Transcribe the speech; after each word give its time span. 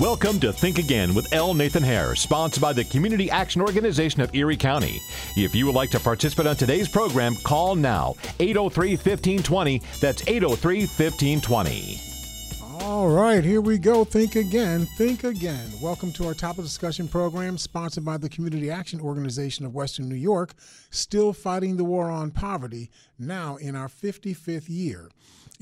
Welcome 0.00 0.40
to 0.40 0.54
Think 0.54 0.78
Again 0.78 1.12
with 1.12 1.30
L. 1.34 1.52
Nathan 1.52 1.82
Hare, 1.82 2.14
sponsored 2.14 2.62
by 2.62 2.72
the 2.72 2.82
Community 2.82 3.30
Action 3.30 3.60
Organization 3.60 4.22
of 4.22 4.34
Erie 4.34 4.56
County. 4.56 5.02
If 5.36 5.54
you 5.54 5.66
would 5.66 5.74
like 5.74 5.90
to 5.90 6.00
participate 6.00 6.46
on 6.46 6.56
today's 6.56 6.88
program, 6.88 7.36
call 7.36 7.76
now 7.76 8.16
803 8.40 8.92
1520. 8.92 9.82
That's 10.00 10.22
803 10.26 10.78
1520. 10.86 12.00
All 12.80 13.10
right, 13.10 13.44
here 13.44 13.60
we 13.60 13.76
go. 13.76 14.02
Think 14.02 14.34
again. 14.34 14.86
Think 14.96 15.24
again. 15.24 15.68
Welcome 15.82 16.10
to 16.12 16.26
our 16.26 16.34
top 16.34 16.56
of 16.56 16.64
discussion 16.64 17.06
program, 17.06 17.58
sponsored 17.58 18.04
by 18.06 18.16
the 18.16 18.30
Community 18.30 18.70
Action 18.70 18.98
Organization 18.98 19.66
of 19.66 19.74
Western 19.74 20.08
New 20.08 20.14
York, 20.14 20.54
still 20.90 21.34
fighting 21.34 21.76
the 21.76 21.84
war 21.84 22.10
on 22.10 22.30
poverty, 22.30 22.90
now 23.18 23.56
in 23.56 23.76
our 23.76 23.88
55th 23.88 24.70
year. 24.70 25.10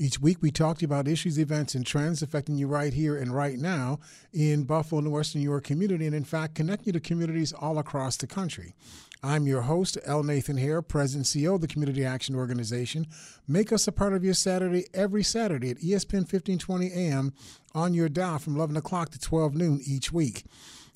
Each 0.01 0.19
week, 0.19 0.39
we 0.41 0.49
talk 0.49 0.79
to 0.79 0.81
you 0.81 0.87
about 0.87 1.07
issues, 1.07 1.37
events, 1.37 1.75
and 1.75 1.85
trends 1.85 2.23
affecting 2.23 2.57
you 2.57 2.65
right 2.65 2.91
here 2.91 3.15
and 3.15 3.31
right 3.31 3.59
now 3.59 3.99
in 4.33 4.63
Buffalo 4.63 4.97
and 4.97 5.05
the 5.05 5.11
Western 5.11 5.41
New 5.41 5.47
York 5.47 5.63
community, 5.63 6.07
and 6.07 6.15
in 6.15 6.23
fact, 6.23 6.55
connect 6.55 6.87
you 6.87 6.93
to 6.93 6.99
communities 6.99 7.53
all 7.53 7.77
across 7.77 8.17
the 8.17 8.25
country. 8.25 8.73
I'm 9.21 9.45
your 9.45 9.61
host, 9.61 9.99
L. 10.05 10.23
Nathan 10.23 10.57
Hare, 10.57 10.81
President 10.81 11.31
and 11.31 11.43
CEO 11.43 11.53
of 11.53 11.61
the 11.61 11.67
Community 11.67 12.03
Action 12.03 12.33
Organization. 12.33 13.05
Make 13.47 13.71
us 13.71 13.87
a 13.87 13.91
part 13.91 14.13
of 14.13 14.23
your 14.23 14.33
Saturday 14.33 14.87
every 14.91 15.21
Saturday 15.21 15.69
at 15.69 15.77
ESPN 15.77 16.25
1520 16.25 16.91
AM 16.91 17.31
on 17.75 17.93
your 17.93 18.09
dial 18.09 18.39
from 18.39 18.55
11 18.55 18.77
o'clock 18.77 19.11
to 19.11 19.19
12 19.19 19.53
noon 19.53 19.81
each 19.85 20.11
week. 20.11 20.45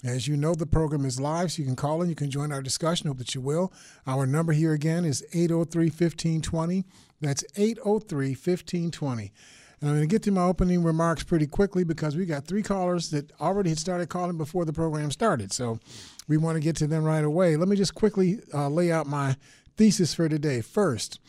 As 0.03 0.27
you 0.27 0.35
know, 0.35 0.55
the 0.55 0.65
program 0.65 1.05
is 1.05 1.19
live, 1.19 1.51
so 1.51 1.61
you 1.61 1.67
can 1.67 1.75
call 1.75 2.01
in. 2.01 2.09
You 2.09 2.15
can 2.15 2.31
join 2.31 2.51
our 2.51 2.61
discussion. 2.63 3.07
Hope 3.07 3.19
that 3.19 3.35
you 3.35 3.41
will. 3.41 3.71
Our 4.07 4.25
number 4.25 4.53
here 4.53 4.73
again 4.73 5.05
is 5.05 5.23
803 5.31 5.85
1520. 5.85 6.85
That's 7.21 7.43
803 7.55 8.29
1520. 8.29 9.31
And 9.81 9.89
I'm 9.89 9.97
going 9.97 10.07
to 10.07 10.13
get 10.13 10.23
to 10.23 10.31
my 10.31 10.43
opening 10.43 10.83
remarks 10.83 11.23
pretty 11.23 11.47
quickly 11.47 11.83
because 11.83 12.15
we 12.15 12.25
got 12.25 12.45
three 12.45 12.63
callers 12.63 13.09
that 13.11 13.31
already 13.41 13.69
had 13.69 13.79
started 13.79 14.09
calling 14.09 14.37
before 14.37 14.65
the 14.65 14.73
program 14.73 15.11
started. 15.11 15.51
So 15.51 15.79
we 16.27 16.37
want 16.37 16.55
to 16.55 16.61
get 16.61 16.75
to 16.77 16.87
them 16.87 17.03
right 17.03 17.23
away. 17.23 17.55
Let 17.55 17.67
me 17.67 17.75
just 17.75 17.95
quickly 17.95 18.39
uh, 18.53 18.69
lay 18.69 18.91
out 18.91 19.07
my 19.07 19.35
thesis 19.77 20.13
for 20.13 20.29
today. 20.29 20.61
First, 20.61 21.19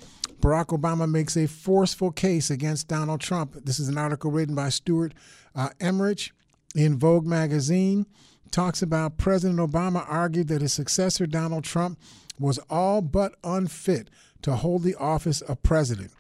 Barack 0.41 0.67
Obama 0.67 1.11
makes 1.11 1.37
a 1.37 1.47
forceful 1.47 2.13
case 2.13 2.51
against 2.51 2.89
Donald 2.89 3.21
Trump. 3.21 3.57
This 3.65 3.81
is 3.81 3.89
an 3.89 3.99
article 3.99 4.31
written 4.31 4.55
by 4.55 4.69
Stuart 4.69 5.13
uh, 5.55 5.71
Emmrich 5.81 6.31
in 6.75 6.99
Vogue 6.99 7.27
magazine. 7.27 8.07
Talks 8.53 8.81
about 8.81 9.19
President 9.19 9.59
Obama 9.59 10.05
argued 10.09 10.49
that 10.49 10.63
his 10.63 10.73
successor, 10.73 11.27
Donald 11.27 11.65
Trump, 11.65 11.99
was 12.39 12.59
all 12.71 13.03
but 13.03 13.35
unfit 13.43 14.09
to 14.47 14.55
hold 14.55 14.85
the 14.85 14.95
office 14.95 15.41
of 15.41 15.61
president, 15.65 16.13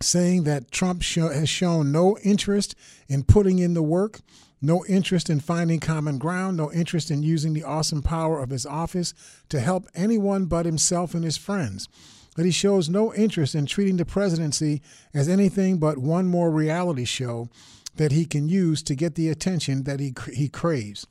saying 0.00 0.44
that 0.44 0.70
Trump 0.70 1.02
has 1.02 1.48
shown 1.48 1.90
no 1.90 2.16
interest 2.18 2.76
in 3.08 3.24
putting 3.24 3.58
in 3.58 3.74
the 3.74 3.82
work, 3.82 4.20
no 4.62 4.84
interest 4.86 5.28
in 5.28 5.40
finding 5.40 5.80
common 5.80 6.18
ground, 6.18 6.56
no 6.56 6.70
interest 6.70 7.10
in 7.10 7.24
using 7.24 7.54
the 7.54 7.64
awesome 7.64 8.00
power 8.00 8.40
of 8.40 8.50
his 8.50 8.64
office 8.64 9.12
to 9.48 9.58
help 9.58 9.88
anyone 9.92 10.44
but 10.44 10.66
himself 10.66 11.14
and 11.14 11.24
his 11.24 11.36
friends. 11.36 11.88
That 12.36 12.46
he 12.46 12.52
shows 12.52 12.88
no 12.88 13.12
interest 13.12 13.56
in 13.56 13.66
treating 13.66 13.96
the 13.96 14.04
presidency 14.04 14.80
as 15.12 15.28
anything 15.28 15.78
but 15.78 15.98
one 15.98 16.28
more 16.28 16.52
reality 16.52 17.04
show 17.04 17.48
that 17.96 18.12
he 18.12 18.24
can 18.24 18.48
use 18.48 18.84
to 18.84 18.94
get 18.94 19.16
the 19.16 19.28
attention 19.30 19.82
that 19.82 19.98
he, 19.98 20.14
he 20.32 20.48
craves. 20.48 21.08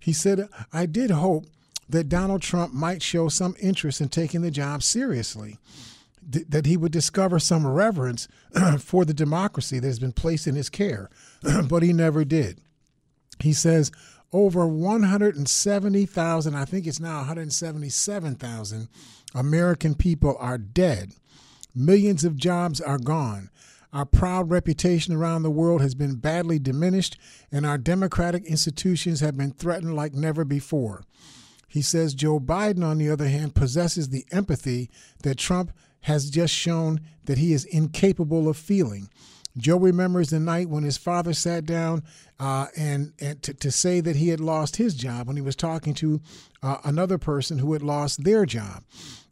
He 0.00 0.12
said, 0.12 0.48
I 0.72 0.86
did 0.86 1.12
hope 1.12 1.46
that 1.88 2.08
Donald 2.08 2.42
Trump 2.42 2.72
might 2.72 3.02
show 3.02 3.28
some 3.28 3.54
interest 3.60 4.00
in 4.00 4.08
taking 4.08 4.42
the 4.42 4.50
job 4.50 4.82
seriously, 4.82 5.58
that 6.22 6.66
he 6.66 6.76
would 6.76 6.90
discover 6.92 7.38
some 7.38 7.66
reverence 7.66 8.26
for 8.80 9.04
the 9.04 9.14
democracy 9.14 9.78
that 9.78 9.86
has 9.86 10.00
been 10.00 10.12
placed 10.12 10.46
in 10.46 10.56
his 10.56 10.68
care, 10.68 11.08
but 11.68 11.82
he 11.82 11.92
never 11.92 12.24
did. 12.24 12.60
He 13.40 13.52
says 13.52 13.92
over 14.32 14.66
170,000, 14.66 16.54
I 16.54 16.64
think 16.64 16.86
it's 16.86 17.00
now 17.00 17.18
177,000 17.18 18.88
American 19.34 19.94
people 19.94 20.36
are 20.40 20.58
dead. 20.58 21.12
Millions 21.74 22.24
of 22.24 22.36
jobs 22.36 22.80
are 22.80 22.98
gone. 22.98 23.50
Our 23.92 24.04
proud 24.04 24.50
reputation 24.50 25.14
around 25.14 25.42
the 25.42 25.50
world 25.50 25.80
has 25.80 25.94
been 25.94 26.16
badly 26.16 26.58
diminished, 26.58 27.16
and 27.52 27.64
our 27.64 27.78
democratic 27.78 28.44
institutions 28.44 29.20
have 29.20 29.36
been 29.36 29.52
threatened 29.52 29.94
like 29.94 30.12
never 30.12 30.44
before. 30.44 31.04
He 31.76 31.82
says 31.82 32.14
Joe 32.14 32.40
Biden, 32.40 32.82
on 32.82 32.96
the 32.96 33.10
other 33.10 33.28
hand, 33.28 33.54
possesses 33.54 34.08
the 34.08 34.24
empathy 34.32 34.88
that 35.24 35.36
Trump 35.36 35.72
has 36.00 36.30
just 36.30 36.54
shown 36.54 37.02
that 37.26 37.36
he 37.36 37.52
is 37.52 37.66
incapable 37.66 38.48
of 38.48 38.56
feeling. 38.56 39.10
Joe 39.58 39.76
remembers 39.76 40.30
the 40.30 40.40
night 40.40 40.70
when 40.70 40.84
his 40.84 40.96
father 40.96 41.34
sat 41.34 41.66
down 41.66 42.02
uh, 42.40 42.68
and, 42.78 43.12
and 43.20 43.42
to, 43.42 43.52
to, 43.52 43.70
say 43.70 44.00
that 44.00 44.16
he 44.16 44.30
had 44.30 44.40
lost 44.40 44.76
his 44.76 44.94
job 44.94 45.26
when 45.26 45.36
he 45.36 45.42
was 45.42 45.54
talking 45.54 45.92
to 45.92 46.22
uh, 46.62 46.78
another 46.82 47.18
person 47.18 47.58
who 47.58 47.74
had 47.74 47.82
lost 47.82 48.24
their 48.24 48.46
job. 48.46 48.82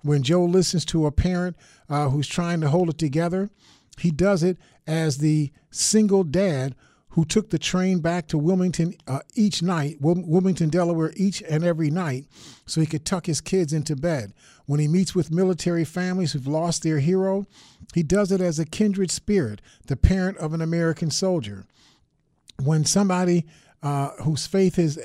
When 0.03 0.23
Joe 0.23 0.45
listens 0.45 0.85
to 0.85 1.07
a 1.07 1.11
parent 1.11 1.57
uh, 1.89 2.11
who's 2.11 2.29
trying 2.29 2.61
to 2.61 2.69
hold 2.69 2.91
it 2.91 2.99
together, 2.99 3.49
he 3.97 4.11
does 4.11 4.43
it 4.43 4.59
as 4.87 5.17
the 5.17 5.51
single 5.71 6.25
dad 6.25 6.75
who 7.15 7.25
took 7.25 7.51
the 7.51 7.59
train 7.61 8.01
back 8.01 8.27
to 8.27 8.37
Wilmington 8.37 8.93
uh, 9.07 9.21
each 9.37 9.63
night, 9.63 9.99
Wilmington, 10.01 10.69
Delaware, 10.69 11.13
each 11.17 11.45
and 11.49 11.63
every 11.63 11.89
night, 11.89 12.25
so 12.67 12.81
he 12.81 12.89
could 12.89 13.05
tuck 13.05 13.27
his 13.27 13.41
kids 13.41 13.73
into 13.73 13.95
bed. 13.95 14.33
When 14.67 14.81
he 14.81 14.89
meets 14.89 15.15
with 15.15 15.31
military 15.31 15.85
families 15.85 16.33
who've 16.33 16.47
lost 16.49 16.83
their 16.83 16.99
hero, 16.99 17.47
he 17.95 18.03
does 18.03 18.33
it 18.33 18.41
as 18.41 18.59
a 18.59 18.65
kindred 18.65 19.13
spirit, 19.13 19.63
the 19.87 19.97
parent 19.97 20.39
of 20.39 20.55
an 20.55 20.61
American 20.61 21.13
soldier. 21.13 21.67
When 22.61 22.85
somebody 22.85 23.47
uh, 23.81 24.11
whose 24.23 24.49
faith 24.49 24.75
has, 24.75 24.97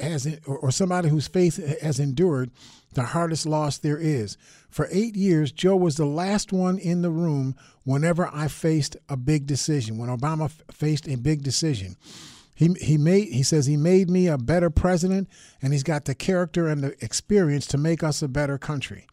has 0.00 0.40
or 0.46 0.72
somebody 0.72 1.10
whose 1.10 1.28
faith 1.28 1.80
has 1.80 2.00
endured 2.00 2.50
the 2.94 3.04
hardest 3.04 3.46
loss 3.46 3.78
there 3.78 3.98
is. 3.98 4.36
For 4.68 4.88
eight 4.90 5.14
years, 5.16 5.52
Joe 5.52 5.76
was 5.76 5.96
the 5.96 6.06
last 6.06 6.52
one 6.52 6.78
in 6.78 7.02
the 7.02 7.10
room 7.10 7.54
whenever 7.84 8.28
I 8.32 8.48
faced 8.48 8.96
a 9.08 9.16
big 9.16 9.46
decision. 9.46 9.98
When 9.98 10.08
Obama 10.08 10.46
f- 10.46 10.62
faced 10.70 11.08
a 11.08 11.16
big 11.16 11.42
decision, 11.42 11.96
he 12.54 12.74
he 12.80 12.98
made 12.98 13.28
he 13.28 13.42
says 13.42 13.66
he 13.66 13.76
made 13.76 14.10
me 14.10 14.26
a 14.28 14.38
better 14.38 14.70
president, 14.70 15.28
and 15.60 15.72
he's 15.72 15.82
got 15.82 16.04
the 16.04 16.14
character 16.14 16.68
and 16.68 16.82
the 16.82 17.04
experience 17.04 17.66
to 17.68 17.78
make 17.78 18.02
us 18.02 18.22
a 18.22 18.28
better 18.28 18.58
country. 18.58 19.06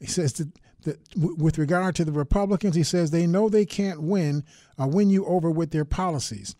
He 0.00 0.06
says 0.06 0.32
that. 0.34 0.48
that 0.82 0.98
with 1.16 1.58
regard 1.58 1.96
to 1.96 2.04
the 2.04 2.12
Republicans, 2.12 2.76
he 2.76 2.84
says 2.84 3.10
they 3.10 3.26
know 3.26 3.48
they 3.48 3.66
can't 3.66 4.00
win, 4.00 4.44
uh, 4.80 4.86
win 4.86 5.10
you 5.10 5.26
over 5.26 5.50
with 5.50 5.72
their 5.72 5.84
policies. 5.84 6.54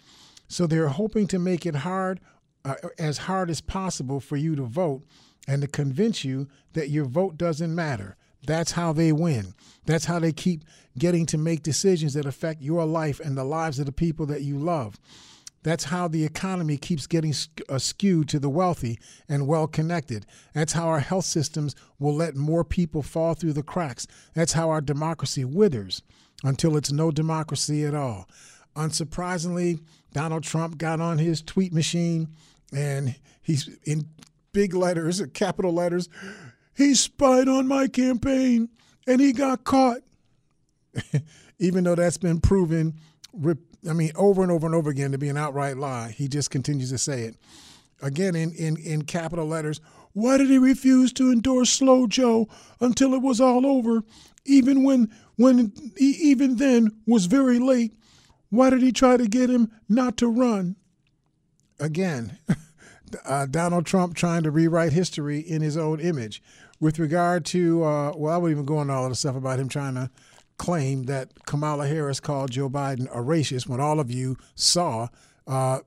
So 0.48 0.66
they're 0.66 0.88
hoping 0.88 1.28
to 1.28 1.38
make 1.38 1.64
it 1.64 1.76
hard, 1.76 2.18
uh, 2.64 2.74
as 2.98 3.18
hard 3.18 3.50
as 3.50 3.60
possible 3.60 4.18
for 4.18 4.36
you 4.36 4.56
to 4.56 4.64
vote 4.64 5.04
and 5.46 5.62
to 5.62 5.68
convince 5.68 6.24
you 6.24 6.48
that 6.72 6.90
your 6.90 7.04
vote 7.04 7.36
doesn't 7.36 7.72
matter. 7.72 8.16
That's 8.46 8.72
how 8.72 8.92
they 8.92 9.12
win. 9.12 9.54
That's 9.86 10.04
how 10.04 10.18
they 10.18 10.32
keep 10.32 10.64
getting 10.98 11.26
to 11.26 11.38
make 11.38 11.62
decisions 11.62 12.14
that 12.14 12.26
affect 12.26 12.62
your 12.62 12.84
life 12.84 13.20
and 13.20 13.36
the 13.36 13.44
lives 13.44 13.78
of 13.78 13.86
the 13.86 13.92
people 13.92 14.26
that 14.26 14.42
you 14.42 14.58
love. 14.58 14.98
That's 15.62 15.84
how 15.84 16.06
the 16.06 16.24
economy 16.24 16.76
keeps 16.76 17.08
getting 17.08 17.34
uh, 17.68 17.78
skewed 17.78 18.28
to 18.28 18.38
the 18.38 18.48
wealthy 18.48 19.00
and 19.28 19.48
well 19.48 19.66
connected. 19.66 20.24
That's 20.54 20.74
how 20.74 20.86
our 20.86 21.00
health 21.00 21.24
systems 21.24 21.74
will 21.98 22.14
let 22.14 22.36
more 22.36 22.62
people 22.62 23.02
fall 23.02 23.34
through 23.34 23.54
the 23.54 23.64
cracks. 23.64 24.06
That's 24.32 24.52
how 24.52 24.70
our 24.70 24.80
democracy 24.80 25.44
withers 25.44 26.02
until 26.44 26.76
it's 26.76 26.92
no 26.92 27.10
democracy 27.10 27.84
at 27.84 27.94
all. 27.94 28.28
Unsurprisingly, 28.76 29.80
Donald 30.12 30.44
Trump 30.44 30.78
got 30.78 31.00
on 31.00 31.18
his 31.18 31.42
tweet 31.42 31.72
machine 31.72 32.28
and 32.72 33.16
he's 33.42 33.68
in 33.84 34.06
big 34.52 34.72
letters, 34.72 35.20
capital 35.34 35.72
letters. 35.72 36.08
He 36.76 36.94
spied 36.94 37.48
on 37.48 37.66
my 37.66 37.88
campaign 37.88 38.68
and 39.06 39.20
he 39.20 39.32
got 39.32 39.64
caught. 39.64 40.00
Even 41.58 41.84
though 41.84 41.94
that's 41.94 42.18
been 42.18 42.40
proven, 42.40 42.94
I 43.88 43.92
mean, 43.92 44.12
over 44.14 44.42
and 44.42 44.52
over 44.52 44.66
and 44.66 44.74
over 44.74 44.90
again 44.90 45.12
to 45.12 45.18
be 45.18 45.28
an 45.28 45.36
outright 45.36 45.78
lie, 45.78 46.10
he 46.10 46.28
just 46.28 46.50
continues 46.50 46.90
to 46.90 46.98
say 46.98 47.22
it. 47.22 47.36
Again, 48.02 48.36
in, 48.36 48.52
in, 48.52 48.76
in 48.76 49.02
capital 49.02 49.46
letters, 49.46 49.80
why 50.12 50.36
did 50.36 50.48
he 50.48 50.58
refuse 50.58 51.12
to 51.14 51.30
endorse 51.32 51.70
Slow 51.70 52.06
Joe 52.06 52.48
until 52.80 53.14
it 53.14 53.22
was 53.22 53.40
all 53.40 53.66
over, 53.66 54.02
even 54.44 54.82
when 54.82 55.10
when 55.36 55.72
he 55.96 56.10
even 56.12 56.56
then 56.56 56.90
was 57.06 57.26
very 57.26 57.58
late? 57.58 57.92
Why 58.48 58.70
did 58.70 58.82
he 58.82 58.92
try 58.92 59.16
to 59.16 59.26
get 59.26 59.50
him 59.50 59.70
not 59.88 60.16
to 60.18 60.28
run? 60.28 60.76
Again, 61.78 62.38
uh, 63.26 63.46
Donald 63.46 63.86
Trump 63.86 64.14
trying 64.14 64.42
to 64.44 64.50
rewrite 64.50 64.92
history 64.92 65.40
in 65.40 65.60
his 65.62 65.76
own 65.76 66.00
image. 66.00 66.42
With 66.78 66.98
regard 66.98 67.44
to, 67.46 67.84
uh, 67.84 68.12
well, 68.16 68.34
I 68.34 68.36
wouldn't 68.36 68.56
even 68.56 68.66
go 68.66 68.80
into 68.82 68.92
all 68.92 69.04
of 69.04 69.10
the 69.10 69.16
stuff 69.16 69.36
about 69.36 69.58
him 69.58 69.68
trying 69.68 69.94
to 69.94 70.10
claim 70.58 71.04
that 71.04 71.44
Kamala 71.46 71.86
Harris 71.86 72.20
called 72.20 72.50
Joe 72.50 72.68
Biden 72.68 73.06
a 73.06 73.22
racist 73.22 73.66
when 73.68 73.80
all 73.80 74.00
of 74.00 74.10
you 74.10 74.36
saw 74.54 75.08
uh, 75.46 75.80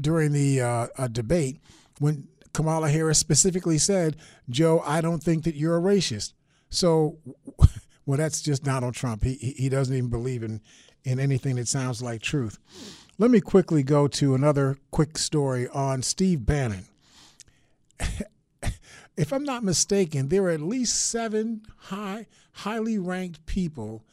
during 0.00 0.32
the 0.32 0.60
uh, 0.60 1.08
debate 1.08 1.60
when 1.98 2.28
Kamala 2.52 2.90
Harris 2.90 3.18
specifically 3.18 3.78
said, 3.78 4.16
Joe, 4.50 4.82
I 4.84 5.00
don't 5.00 5.22
think 5.22 5.44
that 5.44 5.54
you're 5.54 5.76
a 5.76 5.80
racist. 5.80 6.32
So, 6.70 7.18
well, 8.06 8.18
that's 8.18 8.42
just 8.42 8.62
Donald 8.62 8.94
Trump. 8.94 9.24
He, 9.24 9.54
he 9.56 9.68
doesn't 9.68 9.94
even 9.96 10.10
believe 10.10 10.42
in, 10.42 10.60
in 11.04 11.18
anything 11.18 11.56
that 11.56 11.68
sounds 11.68 12.02
like 12.02 12.22
truth. 12.22 12.58
let 13.18 13.30
me 13.30 13.40
quickly 13.40 13.82
go 13.82 14.08
to 14.08 14.34
another 14.34 14.78
quick 14.90 15.16
story 15.18 15.68
on 15.68 16.02
Steve 16.02 16.44
Bannon. 16.44 16.86
if 19.16 19.32
I'm 19.32 19.44
not 19.44 19.64
mistaken, 19.64 20.28
there 20.28 20.44
are 20.44 20.50
at 20.50 20.60
least 20.60 21.10
seven 21.10 21.62
high, 21.76 22.26
highly 22.52 22.98
ranked 22.98 23.44
people 23.46 24.04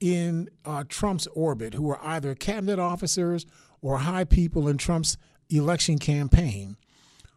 in 0.00 0.48
uh, 0.64 0.84
Trump's 0.88 1.26
orbit 1.28 1.74
who 1.74 1.88
are 1.90 2.00
either 2.02 2.34
cabinet 2.34 2.78
officers 2.78 3.46
or 3.80 3.98
high 3.98 4.24
people 4.24 4.68
in 4.68 4.78
Trump's 4.78 5.16
election 5.48 5.98
campaign 5.98 6.76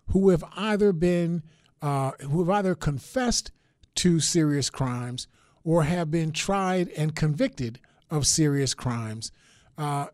who 0.07 0.29
have 0.29 0.43
either 0.55 0.91
been 0.91 1.43
uh, 1.81 2.11
who 2.21 2.39
have 2.39 2.49
either 2.49 2.75
confessed 2.75 3.51
to 3.95 4.19
serious 4.19 4.69
crimes 4.69 5.27
or 5.63 5.83
have 5.83 6.11
been 6.11 6.31
tried 6.31 6.89
and 6.89 7.15
convicted 7.15 7.79
of 8.09 8.27
serious 8.27 8.73
crimes. 8.73 9.31
Uh, 9.77 10.07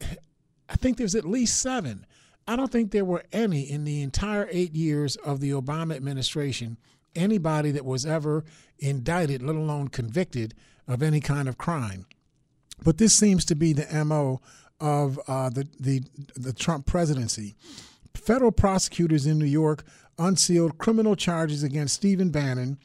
I 0.00 0.76
think 0.76 0.96
there's 0.96 1.14
at 1.14 1.24
least 1.24 1.60
seven. 1.60 2.06
I 2.46 2.56
don't 2.56 2.72
think 2.72 2.90
there 2.90 3.04
were 3.04 3.24
any 3.32 3.62
in 3.62 3.84
the 3.84 4.02
entire 4.02 4.48
eight 4.50 4.74
years 4.74 5.16
of 5.16 5.40
the 5.40 5.50
Obama 5.50 5.94
administration, 5.94 6.76
anybody 7.14 7.70
that 7.70 7.84
was 7.84 8.04
ever 8.04 8.44
indicted, 8.78 9.42
let 9.42 9.56
alone 9.56 9.88
convicted 9.88 10.54
of 10.88 11.02
any 11.02 11.20
kind 11.20 11.48
of 11.48 11.58
crime. 11.58 12.06
But 12.82 12.98
this 12.98 13.14
seems 13.14 13.44
to 13.46 13.54
be 13.54 13.72
the 13.72 14.04
MO 14.04 14.40
of 14.80 15.20
uh, 15.28 15.50
the, 15.50 15.68
the, 15.78 16.02
the 16.34 16.52
Trump 16.52 16.86
presidency. 16.86 17.54
Federal 18.14 18.50
prosecutors 18.50 19.26
in 19.26 19.38
New 19.38 19.44
York 19.44 19.84
unsealed 20.18 20.78
criminal 20.78 21.14
charges 21.14 21.62
against 21.62 21.94
Stephen 21.94 22.30
Bannon, 22.30 22.78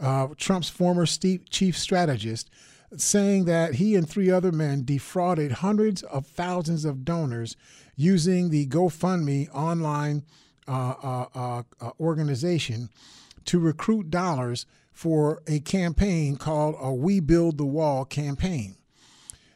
uh, 0.00 0.28
Trump's 0.36 0.68
former 0.68 1.06
chief 1.06 1.78
strategist, 1.78 2.50
saying 2.96 3.44
that 3.46 3.74
he 3.74 3.94
and 3.94 4.08
three 4.08 4.30
other 4.30 4.52
men 4.52 4.84
defrauded 4.84 5.52
hundreds 5.52 6.02
of 6.02 6.26
thousands 6.26 6.84
of 6.84 7.04
donors 7.04 7.56
using 7.96 8.50
the 8.50 8.66
GoFundMe 8.66 9.48
online 9.54 10.22
uh, 10.68 10.94
uh, 11.02 11.26
uh, 11.34 11.62
uh, 11.80 11.90
organization 11.98 12.90
to 13.46 13.58
recruit 13.58 14.10
dollars 14.10 14.66
for 14.92 15.42
a 15.46 15.60
campaign 15.60 16.36
called 16.36 16.76
a 16.80 16.92
We 16.92 17.20
Build 17.20 17.58
the 17.58 17.66
Wall 17.66 18.04
campaign. 18.04 18.76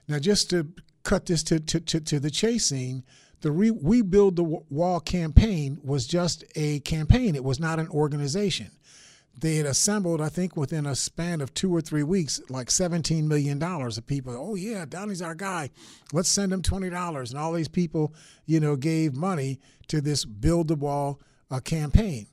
Now, 0.09 0.19
just 0.19 0.51
to 0.51 0.69
cut 1.03 1.27
this 1.27 1.43
to, 1.45 1.61
to, 1.61 1.81
to, 1.81 2.01
to 2.01 2.21
the 2.21 2.31
chase 2.31 2.71
the 2.71 3.51
Re- 3.51 3.71
We 3.71 4.03
Build 4.03 4.37
the 4.37 4.45
Wall 4.45 5.01
campaign 5.01 5.79
was 5.83 6.07
just 6.07 6.45
a 6.57 6.81
campaign, 6.81 7.35
it 7.35 7.45
was 7.45 7.61
not 7.61 7.79
an 7.79 7.89
organization 7.89 8.71
they 9.38 9.56
had 9.56 9.67
assembled, 9.67 10.21
I 10.21 10.29
think, 10.29 10.56
within 10.56 10.87
a 10.87 10.94
span 10.94 11.41
of 11.41 11.55
two 11.55 11.75
or 11.75 11.81
three 11.81 12.03
weeks, 12.03 12.41
like 12.49 12.69
$17 12.69 13.25
million 13.25 13.62
of 13.62 14.06
people. 14.06 14.37
Oh, 14.37 14.55
yeah, 14.55 14.85
Donnie's 14.85 15.23
our 15.23 15.35
guy. 15.35 15.71
Let's 16.12 16.29
send 16.29 16.53
him 16.53 16.62
$20. 16.62 17.31
And 17.31 17.38
all 17.38 17.53
these 17.53 17.69
people, 17.69 18.15
you 18.47 18.61
know, 18.61 18.77
gave 18.77 19.15
money 19.15 19.61
to 19.88 20.00
this 20.00 20.25
Build 20.25 20.69
the 20.69 20.75
Wall 20.75 21.21
uh, 21.50 21.61
campaign. 21.61 22.27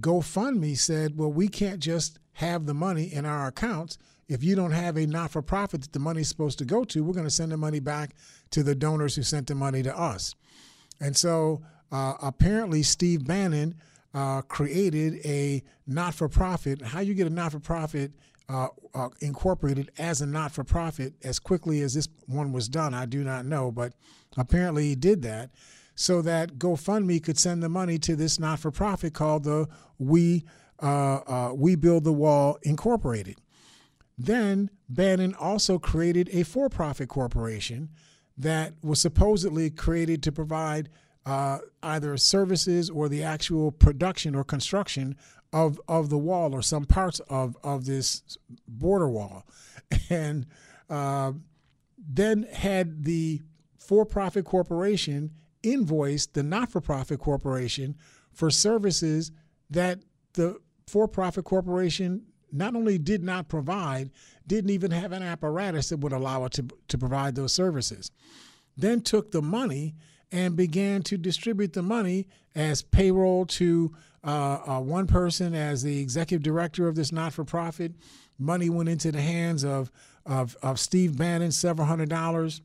GoFundMe 0.00 0.76
said, 0.76 1.16
well, 1.16 1.32
we 1.32 1.48
can't 1.48 1.80
just 1.80 2.18
have 2.34 2.66
the 2.66 2.74
money 2.74 3.12
in 3.12 3.24
our 3.24 3.48
accounts. 3.48 3.98
If 4.28 4.44
you 4.44 4.54
don't 4.54 4.72
have 4.72 4.96
a 4.96 5.06
not 5.06 5.30
for 5.30 5.42
profit 5.42 5.82
that 5.82 5.92
the 5.92 5.98
money's 5.98 6.28
supposed 6.28 6.58
to 6.58 6.64
go 6.64 6.84
to, 6.84 7.02
we're 7.02 7.14
going 7.14 7.26
to 7.26 7.30
send 7.30 7.52
the 7.52 7.56
money 7.56 7.80
back 7.80 8.14
to 8.50 8.62
the 8.62 8.74
donors 8.74 9.14
who 9.16 9.22
sent 9.22 9.46
the 9.46 9.54
money 9.54 9.82
to 9.82 9.98
us. 9.98 10.34
And 11.00 11.16
so 11.16 11.62
uh, 11.90 12.14
apparently, 12.20 12.82
Steve 12.82 13.26
Bannon 13.26 13.74
uh, 14.14 14.42
created 14.42 15.20
a 15.24 15.62
not 15.86 16.14
for 16.14 16.28
profit. 16.28 16.82
How 16.82 17.00
you 17.00 17.14
get 17.14 17.26
a 17.26 17.30
not 17.30 17.52
for 17.52 17.60
profit 17.60 18.12
uh, 18.48 18.68
uh, 18.94 19.08
incorporated 19.20 19.90
as 19.98 20.20
a 20.20 20.26
not 20.26 20.52
for 20.52 20.64
profit 20.64 21.14
as 21.22 21.38
quickly 21.38 21.82
as 21.82 21.94
this 21.94 22.08
one 22.26 22.52
was 22.52 22.68
done, 22.68 22.94
I 22.94 23.06
do 23.06 23.22
not 23.22 23.44
know, 23.44 23.70
but 23.70 23.92
apparently 24.36 24.88
he 24.88 24.94
did 24.94 25.22
that 25.22 25.50
so 25.94 26.22
that 26.22 26.58
GoFundMe 26.58 27.22
could 27.22 27.38
send 27.38 27.62
the 27.62 27.68
money 27.68 27.98
to 27.98 28.14
this 28.14 28.38
not 28.38 28.60
for 28.60 28.70
profit 28.70 29.14
called 29.14 29.44
the 29.44 29.68
We 29.98 30.44
uh, 30.80 31.16
uh, 31.16 31.52
We 31.54 31.74
Build 31.74 32.04
the 32.04 32.12
Wall 32.12 32.56
Incorporated. 32.62 33.40
Then 34.16 34.70
Bannon 34.88 35.34
also 35.34 35.78
created 35.78 36.30
a 36.32 36.44
for 36.44 36.68
profit 36.68 37.08
corporation 37.08 37.90
that 38.36 38.74
was 38.82 39.00
supposedly 39.00 39.70
created 39.70 40.22
to 40.22 40.32
provide 40.32 40.88
uh, 41.28 41.58
either 41.82 42.16
services 42.16 42.88
or 42.88 43.08
the 43.08 43.22
actual 43.22 43.70
production 43.70 44.34
or 44.34 44.42
construction 44.42 45.14
of 45.52 45.80
of 45.86 46.08
the 46.08 46.18
wall 46.18 46.54
or 46.54 46.62
some 46.62 46.86
parts 46.86 47.20
of 47.28 47.56
of 47.62 47.84
this 47.84 48.38
border 48.66 49.08
wall, 49.08 49.46
and 50.10 50.46
uh, 50.88 51.32
then 51.98 52.44
had 52.52 53.04
the 53.04 53.42
for-profit 53.78 54.44
corporation 54.44 55.30
invoice 55.62 56.26
the 56.26 56.42
not-for-profit 56.42 57.18
corporation 57.18 57.94
for 58.32 58.50
services 58.50 59.30
that 59.68 59.98
the 60.34 60.58
for-profit 60.86 61.44
corporation 61.44 62.22
not 62.50 62.74
only 62.74 62.96
did 62.96 63.22
not 63.22 63.48
provide, 63.48 64.10
didn't 64.46 64.70
even 64.70 64.90
have 64.90 65.12
an 65.12 65.22
apparatus 65.22 65.90
that 65.90 65.98
would 65.98 66.12
allow 66.12 66.44
it 66.44 66.52
to, 66.52 66.66
to 66.88 66.96
provide 66.96 67.34
those 67.34 67.52
services. 67.52 68.10
Then 68.76 69.02
took 69.02 69.32
the 69.32 69.42
money 69.42 69.94
and 70.30 70.56
began 70.56 71.02
to 71.02 71.16
distribute 71.16 71.72
the 71.72 71.82
money 71.82 72.26
as 72.54 72.82
payroll 72.82 73.46
to 73.46 73.94
uh, 74.24 74.58
uh, 74.66 74.80
one 74.80 75.06
person 75.06 75.54
as 75.54 75.82
the 75.82 76.00
executive 76.00 76.42
director 76.42 76.88
of 76.88 76.96
this 76.96 77.12
not 77.12 77.32
for 77.32 77.44
profit. 77.44 77.92
Money 78.38 78.68
went 78.68 78.88
into 78.88 79.10
the 79.10 79.20
hands 79.20 79.64
of, 79.64 79.90
of, 80.26 80.56
of 80.62 80.78
Steve 80.78 81.16
Bannon, 81.16 81.52
several 81.52 81.86
hundred 81.86 82.08
dollars. 82.08 82.60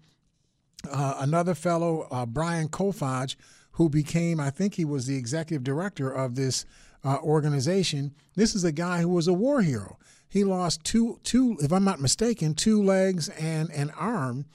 Uh, 0.92 1.16
another 1.20 1.56
fellow, 1.56 2.08
uh, 2.12 2.26
Brian 2.26 2.68
Kolfage, 2.68 3.36
who 3.74 3.90
became, 3.90 4.40
I 4.40 4.50
think 4.50 4.76
he 4.76 4.86
was 4.86 5.06
the 5.06 5.16
executive 5.16 5.64
director 5.64 6.10
of 6.10 6.36
this 6.36 6.66
uh, 7.04 7.18
organization. 7.24 8.14
This 8.36 8.56
is 8.56 8.64
a 8.64 8.72
guy 8.72 9.02
who 9.02 9.10
was 9.10 9.28
a 9.28 9.34
war 9.34 9.62
hero. 9.62 9.98
He 10.28 10.44
lost 10.44 10.84
two, 10.84 11.20
two, 11.24 11.58
if 11.62 11.72
I'm 11.72 11.84
not 11.84 12.02
mistaken, 12.02 12.56
two 12.56 12.82
legs 12.84 13.30
and 13.30 13.70
an 13.72 13.92
arm 13.92 14.46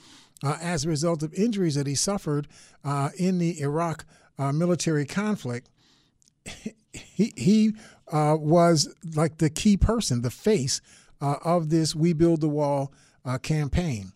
uh, 0.43 0.57
as 0.61 0.85
a 0.85 0.89
result 0.89 1.23
of 1.23 1.33
injuries 1.35 1.75
that 1.75 1.87
he 1.87 1.95
suffered 1.95 2.49
uh, 2.85 3.11
in 3.19 3.39
the 3.39 3.61
Iraq 3.61 4.05
uh, 4.39 4.53
military 4.53 5.07
conflict. 5.07 5.69
He, 6.91 7.33
he 7.37 7.75
uh, 8.11 8.37
was 8.41 8.93
like 9.15 9.39
the 9.39 9.51
key 9.51 9.77
person, 9.77 10.23
the 10.23 10.31
face 10.31 10.81
uh, 11.21 11.37
of 11.45 11.69
this 11.69 11.95
We 11.95 12.13
Build 12.13 12.41
the 12.41 12.49
Wall 12.49 12.93
campaign. 13.43 14.13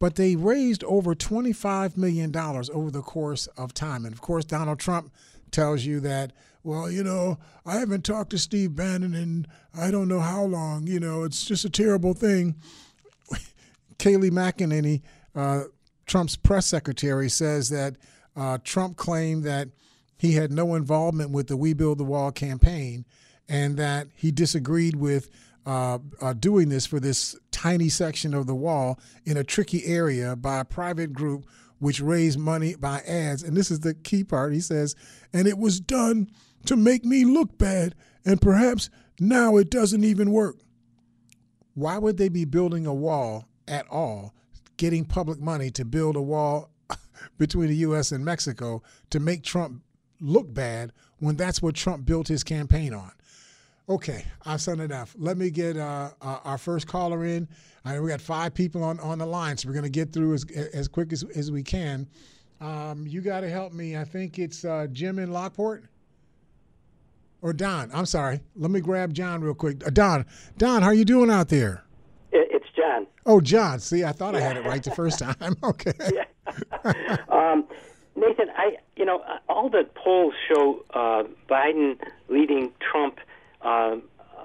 But 0.00 0.16
they 0.16 0.34
raised 0.34 0.82
over 0.84 1.14
$25 1.14 1.96
million 1.96 2.34
over 2.34 2.90
the 2.90 3.02
course 3.02 3.46
of 3.48 3.74
time. 3.74 4.06
And 4.06 4.14
of 4.14 4.22
course, 4.22 4.44
Donald 4.46 4.80
Trump 4.80 5.12
tells 5.50 5.84
you 5.84 6.00
that, 6.00 6.32
well, 6.64 6.90
you 6.90 7.04
know, 7.04 7.38
I 7.64 7.74
haven't 7.74 8.04
talked 8.04 8.30
to 8.30 8.38
Steve 8.38 8.74
Bannon 8.74 9.14
in 9.14 9.46
I 9.78 9.90
don't 9.90 10.08
know 10.08 10.20
how 10.20 10.42
long. 10.42 10.86
You 10.86 11.00
know, 11.00 11.22
it's 11.22 11.44
just 11.44 11.64
a 11.64 11.70
terrible 11.70 12.14
thing. 12.14 12.56
Kayleigh 13.98 14.30
McEnany 14.30 15.02
uh, 15.34 15.62
Trump's 16.06 16.36
press 16.36 16.66
secretary 16.66 17.28
says 17.28 17.68
that 17.68 17.96
uh, 18.36 18.58
Trump 18.64 18.96
claimed 18.96 19.44
that 19.44 19.68
he 20.16 20.32
had 20.32 20.52
no 20.52 20.74
involvement 20.74 21.30
with 21.30 21.46
the 21.46 21.56
We 21.56 21.72
Build 21.72 21.98
the 21.98 22.04
Wall 22.04 22.30
campaign 22.30 23.04
and 23.48 23.76
that 23.76 24.08
he 24.14 24.30
disagreed 24.30 24.96
with 24.96 25.30
uh, 25.66 25.98
uh, 26.20 26.32
doing 26.32 26.68
this 26.68 26.86
for 26.86 27.00
this 27.00 27.36
tiny 27.50 27.88
section 27.88 28.32
of 28.34 28.46
the 28.46 28.54
wall 28.54 28.98
in 29.24 29.36
a 29.36 29.44
tricky 29.44 29.84
area 29.84 30.36
by 30.36 30.60
a 30.60 30.64
private 30.64 31.12
group 31.12 31.46
which 31.78 32.00
raised 32.00 32.38
money 32.38 32.74
by 32.74 33.00
ads. 33.00 33.42
And 33.42 33.56
this 33.56 33.70
is 33.70 33.80
the 33.80 33.94
key 33.94 34.24
part. 34.24 34.52
He 34.52 34.60
says, 34.60 34.94
and 35.32 35.46
it 35.46 35.58
was 35.58 35.80
done 35.80 36.30
to 36.66 36.76
make 36.76 37.04
me 37.04 37.24
look 37.24 37.56
bad, 37.58 37.94
and 38.24 38.40
perhaps 38.40 38.90
now 39.18 39.56
it 39.56 39.70
doesn't 39.70 40.04
even 40.04 40.30
work. 40.30 40.56
Why 41.74 41.98
would 41.98 42.16
they 42.16 42.28
be 42.28 42.44
building 42.44 42.86
a 42.86 42.94
wall 42.94 43.46
at 43.66 43.86
all 43.88 44.34
getting 44.80 45.04
public 45.04 45.38
money 45.38 45.70
to 45.70 45.84
build 45.84 46.16
a 46.16 46.22
wall 46.22 46.70
between 47.38 47.68
the 47.68 47.76
U.S. 47.76 48.12
and 48.12 48.24
Mexico 48.24 48.82
to 49.10 49.20
make 49.20 49.42
Trump 49.42 49.82
look 50.22 50.52
bad 50.54 50.92
when 51.18 51.36
that's 51.36 51.60
what 51.60 51.74
Trump 51.74 52.06
built 52.06 52.26
his 52.26 52.42
campaign 52.42 52.94
on. 52.94 53.12
Okay, 53.90 54.24
I've 54.46 54.62
said 54.62 54.80
enough. 54.80 55.14
Let 55.18 55.36
me 55.36 55.50
get 55.50 55.76
uh, 55.76 56.10
uh 56.22 56.38
our 56.44 56.56
first 56.56 56.86
caller 56.86 57.26
in. 57.26 57.46
we 57.84 58.08
got 58.08 58.22
five 58.22 58.54
people 58.54 58.82
on, 58.82 58.98
on 59.00 59.18
the 59.18 59.26
line, 59.26 59.58
so 59.58 59.68
we're 59.68 59.74
going 59.74 59.84
to 59.84 59.90
get 59.90 60.14
through 60.14 60.32
as, 60.32 60.46
as 60.72 60.88
quick 60.88 61.12
as, 61.12 61.24
as 61.36 61.52
we 61.52 61.62
can. 61.62 62.08
Um, 62.62 63.06
you 63.06 63.20
got 63.20 63.40
to 63.40 63.50
help 63.50 63.74
me. 63.74 63.98
I 63.98 64.04
think 64.04 64.38
it's 64.38 64.64
uh, 64.64 64.86
Jim 64.90 65.18
in 65.18 65.30
Lockport 65.30 65.84
or 67.42 67.52
Don. 67.52 67.90
I'm 67.92 68.06
sorry. 68.06 68.40
Let 68.56 68.70
me 68.70 68.80
grab 68.80 69.12
John 69.12 69.42
real 69.42 69.54
quick. 69.54 69.86
Uh, 69.86 69.90
Don, 69.90 70.24
Don, 70.56 70.80
how 70.80 70.88
are 70.88 70.94
you 70.94 71.04
doing 71.04 71.30
out 71.30 71.50
there? 71.50 71.84
John. 72.90 73.06
Oh, 73.26 73.40
John. 73.40 73.80
See, 73.80 74.04
I 74.04 74.12
thought 74.12 74.34
yeah. 74.34 74.40
I 74.40 74.42
had 74.42 74.56
it 74.56 74.64
right 74.66 74.82
the 74.82 74.90
first 74.90 75.18
time. 75.18 75.56
okay. 75.62 75.92
Yeah. 76.12 77.16
um, 77.28 77.64
Nathan, 78.16 78.48
I 78.56 78.76
you 78.96 79.04
know 79.04 79.22
all 79.48 79.68
the 79.68 79.88
polls 79.94 80.34
show 80.48 80.84
uh, 80.92 81.22
Biden 81.48 81.96
leading 82.28 82.72
Trump 82.80 83.20
uh, 83.62 83.96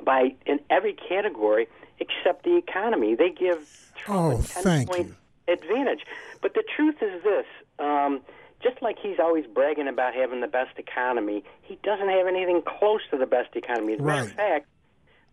by 0.04 0.36
in 0.46 0.60
every 0.70 0.94
category 0.94 1.68
except 2.00 2.44
the 2.44 2.58
economy. 2.58 3.16
They 3.16 3.32
give 3.32 3.92
Trump 3.98 4.36
oh, 4.36 4.60
a 4.60 4.64
ten 4.64 4.86
point 4.86 5.08
you. 5.48 5.54
advantage. 5.54 6.02
But 6.44 6.54
the 6.54 6.64
truth 6.76 6.98
is 7.02 7.24
this. 7.24 7.46
Um, 7.80 8.22
just 8.62 8.82
like 8.84 8.98
he's 9.02 9.20
always 9.20 9.46
bragging 9.48 9.88
about 9.88 10.14
having 10.14 10.42
the 10.42 10.48
best 10.48 10.78
economy, 10.78 11.44
he 11.64 11.80
doesn't 11.82 12.10
have 12.10 12.28
anything 12.28 12.62
close 12.62 13.02
to 13.10 13.18
the 13.18 13.26
best 13.26 13.56
economy. 13.56 13.94
As 13.94 14.00
a 14.00 14.04
matter 14.04 14.22
of 14.26 14.32
fact, 14.34 14.68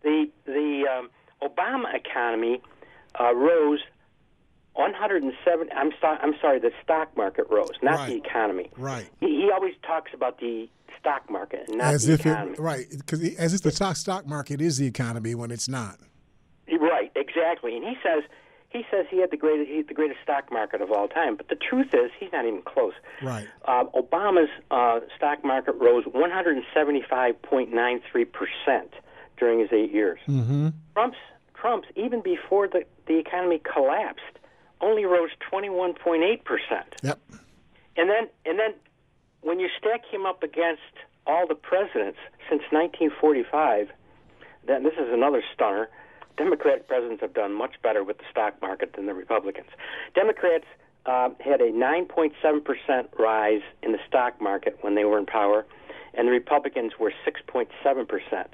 the 0.01 0.27
the 0.45 0.87
um, 0.91 1.09
Obama 1.43 1.93
economy 1.93 2.61
uh, 3.19 3.33
rose 3.35 3.79
107. 4.75 5.69
I'm 5.75 5.91
sorry. 6.01 6.17
I'm 6.21 6.33
sorry. 6.41 6.59
The 6.59 6.71
stock 6.83 7.15
market 7.15 7.45
rose, 7.49 7.69
not 7.81 7.99
Right. 7.99 8.09
the 8.09 8.15
economy. 8.27 8.69
Right. 8.77 9.09
He, 9.19 9.27
he 9.27 9.49
always 9.53 9.73
talks 9.85 10.11
about 10.13 10.39
the 10.39 10.67
stock 10.99 11.29
market, 11.29 11.65
not 11.69 11.93
As 11.93 12.07
the 12.07 12.13
if 12.13 12.21
economy. 12.21 12.53
it 12.53 12.59
right 12.59 12.85
because 12.89 13.21
as 13.35 13.53
if 13.53 13.61
the 13.61 13.71
stock 13.71 13.95
stock 13.97 14.25
market 14.25 14.61
is 14.61 14.77
the 14.77 14.87
economy 14.87 15.35
when 15.35 15.51
it's 15.51 15.67
not. 15.67 15.99
Right, 16.71 17.11
exactly. 17.15 17.75
And 17.75 17.83
he 17.85 17.95
says 18.01 18.23
he 18.69 18.83
says 18.89 19.05
he 19.11 19.19
had 19.21 19.29
the 19.29 19.37
greatest 19.37 19.69
he 19.69 19.77
had 19.77 19.87
the 19.89 19.93
greatest 19.93 20.21
stock 20.23 20.51
market 20.51 20.81
of 20.81 20.91
all 20.91 21.07
time. 21.07 21.35
But 21.35 21.49
the 21.49 21.55
truth 21.55 21.93
is 21.93 22.09
he's 22.19 22.31
not 22.31 22.45
even 22.45 22.63
close. 22.63 22.93
Right. 23.21 23.47
Uh, 23.65 23.83
Obama's 23.93 24.49
uh, 24.71 25.01
stock 25.17 25.43
market 25.43 25.73
rose 25.73 26.05
175.93 26.05 28.31
percent 28.31 28.93
during 29.37 29.59
his 29.59 29.69
eight 29.71 29.91
years. 29.91 30.19
Mm-hmm. 30.27 30.69
Trump's 30.93 31.17
Trump's 31.63 31.87
even 31.95 32.21
before 32.21 32.67
the 32.67 32.83
the 33.07 33.17
economy 33.17 33.61
collapsed 33.63 34.37
only 34.81 35.05
rose 35.05 35.29
21.8 35.49 36.43
percent. 36.43 36.95
Yep. 37.01 37.19
And 37.95 38.09
then 38.09 38.27
and 38.45 38.59
then 38.59 38.73
when 39.41 39.61
you 39.61 39.69
stack 39.79 40.01
him 40.11 40.25
up 40.25 40.43
against 40.43 40.81
all 41.25 41.47
the 41.47 41.55
presidents 41.55 42.19
since 42.49 42.63
1945, 42.71 43.89
then 44.67 44.83
this 44.83 44.93
is 44.93 45.07
another 45.09 45.41
stunner. 45.53 45.87
Democratic 46.35 46.87
presidents 46.87 47.21
have 47.21 47.33
done 47.33 47.53
much 47.53 47.75
better 47.81 48.03
with 48.03 48.17
the 48.17 48.25
stock 48.29 48.61
market 48.61 48.93
than 48.93 49.05
the 49.05 49.13
Republicans. 49.13 49.69
Democrats 50.15 50.65
uh, 51.05 51.29
had 51.39 51.61
a 51.61 51.71
9.7 51.71 52.33
percent 52.65 53.09
rise 53.17 53.61
in 53.81 53.93
the 53.93 53.99
stock 54.05 54.41
market 54.41 54.77
when 54.81 54.95
they 54.95 55.05
were 55.05 55.17
in 55.17 55.25
power, 55.25 55.65
and 56.13 56.27
the 56.27 56.31
Republicans 56.33 56.91
were 56.99 57.13
6.7 57.25 57.69
percent. 58.05 58.53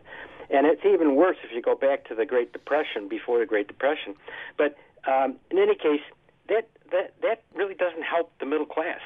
And 0.50 0.66
it's 0.66 0.84
even 0.86 1.16
worse 1.16 1.38
if 1.44 1.52
you 1.54 1.62
go 1.62 1.76
back 1.76 2.08
to 2.10 2.16
the 2.16 2.26
Great 2.26 2.54
Depression, 2.54 3.08
before 3.08 3.40
the 3.40 3.46
Great 3.46 3.68
Depression. 3.68 4.16
But 4.58 4.78
um, 5.08 5.36
in 5.52 5.60
any 5.60 5.76
case, 5.76 6.02
that 6.48 6.68
that 6.92 7.14
that 7.22 7.44
really 7.56 7.76
doesn't 7.76 8.02
help 8.04 8.32
the 8.40 8.46
middle 8.46 8.66
class. 8.66 9.00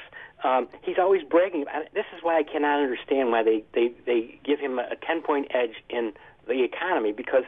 Um, 0.43 0.67
he's 0.81 0.97
always 0.97 1.21
bragging. 1.23 1.65
I- 1.67 1.87
This 1.93 2.05
is 2.15 2.23
why 2.23 2.37
I 2.39 2.43
cannot 2.43 2.81
understand 2.81 3.31
why 3.31 3.43
they 3.43 3.63
they 3.73 3.91
they 4.05 4.39
give 4.43 4.59
him 4.59 4.79
a 4.79 4.95
ten 5.05 5.21
point 5.21 5.47
edge 5.51 5.75
in 5.89 6.13
the 6.47 6.63
economy 6.63 7.11
because 7.11 7.43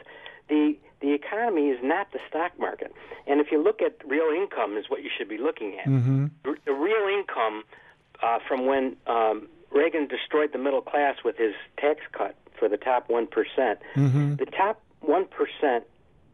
the 0.48 0.76
the 1.00 1.12
economy 1.12 1.68
is 1.68 1.78
not 1.82 2.12
the 2.12 2.18
stock 2.28 2.58
market. 2.58 2.92
And 3.26 3.40
if 3.40 3.50
you 3.50 3.62
look 3.62 3.80
at 3.82 3.96
real 4.06 4.28
income, 4.34 4.76
is 4.76 4.88
what 4.88 5.02
you 5.02 5.10
should 5.16 5.28
be 5.28 5.38
looking 5.38 5.78
at. 5.78 5.86
Mm-hmm. 5.86 6.26
R- 6.44 6.58
The 6.64 6.72
real 6.72 7.06
income 7.18 7.64
uh, 8.22 8.38
from 8.46 8.66
when 8.66 8.96
um, 9.06 9.48
Reagan 9.76 10.06
destroyed 10.06 10.52
the 10.52 10.58
middle 10.58 10.80
class 10.82 11.16
with 11.24 11.36
his 11.36 11.54
tax 11.78 12.00
cut 12.12 12.34
for 12.58 12.68
the 12.68 12.76
top 12.78 13.08
one 13.10 13.26
Mm-hmm. 13.26 14.36
The 14.36 14.46
top 14.46 14.80
one 15.00 15.26
percent 15.26 15.84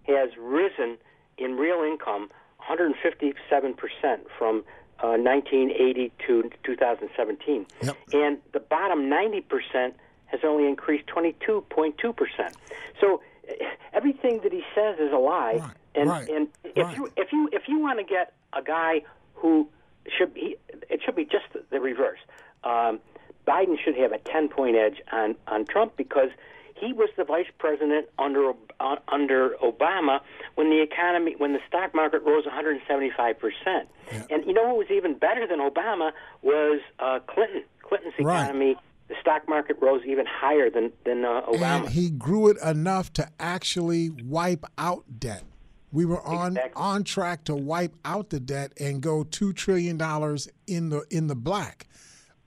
has 0.07 0.31
risen 0.39 0.97
in 1.39 1.57
real 1.57 1.83
income 1.83 2.31
157 2.67 3.75
percent 3.75 4.27
from 4.39 4.65
uh, 5.03 5.19
1980 5.19 6.13
to 6.27 6.51
2017, 6.63 7.67
Yep. 7.83 7.97
and 8.13 8.39
the 8.53 8.61
bottom 8.61 9.09
90 9.09 9.41
percent 9.43 9.97
has 10.27 10.41
only 10.45 10.67
increased 10.69 11.07
22.2 11.09 12.17
percent. 12.17 12.57
So 13.01 13.21
eh, 13.49 13.53
everything 13.93 14.41
that 14.45 14.53
he 14.53 14.63
says 14.75 14.99
is 15.01 15.13
a 15.13 15.17
lie. 15.19 15.57
Right, 15.61 15.77
And 15.97 16.09
right, 16.09 16.29
and 16.29 16.49
if 16.65 16.85
right. 16.87 16.97
you 16.97 17.13
if 17.17 17.33
you 17.33 17.49
if 17.53 17.63
you 17.69 17.81
want 17.81 17.99
to 17.99 18.05
get 18.05 18.33
a 18.53 18.63
guy 18.63 19.03
who 19.35 19.69
should 20.17 20.33
be, 20.35 20.57
it 20.89 21.01
should 21.05 21.17
be 21.17 21.25
just 21.25 21.47
the 21.71 21.81
reverse. 21.81 22.21
Um, 22.65 23.01
Biden 23.47 23.77
should 23.83 23.97
have 23.97 24.13
a 24.13 24.19
10 24.19 24.49
point 24.49 24.77
edge 24.77 25.01
on, 25.13 25.35
on 25.47 25.65
Trump 25.67 25.97
because 25.97 26.31
he 26.77 26.93
was 26.93 27.09
the 27.17 27.25
vice 27.25 27.47
president 27.59 28.09
under 28.19 28.53
uh, 28.81 28.97
under 29.09 29.51
Obama 29.63 30.21
when 30.57 30.69
the 30.71 30.83
economy 30.83 31.35
when 31.39 31.53
the 31.53 31.61
stock 31.69 31.95
market 31.95 32.23
rose 32.25 32.45
175 32.45 33.39
percent. 33.39 33.89
And 34.31 34.45
you 34.45 34.53
know 34.53 34.65
what 34.65 34.77
was 34.79 34.87
even 34.91 35.15
better 35.15 35.47
than 35.47 35.61
Obama 35.61 36.11
was 36.43 36.81
uh, 36.99 37.21
Clinton. 37.27 37.63
Clinton's 37.83 38.15
Right. 38.19 38.43
economy, 38.43 38.77
the 39.09 39.15
stock 39.21 39.49
market 39.49 39.77
rose 39.81 40.03
even 40.07 40.27
higher 40.27 40.71
than 40.71 40.93
than 41.05 41.25
uh, 41.25 41.43
Obama. 41.43 41.83
And 41.85 41.89
he 41.91 42.11
grew 42.11 42.49
it 42.49 42.57
enough 42.65 43.13
to 43.15 43.29
actually 43.39 44.11
wipe 44.11 44.65
out 44.77 45.05
debt. 45.21 45.45
We 45.93 46.05
were 46.05 46.23
on 46.23 46.53
Exactly. 46.57 46.73
on 46.83 47.05
track 47.05 47.45
to 47.45 47.55
wipe 47.55 47.95
out 48.05 48.31
the 48.31 48.41
debt 48.41 48.73
and 48.81 49.01
go 49.01 49.23
two 49.23 49.53
trillion 49.53 49.99
dollars 49.99 50.49
in 50.67 50.89
the 50.89 51.05
in 51.11 51.29
the 51.29 51.37
black. 51.37 51.87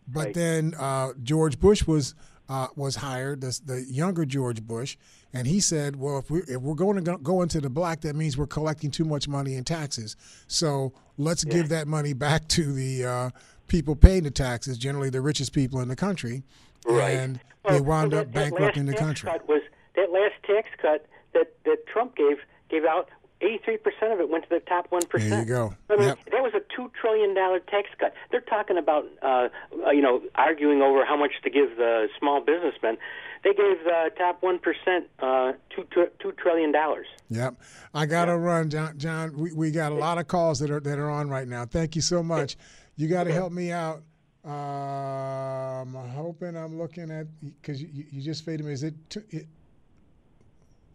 But 0.07 0.25
Right. 0.25 0.33
then 0.33 0.73
uh, 0.77 1.13
George 1.23 1.59
Bush 1.59 1.85
was 1.87 2.15
uh, 2.47 2.67
was 2.75 2.97
hired, 2.97 3.41
the, 3.41 3.59
the 3.65 3.81
younger 3.89 4.23
George 4.23 4.61
Bush, 4.61 4.97
and 5.33 5.47
he 5.47 5.59
said, 5.59 5.95
"Well, 5.95 6.19
if 6.19 6.29
we 6.29 6.41
if 6.41 6.61
we're 6.61 6.75
going 6.75 7.03
to 7.03 7.17
go, 7.17 7.41
into 7.41 7.59
the 7.59 7.71
black, 7.71 8.01
that 8.01 8.15
means 8.15 8.37
we're 8.37 8.45
collecting 8.45 8.91
too 8.91 9.03
much 9.05 9.27
money 9.27 9.55
in 9.55 9.63
taxes. 9.63 10.15
So 10.47 10.93
let's 11.17 11.43
give 11.43 11.69
that 11.69 11.87
money 11.87 12.13
back 12.13 12.47
to 12.49 12.71
the 12.71 13.03
uh, 13.05 13.29
people 13.67 13.95
paying 13.95 14.23
the 14.23 14.31
taxes, 14.31 14.77
generally 14.77 15.09
the 15.09 15.21
richest 15.21 15.53
people 15.53 15.79
in 15.81 15.87
the 15.87 15.95
country." 15.95 16.43
Right. 16.85 17.15
And 17.17 17.39
Well, 17.63 17.73
they 17.73 17.81
wound 17.81 18.11
well, 18.11 18.21
up 18.21 18.27
that- 18.27 18.33
that 18.33 18.51
bankrupting 18.51 18.85
the 18.85 18.93
country. 18.93 19.27
Cut 19.27 19.47
was 19.47 19.63
that 19.95 20.11
last 20.11 20.35
tax 20.45 20.69
cut 20.79 21.07
that, 21.33 21.51
that 21.65 21.87
Trump 21.87 22.15
gave 22.15 22.37
gave 22.69 22.85
out. 22.85 23.09
Eighty-three 23.45 23.77
percent 23.77 24.11
of 24.11 24.19
it 24.19 24.29
went 24.29 24.43
to 24.45 24.49
the 24.49 24.59
top 24.61 24.87
one 24.89 25.03
percent. 25.05 25.29
There 25.29 25.39
you 25.41 25.45
go. 25.45 25.75
I 25.89 25.95
mean, 25.97 26.07
Yep. 26.07 26.19
that 26.31 26.41
was 26.41 26.53
a 26.55 26.61
two 26.75 26.91
trillion 26.99 27.35
dollar 27.35 27.59
tax 27.59 27.89
cut. 27.99 28.13
They're 28.31 28.41
talking 28.41 28.77
about, 28.77 29.05
uh, 29.21 29.49
uh, 29.85 29.91
you 29.91 30.01
know, 30.01 30.21
arguing 30.35 30.81
over 30.81 31.05
how 31.05 31.15
much 31.15 31.33
to 31.43 31.49
give 31.49 31.77
the 31.77 32.07
small 32.19 32.41
businessmen. 32.41 32.97
They 33.43 33.51
gave 33.53 33.83
the 33.83 34.09
top 34.17 34.41
one 34.41 34.57
percent 34.57 35.05
uh, 35.19 35.53
two 35.75 35.83
tr- 35.91 36.11
two 36.19 36.31
trillion 36.31 36.71
dollars. 36.71 37.05
Yep. 37.29 37.55
I 37.93 38.07
got 38.07 38.25
to 38.25 38.37
run, 38.37 38.69
John. 38.71 38.97
John, 38.97 39.37
we, 39.37 39.53
we 39.53 39.71
got 39.71 39.91
a 39.91 39.95
lot 39.95 40.17
of 40.17 40.27
calls 40.27 40.57
that 40.59 40.71
are 40.71 40.79
that 40.79 40.97
are 40.97 41.11
on 41.11 41.29
right 41.29 41.47
now. 41.47 41.65
Thank 41.65 41.95
you 41.95 42.01
so 42.01 42.23
much. 42.23 42.57
You 42.95 43.07
got 43.07 43.25
to 43.25 43.31
help 43.33 43.51
me 43.51 43.71
out. 43.71 44.01
Um, 44.45 45.95
I'm 45.95 46.09
hoping 46.09 46.55
I'm 46.55 46.77
looking 46.77 47.11
at 47.11 47.27
because 47.41 47.81
you, 47.81 47.89
you 48.11 48.21
just 48.21 48.45
faded 48.45 48.65
me. 48.65 48.73
Is 48.73 48.83
it, 48.83 48.93
it? 49.31 49.47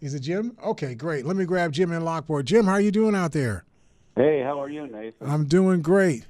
Is 0.00 0.14
it 0.14 0.20
Jim? 0.20 0.56
Okay, 0.64 0.94
great. 0.94 1.26
Let 1.26 1.36
me 1.36 1.44
grab 1.44 1.72
Jim 1.72 1.92
in 1.92 2.04
Lockport. 2.04 2.46
Jim, 2.46 2.64
how 2.64 2.72
are 2.72 2.80
you 2.80 2.90
doing 2.90 3.14
out 3.14 3.32
there? 3.32 3.64
Hey, 4.16 4.42
how 4.42 4.60
are 4.60 4.70
you, 4.70 4.86
Nathan? 4.86 5.28
I'm 5.28 5.44
doing 5.44 5.82
great. 5.82 6.26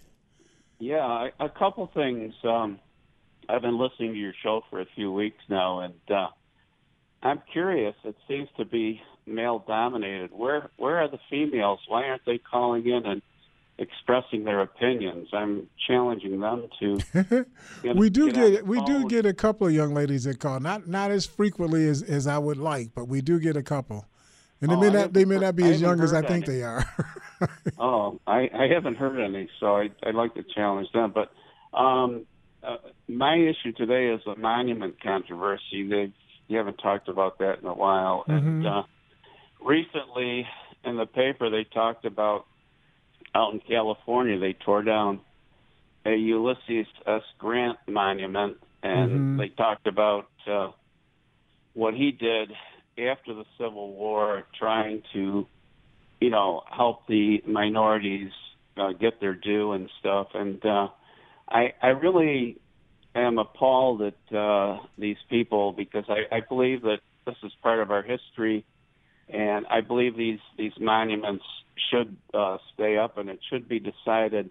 Yeah, 0.78 1.28
a 1.38 1.48
couple 1.48 1.88
things. 1.94 2.34
Um, 2.42 2.80
I've 3.48 3.62
been 3.62 3.78
listening 3.78 4.12
to 4.12 4.18
your 4.18 4.32
show 4.42 4.62
for 4.70 4.80
a 4.80 4.86
few 4.94 5.12
weeks 5.12 5.38
now, 5.48 5.80
and 5.80 5.94
uh, 6.10 6.28
I'm 7.22 7.42
curious. 7.52 7.94
It 8.04 8.16
seems 8.26 8.48
to 8.56 8.64
be 8.64 9.00
male 9.26 9.62
dominated. 9.66 10.30
Where 10.32 10.70
where 10.76 10.98
are 10.98 11.08
the 11.08 11.20
females? 11.28 11.80
Why 11.86 12.04
aren't 12.04 12.24
they 12.24 12.38
calling 12.38 12.86
in 12.86 13.06
and 13.06 13.22
expressing 13.80 14.44
their 14.44 14.60
opinions? 14.60 15.28
I'm 15.32 15.66
challenging 15.88 16.38
them 16.38 16.68
to. 16.78 16.98
get- 17.82 17.96
we 17.96 18.08
do 18.10 18.30
get 18.30 18.50
get 18.52 18.66
we 18.66 18.80
do 18.84 19.06
get 19.08 19.26
a 19.26 19.34
couple 19.34 19.66
of 19.66 19.72
young 19.72 19.92
ladies 19.94 20.24
that 20.24 20.38
call. 20.38 20.60
Not 20.60 20.86
not 20.86 21.10
as 21.10 21.26
frequently 21.26 21.88
as, 21.88 22.02
as 22.02 22.26
I 22.28 22.38
would 22.38 22.58
like, 22.58 22.94
but 22.94 23.08
we 23.08 23.20
do 23.20 23.40
get 23.40 23.56
a 23.56 23.62
couple. 23.62 24.06
And 24.60 24.70
they 24.70 24.76
Oh, 24.76 24.80
may 24.80 24.90
not 24.90 25.12
they 25.14 25.24
may 25.24 25.34
haven't 25.36 25.56
be 25.56 25.64
as 25.64 25.80
young 25.80 26.00
as 26.02 26.12
I 26.12 26.20
think 26.22 26.46
any. 26.46 26.58
they 26.58 26.62
are. 26.62 26.84
Oh, 27.78 28.20
I, 28.26 28.50
I 28.54 28.66
haven't 28.70 28.96
heard 28.98 29.18
any, 29.18 29.48
so 29.60 29.74
I, 29.74 29.88
I'd 30.02 30.14
like 30.14 30.34
to 30.34 30.42
challenge 30.54 30.88
them. 30.92 31.14
But 31.14 31.32
um, 31.74 32.26
uh, 32.62 32.76
my 33.08 33.34
issue 33.36 33.72
today 33.72 34.08
is 34.08 34.20
a 34.26 34.36
monument 34.38 35.00
controversy. 35.02 35.88
They 35.88 36.12
you 36.48 36.58
haven't 36.58 36.76
talked 36.76 37.08
about 37.08 37.38
that 37.38 37.60
in 37.60 37.66
a 37.66 37.72
while, 37.72 38.24
and 38.28 38.66
uh, 38.66 38.82
recently 39.64 40.46
in 40.84 40.96
the 40.98 41.06
paper 41.06 41.48
they 41.48 41.64
talked 41.64 42.04
about 42.04 42.44
out 43.34 43.52
in 43.52 43.60
California 43.60 44.38
they 44.38 44.52
tore 44.52 44.82
down 44.82 45.20
a 46.04 46.14
Ulysses 46.14 46.86
S. 47.06 47.22
Grant 47.38 47.78
monument, 47.86 48.56
and 48.82 49.10
Mhm. 49.10 49.36
they 49.36 49.48
talked 49.50 49.86
about 49.86 50.30
uh, 50.46 50.70
what 51.74 51.94
he 51.94 52.10
did 52.10 52.50
after 52.98 53.34
the 53.34 53.44
Civil 53.58 53.92
War, 53.92 54.46
trying 54.58 55.02
to 55.12 55.46
you 56.20 56.30
know, 56.30 56.62
help 56.70 57.06
the 57.06 57.42
minorities 57.46 58.30
uh, 58.76 58.92
get 58.92 59.20
their 59.20 59.34
due 59.34 59.72
and 59.72 59.90
stuff. 59.98 60.28
And 60.34 60.64
uh, 60.64 60.88
I, 61.48 61.72
I 61.82 61.88
really 61.88 62.58
am 63.14 63.38
appalled 63.38 64.02
at 64.02 64.36
uh, 64.36 64.78
these 64.98 65.16
people 65.28 65.72
because 65.72 66.04
I, 66.08 66.36
I 66.36 66.40
believe 66.48 66.82
that 66.82 67.00
this 67.26 67.36
is 67.42 67.52
part 67.62 67.80
of 67.80 67.90
our 67.90 68.02
history, 68.02 68.64
and 69.32 69.66
I 69.68 69.80
believe 69.80 70.16
these 70.16 70.40
these 70.56 70.72
monuments 70.78 71.44
should 71.90 72.16
uh, 72.34 72.58
stay 72.74 72.98
up, 72.98 73.18
and 73.18 73.28
it 73.28 73.40
should 73.48 73.68
be 73.68 73.80
decided 73.80 74.50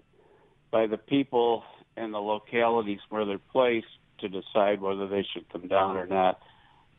by 0.71 0.87
the 0.87 0.97
people 0.97 1.63
and 1.97 2.13
the 2.13 2.19
localities 2.19 2.99
where 3.09 3.25
they're 3.25 3.39
placed 3.51 3.87
to 4.19 4.29
decide 4.29 4.81
whether 4.81 5.07
they 5.07 5.25
should 5.33 5.49
come 5.49 5.67
down 5.67 5.97
or 5.97 6.05
not 6.05 6.39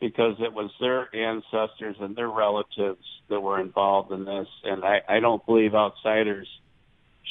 because 0.01 0.35
it 0.39 0.51
was 0.51 0.71
their 0.79 1.15
ancestors 1.15 1.95
and 1.99 2.15
their 2.15 2.29
relatives 2.29 3.05
that 3.29 3.39
were 3.39 3.61
involved 3.61 4.11
in 4.11 4.25
this, 4.25 4.47
and 4.63 4.83
I, 4.83 5.01
I 5.07 5.19
don't 5.19 5.45
believe 5.45 5.75
outsiders 5.75 6.47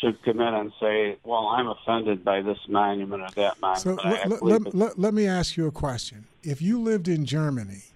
should 0.01 0.23
come 0.23 0.41
in 0.41 0.55
and 0.55 0.73
say, 0.81 1.19
"Well, 1.25 1.49
I'm 1.49 1.67
offended 1.67 2.25
by 2.25 2.41
this 2.41 2.59
monument 2.69 3.23
or 3.23 3.31
that 3.35 3.61
monument." 3.61 4.01
So 4.01 4.09
let, 4.09 4.43
let, 4.43 4.75
let, 4.75 4.99
let, 4.99 5.13
me 5.13 5.27
ask 5.27 5.57
you 5.57 5.67
a 5.67 5.73
question. 5.73 6.27
If 6.43 6.63
you 6.63 6.81
lived 6.81 7.09
in 7.09 7.27
Germany 7.27 7.90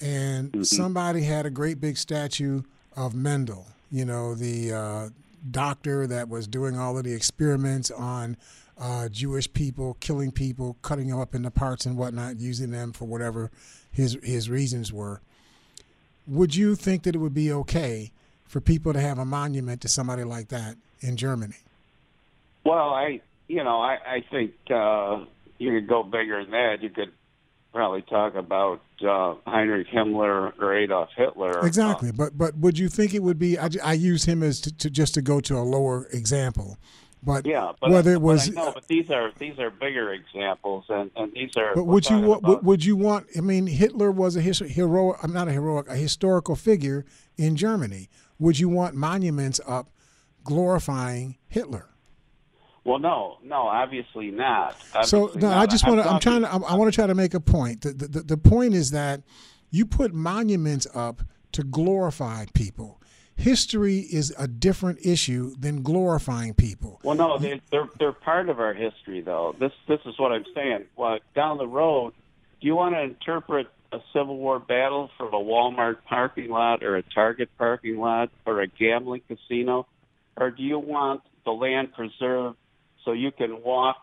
and 0.00 0.52
mm-hmm. 0.52 0.62
somebody 0.62 1.22
had 1.22 1.46
a 1.46 1.50
great 1.50 1.80
big 1.80 1.96
statue 1.96 2.62
of 2.96 3.14
Mendel, 3.14 3.66
you 3.90 4.04
know, 4.04 4.34
the 4.34 4.72
uh, 4.72 5.08
doctor 5.50 6.06
that 6.06 6.28
was 6.28 6.46
doing 6.46 6.78
all 6.78 6.98
of 6.98 7.04
the 7.04 7.12
experiments 7.12 7.90
on 7.90 8.36
uh, 8.78 9.08
Jewish 9.08 9.52
people, 9.52 9.96
killing 10.00 10.32
people, 10.32 10.76
cutting 10.82 11.08
them 11.08 11.20
up 11.20 11.34
into 11.34 11.50
parts 11.50 11.86
and 11.86 11.96
whatnot, 11.96 12.38
using 12.38 12.70
them 12.70 12.92
for 12.92 13.04
whatever 13.04 13.50
his 13.90 14.16
his 14.22 14.48
reasons 14.48 14.92
were. 14.92 15.20
Would 16.26 16.54
you 16.54 16.74
think 16.74 17.02
that 17.02 17.14
it 17.14 17.18
would 17.18 17.34
be 17.34 17.52
okay 17.52 18.12
for 18.44 18.60
people 18.60 18.92
to 18.92 19.00
have 19.00 19.18
a 19.18 19.24
monument 19.24 19.80
to 19.82 19.88
somebody 19.88 20.24
like 20.24 20.48
that 20.48 20.76
in 21.00 21.16
Germany? 21.16 21.56
Well, 22.64 22.90
I 22.90 23.20
you 23.48 23.62
know 23.62 23.80
I 23.80 23.98
I 24.06 24.24
think 24.30 24.52
uh, 24.70 25.24
you 25.58 25.72
could 25.72 25.88
go 25.88 26.02
bigger 26.02 26.42
than 26.42 26.52
that. 26.52 26.82
You 26.82 26.90
could 26.90 27.12
probably 27.72 28.02
talk 28.02 28.34
about 28.34 28.80
uh, 29.06 29.34
Heinrich 29.46 29.88
Himmler 29.88 30.52
or 30.60 30.74
Adolf 30.74 31.10
Hitler. 31.16 31.66
Exactly, 31.66 32.10
uh, 32.10 32.12
but 32.16 32.36
but 32.36 32.56
would 32.56 32.78
you 32.78 32.88
think 32.88 33.14
it 33.14 33.22
would 33.22 33.38
be? 33.38 33.58
I, 33.58 33.68
I 33.82 33.92
use 33.94 34.24
him 34.24 34.42
as 34.42 34.60
to, 34.62 34.76
to, 34.78 34.90
just 34.90 35.14
to 35.14 35.22
go 35.22 35.40
to 35.40 35.56
a 35.56 35.62
lower 35.62 36.06
example. 36.12 36.78
But 37.22 37.44
yeah, 37.44 37.72
but, 37.80 37.90
whether 37.90 38.12
it 38.12 38.22
was, 38.22 38.48
but, 38.48 38.74
but 38.74 38.88
these 38.88 39.10
are 39.10 39.30
these 39.38 39.58
are 39.58 39.70
bigger 39.70 40.12
examples, 40.12 40.86
and, 40.88 41.10
and 41.16 41.32
these 41.32 41.54
are. 41.56 41.74
But 41.74 41.84
would 41.84 42.08
you 42.08 42.18
would, 42.42 42.64
would 42.64 42.84
you 42.84 42.96
want? 42.96 43.26
I 43.36 43.40
mean, 43.40 43.66
Hitler 43.66 44.10
was 44.10 44.36
a 44.36 44.40
his, 44.40 44.60
heroic. 44.60 45.18
I'm 45.22 45.32
not 45.32 45.46
a 45.46 45.52
heroic, 45.52 45.88
a 45.88 45.96
historical 45.96 46.56
figure 46.56 47.04
in 47.36 47.56
Germany. 47.56 48.08
Would 48.38 48.58
you 48.58 48.70
want 48.70 48.94
monuments 48.94 49.60
up 49.66 49.90
glorifying 50.44 51.36
Hitler? 51.46 51.90
Well, 52.90 52.98
no, 52.98 53.38
no, 53.44 53.68
obviously 53.68 54.30
not. 54.30 54.76
Obviously 54.94 55.04
so 55.04 55.30
no, 55.38 55.48
not. 55.48 55.58
I 55.58 55.66
just 55.66 55.86
want 55.86 56.02
to. 56.02 56.10
I'm 56.10 56.18
trying 56.18 56.42
to. 56.42 56.48
I, 56.48 56.56
I 56.56 56.74
want 56.74 56.92
to 56.92 56.94
try 56.94 57.06
to 57.06 57.14
make 57.14 57.34
a 57.34 57.40
point. 57.40 57.82
The, 57.82 57.92
the 57.92 58.22
the 58.22 58.36
point 58.36 58.74
is 58.74 58.90
that 58.90 59.22
you 59.70 59.86
put 59.86 60.12
monuments 60.12 60.86
up 60.92 61.22
to 61.52 61.62
glorify 61.62 62.46
people 62.52 63.00
history 63.40 63.98
is 63.98 64.34
a 64.38 64.46
different 64.46 64.98
issue 65.04 65.54
than 65.58 65.82
glorifying 65.82 66.54
people. 66.54 67.00
Well, 67.02 67.16
no, 67.16 67.38
they, 67.38 67.60
they're 67.70 67.88
they're 67.98 68.12
part 68.12 68.48
of 68.48 68.60
our 68.60 68.74
history, 68.74 69.20
though. 69.20 69.54
This 69.58 69.72
this 69.88 70.00
is 70.06 70.18
what 70.18 70.32
I'm 70.32 70.44
saying. 70.54 70.84
Well, 70.96 71.18
down 71.34 71.58
the 71.58 71.66
road, 71.66 72.12
do 72.60 72.66
you 72.66 72.76
want 72.76 72.94
to 72.94 73.02
interpret 73.02 73.68
a 73.92 73.98
Civil 74.12 74.36
War 74.36 74.60
battle 74.60 75.10
from 75.16 75.28
a 75.28 75.38
Walmart 75.38 75.98
parking 76.08 76.50
lot 76.50 76.82
or 76.82 76.96
a 76.96 77.02
Target 77.02 77.48
parking 77.58 77.98
lot 77.98 78.30
or 78.46 78.60
a 78.60 78.66
gambling 78.66 79.22
casino, 79.26 79.86
or 80.36 80.50
do 80.50 80.62
you 80.62 80.78
want 80.78 81.22
the 81.44 81.50
land 81.50 81.92
preserved 81.92 82.56
so 83.04 83.12
you 83.12 83.30
can 83.30 83.62
walk 83.62 83.96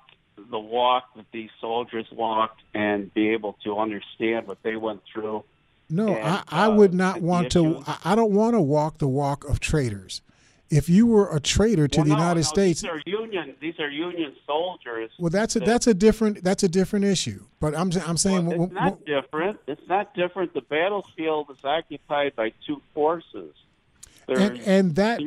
the 0.49 0.59
walk 0.59 1.15
that 1.15 1.25
these 1.31 1.49
soldiers 1.59 2.05
walked 2.11 2.61
and 2.73 3.13
be 3.13 3.29
able 3.29 3.53
to 3.63 3.77
understand 3.77 4.47
what 4.47 4.61
they 4.63 4.75
went 4.75 5.01
through? 5.11 5.43
No, 5.89 6.09
and, 6.09 6.27
I, 6.27 6.43
I 6.49 6.65
uh, 6.65 6.75
would 6.75 6.93
not 6.93 7.21
want 7.21 7.51
to. 7.53 7.83
I 8.03 8.15
don't 8.15 8.33
want 8.33 8.55
to 8.55 8.61
walk 8.61 8.97
the 8.97 9.07
walk 9.07 9.47
of 9.47 9.59
traitors. 9.59 10.21
If 10.69 10.89
you 10.89 11.07
were 11.07 11.33
a 11.33 11.39
traitor 11.39 11.87
to 11.87 11.99
well, 11.99 12.03
the 12.03 12.09
no, 12.09 12.17
United 12.17 12.39
no, 12.41 12.43
States, 12.43 12.81
these 12.81 12.89
are 12.89 13.01
union. 13.05 13.55
These 13.61 13.79
are 13.79 13.89
union 13.89 14.35
soldiers. 14.45 15.11
Well, 15.17 15.29
that's 15.29 15.55
a 15.55 15.61
that's 15.61 15.87
a 15.87 15.93
different 15.93 16.43
that's 16.43 16.63
a 16.63 16.67
different 16.67 17.05
issue. 17.05 17.45
But 17.61 17.73
I'm 17.73 17.89
I'm 18.05 18.17
saying 18.17 18.47
well, 18.47 18.63
it's 18.63 18.73
not 18.73 19.05
different. 19.05 19.59
It's 19.65 19.87
not 19.87 20.13
different. 20.13 20.53
The 20.53 20.61
battlefield 20.61 21.49
is 21.51 21.63
occupied 21.63 22.35
by 22.35 22.51
two 22.65 22.81
forces. 22.93 23.53
And, 24.27 24.59
and 24.59 24.95
that 24.95 25.21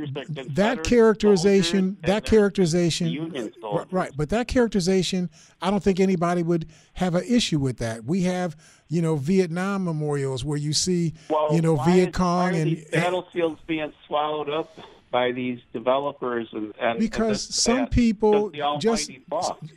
that 0.54 0.85
characterization 0.85 1.97
that 2.02 2.25
characterization 2.25 3.52
right 3.90 4.12
but 4.16 4.28
that 4.28 4.47
characterization 4.47 5.30
i 5.62 5.71
don't 5.71 5.83
think 5.83 6.00
anybody 6.00 6.42
would 6.42 6.66
have 7.00 7.14
an 7.14 7.25
issue 7.26 7.59
with 7.59 7.78
that. 7.78 8.04
We 8.04 8.23
have 8.23 8.57
you 8.88 9.02
know 9.02 9.16
Vietnam 9.16 9.85
memorials 9.85 10.44
where 10.44 10.59
you 10.59 10.72
see 10.72 11.14
well, 11.29 11.48
you 11.53 11.62
know 11.62 11.77
Viet 11.77 12.12
Cong 12.12 12.55
and 12.55 12.85
battlefields 12.92 13.61
being 13.66 13.92
swallowed 14.07 14.51
up 14.51 14.79
by 15.11 15.33
these 15.33 15.59
developers 15.72 16.46
and, 16.53 16.72
and 16.79 16.98
because 16.98 17.46
and 17.46 17.55
some 17.55 17.87
people 17.87 18.53
just 18.79 19.11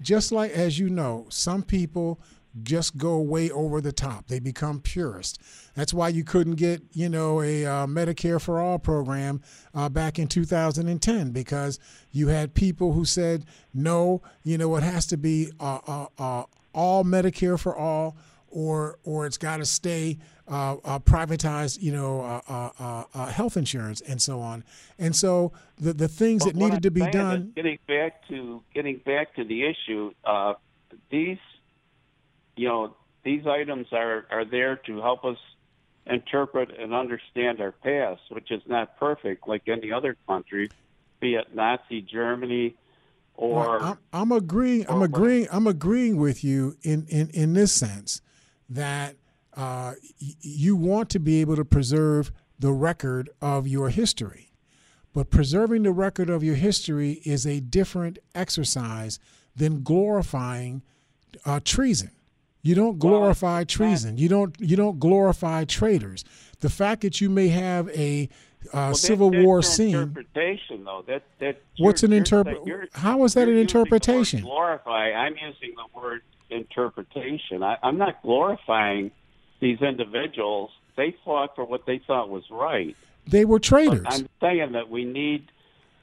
just 0.02 0.32
like 0.32 0.52
as 0.52 0.78
you 0.78 0.89
know 0.89 1.26
some 1.30 1.63
people 1.63 2.19
just 2.62 2.98
go 2.98 3.20
way 3.20 3.50
over 3.50 3.82
the 3.82 3.92
top 3.92 4.28
they 4.28 4.39
become 4.39 4.80
purist 4.80 5.42
that's 5.76 5.94
why 5.94 6.08
you 6.08 6.24
couldn't 6.24 6.56
get 6.56 6.82
you 6.92 7.10
know 7.10 7.42
a 7.42 7.66
uh, 7.66 7.88
medicare 7.88 8.39
for 8.39 8.62
all 8.62 8.78
program 8.78 9.42
uh, 9.74 9.89
back 9.89 10.20
in 10.20 10.28
2010 10.28 11.32
because 11.32 11.80
you 12.12 12.28
had 12.28 12.54
people 12.54 12.94
who 12.94 13.06
said 13.06 13.46
no 13.74 14.22
you 14.44 14.58
know 14.58 14.76
it 14.76 14.84
has 14.84 15.08
to 15.08 15.18
be 15.18 15.52
uh, 15.60 15.80
uh, 15.88 16.06
uh 16.20 16.44
all 16.74 17.04
medicare 17.04 17.60
for 17.60 17.76
all 17.76 18.16
or 18.50 19.00
or 19.04 19.26
it's 19.26 19.38
got 19.38 19.58
to 19.58 19.66
stay 19.66 20.18
uh, 20.48 20.76
uh, 20.84 21.00
privatized, 21.00 21.82
you 21.82 21.92
know, 21.92 22.22
uh, 22.22 22.42
uh, 22.48 22.70
uh, 22.80 23.04
uh, 23.13 23.26
health 23.28 23.58
insurance 23.58 24.02
and 24.02 24.22
so 24.22 24.39
on. 24.39 24.63
And 25.00 25.16
so 25.16 25.52
the 25.80 25.94
the 25.94 26.08
things 26.08 26.44
but 26.44 26.54
that 26.54 26.60
needed 26.60 26.84
to 26.84 26.92
be 26.92 27.02
done. 27.12 27.54
Getting 27.56 27.80
back 27.88 28.28
to 28.28 28.62
getting 28.74 28.98
back 28.98 29.36
to 29.36 29.44
the 29.44 29.63
issue, 29.63 30.13
these, 31.10 31.38
you 32.56 32.68
know, 32.68 32.96
these 33.24 33.46
items 33.48 33.88
are 33.92 34.26
are 34.30 34.46
there 34.46 34.76
to 34.88 35.02
help 35.02 35.24
us 35.26 35.38
interpret 36.06 36.70
and 36.78 36.94
understand 36.94 37.62
our 37.62 37.72
past, 37.72 38.22
which 38.30 38.52
is 38.52 38.62
not 38.68 38.98
perfect 39.00 39.48
like 39.48 39.68
any 39.68 39.92
other 39.92 40.18
country, 40.28 40.70
be 41.20 41.36
it 41.36 41.56
Nazi 41.56 42.02
Germany. 42.02 42.76
Or, 43.36 43.80
well, 43.80 43.84
I'm, 43.84 43.98
I'm 44.13 44.32
agreeing. 44.32 44.86
I'm 44.88 45.02
agreeing. 45.02 45.48
I'm 45.52 45.66
agreeing 45.66 46.18
with 46.18 46.44
you 46.44 46.78
in, 46.84 47.08
in, 47.10 47.30
in 47.30 47.54
this 47.54 47.72
sense 47.72 48.22
that 48.70 49.16
uh, 49.56 49.94
y- 50.22 50.36
you 50.42 50.76
want 50.76 51.10
to 51.12 51.20
be 51.20 51.42
able 51.42 51.56
to 51.56 51.66
preserve 51.66 52.32
the 52.60 52.72
record 52.72 53.30
of 53.42 53.68
your 53.68 53.89
history. 53.89 54.52
But 55.13 55.30
preserving 55.30 55.84
the 55.84 55.92
record 55.92 56.30
of 56.30 56.44
your 56.44 56.56
history 56.56 57.22
is 57.24 57.46
a 57.46 57.60
different 57.60 58.20
exercise 58.36 59.20
than 59.56 59.84
glorifying 59.84 60.84
uh, 61.46 61.60
treason. 61.63 62.12
You 62.63 62.76
don't 62.76 62.97
glorify 62.97 63.58
well, 63.58 63.65
treason. 63.65 64.17
You 64.17 64.30
don't 64.30 64.56
you 64.60 64.76
don't 64.76 64.99
glorify 64.99 65.65
traitors. 65.65 66.23
The 66.62 66.69
fact 66.69 67.02
that 67.02 67.19
you 67.19 67.30
may 67.30 67.49
have 67.49 67.89
a 67.89 68.30
uh, 68.67 68.69
well, 68.73 68.93
Civil 68.95 69.32
that, 69.32 69.43
War 69.43 69.62
scene. 69.62 69.95
Interpretation, 69.95 70.86
though. 70.86 71.04
That 71.06 71.23
that. 71.39 71.62
What's 71.78 72.04
an 72.04 72.13
interpretation? 72.13 72.88
How 72.93 73.23
is 73.26 73.34
that 73.34 73.49
an 73.49 73.58
interpretation? 73.58 74.41
Glorify. 74.41 75.12
I'm 75.12 75.34
using 75.34 75.76
the 75.76 75.99
word 75.99 76.21
interpretation. 76.49 77.63
I, 77.63 77.78
I'm 77.84 77.97
not 77.97 78.21
glorifying 78.21 79.12
these 79.60 79.82
individuals. 79.82 80.71
They 80.95 81.15
fought 81.26 81.56
for 81.56 81.65
what 81.65 81.86
they 81.86 81.99
thought 82.06 82.30
was 82.30 82.43
right. 82.49 82.95
They 83.28 83.45
were 83.45 83.60
traitors. 83.60 84.04
But 84.04 84.13
I'm 84.13 84.30
saying 84.39 84.71
that 84.73 84.89
we 84.89 85.06
need. 85.06 85.52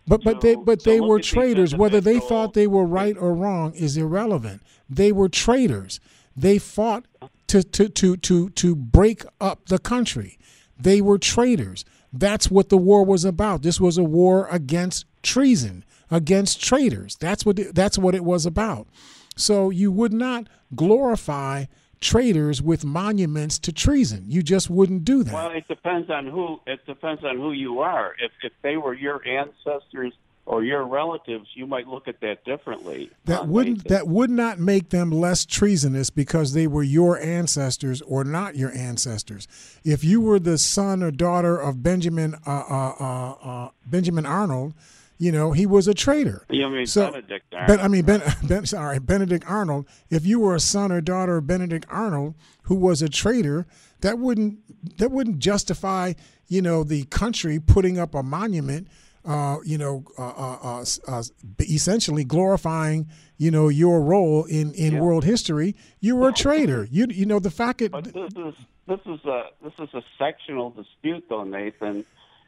But 0.07 0.25
but 0.25 0.41
they 0.41 0.57
but 0.57 0.85
they 0.85 1.01
were 1.01 1.21
traitors. 1.21 1.75
Whether 1.75 2.01
they 2.01 2.19
thought 2.19 2.55
they 2.55 2.67
were 2.67 2.85
right 2.85 3.17
or 3.17 3.35
wrong 3.35 3.73
is 3.73 3.97
irrelevant. 3.97 4.63
They 4.89 5.13
were 5.13 5.29
traitors. 5.29 6.01
They 6.37 6.59
fought 6.59 7.07
to 7.49 7.63
to 7.63 7.89
to 7.89 8.17
to 8.17 8.51
to 8.51 8.77
break 8.77 9.25
up 9.41 9.67
the 9.67 9.79
country. 9.79 10.39
They 10.79 11.01
were 11.01 11.19
traitors. 11.19 11.85
That's 12.13 12.51
what 12.51 12.69
the 12.69 12.79
war 12.79 13.05
was 13.05 13.25
about. 13.25 13.63
This 13.63 13.81
was 13.81 13.99
a 13.99 14.05
war 14.05 14.49
against 14.51 15.05
treason, 15.23 15.85
against 16.11 16.63
traitors. 16.63 17.17
That's 17.17 17.45
what 17.45 17.59
that's 17.75 17.99
what 17.99 18.15
it 18.15 18.25
was 18.25 18.47
about. 18.47 18.89
So 19.37 19.71
you 19.71 19.93
would 19.93 20.13
not 20.13 20.49
glorify 20.75 21.67
traitors 22.01 22.63
with 22.63 22.85
monuments 22.85 23.59
to 23.59 23.73
treason. 23.73 24.25
You 24.29 24.43
just 24.43 24.71
wouldn't 24.71 25.05
do 25.05 25.23
that. 25.23 25.35
Well, 25.35 25.51
it 25.51 25.69
depends 25.69 26.11
on 26.11 26.27
who. 26.27 26.61
It 26.67 26.85
depends 26.87 27.25
on 27.25 27.37
who 27.37 27.53
you 27.53 27.81
are. 27.81 28.15
If 28.21 28.33
if 28.43 28.53
they 28.63 28.77
were 28.77 28.95
your 28.95 29.21
ancestors 29.27 30.15
or 30.51 30.65
your 30.65 30.85
relatives, 30.85 31.47
you 31.55 31.65
might 31.65 31.87
look 31.87 32.09
at 32.09 32.21
that 32.23 32.45
differently. 32.45 33.09
That 33.27 33.47
wouldn't 33.47 33.87
that 33.87 34.09
would 34.09 34.31
not 34.31 34.59
make 34.59 34.91
them 34.91 35.13
less 35.13 35.47
treasonous 35.47 36.11
because 36.11 36.55
they 36.55 36.67
were 36.67 36.83
your 36.83 37.21
ancestors 37.21 38.03
or 38.03 38.25
not 38.25 38.57
your 38.57 38.73
ancestors. 38.73 39.47
If 39.85 40.03
you 40.03 40.21
were 40.21 40.41
the 40.41 40.59
son 40.59 41.05
or 41.05 41.13
daughter 41.13 41.57
of 41.57 41.85
Benjamin 41.85 42.35
uh, 42.45 42.65
uh, 42.69 42.95
uh, 42.99 43.31
uh 43.33 43.69
Benjamin 43.87 44.27
Arnold 44.27 44.75
you 45.19 45.31
know, 45.31 45.53
he 45.53 45.67
was 45.67 45.87
a 45.87 45.93
traitor. 45.93 46.47
You 46.49 46.67
mean 46.71 46.87
so, 46.87 47.11
Benedict 47.11 47.53
Arnold? 47.53 47.69
Ben, 47.69 47.85
I 47.85 47.89
mean, 47.89 48.07
ben, 48.07 48.23
ben, 48.43 48.65
sorry, 48.65 48.99
Benedict 48.99 49.45
Arnold. 49.47 49.87
If 50.09 50.25
you 50.25 50.41
were 50.41 50.55
a 50.55 50.61
son 50.61 50.91
or 50.91 51.03
daughter 51.03 51.37
of 51.37 51.47
Benedict 51.47 51.85
Arnold 51.91 52.37
who 52.63 52.75
was 52.75 53.03
a 53.03 53.09
traitor, 53.11 53.67
that 54.01 54.19
wouldn't 54.19 54.97
that 54.97 55.11
wouldn't 55.11 55.39
justify, 55.39 56.15
you 56.49 56.63
know, 56.63 56.83
the 56.85 57.05
country 57.05 57.61
putting 57.61 57.99
up 57.99 58.15
a 58.15 58.23
monument, 58.23 58.89
uh, 59.25 59.59
you 59.65 59.79
know, 59.79 60.05
uh, 60.19 60.23
uh, 60.23 60.59
uh, 60.63 60.85
uh 61.09 61.23
essentially 61.61 62.25
glorifying, 62.25 63.09
you 63.37 63.51
know, 63.51 63.69
your 63.69 64.01
role 64.01 64.45
in, 64.45 64.73
in 64.75 64.95
yeah. 64.95 65.01
world 65.01 65.25
history. 65.25 65.77
You 66.01 66.17
were 66.17 66.31
a 66.31 66.33
traitor. 66.33 66.89
You 66.91 67.07
you 67.11 67.27
know 67.27 67.39
the 67.39 67.51
fact 67.51 67.81
that. 67.81 67.93
But 67.93 68.05
this 68.05 68.33
is 68.37 68.55
this 68.87 69.01
is 69.07 69.25
a 69.25 69.45
this 69.63 69.75
is 69.79 69.95
a 69.95 70.03
sectional 70.19 70.71
dispute, 70.71 71.25
though, 71.29 71.45
Nathan 71.45 72.05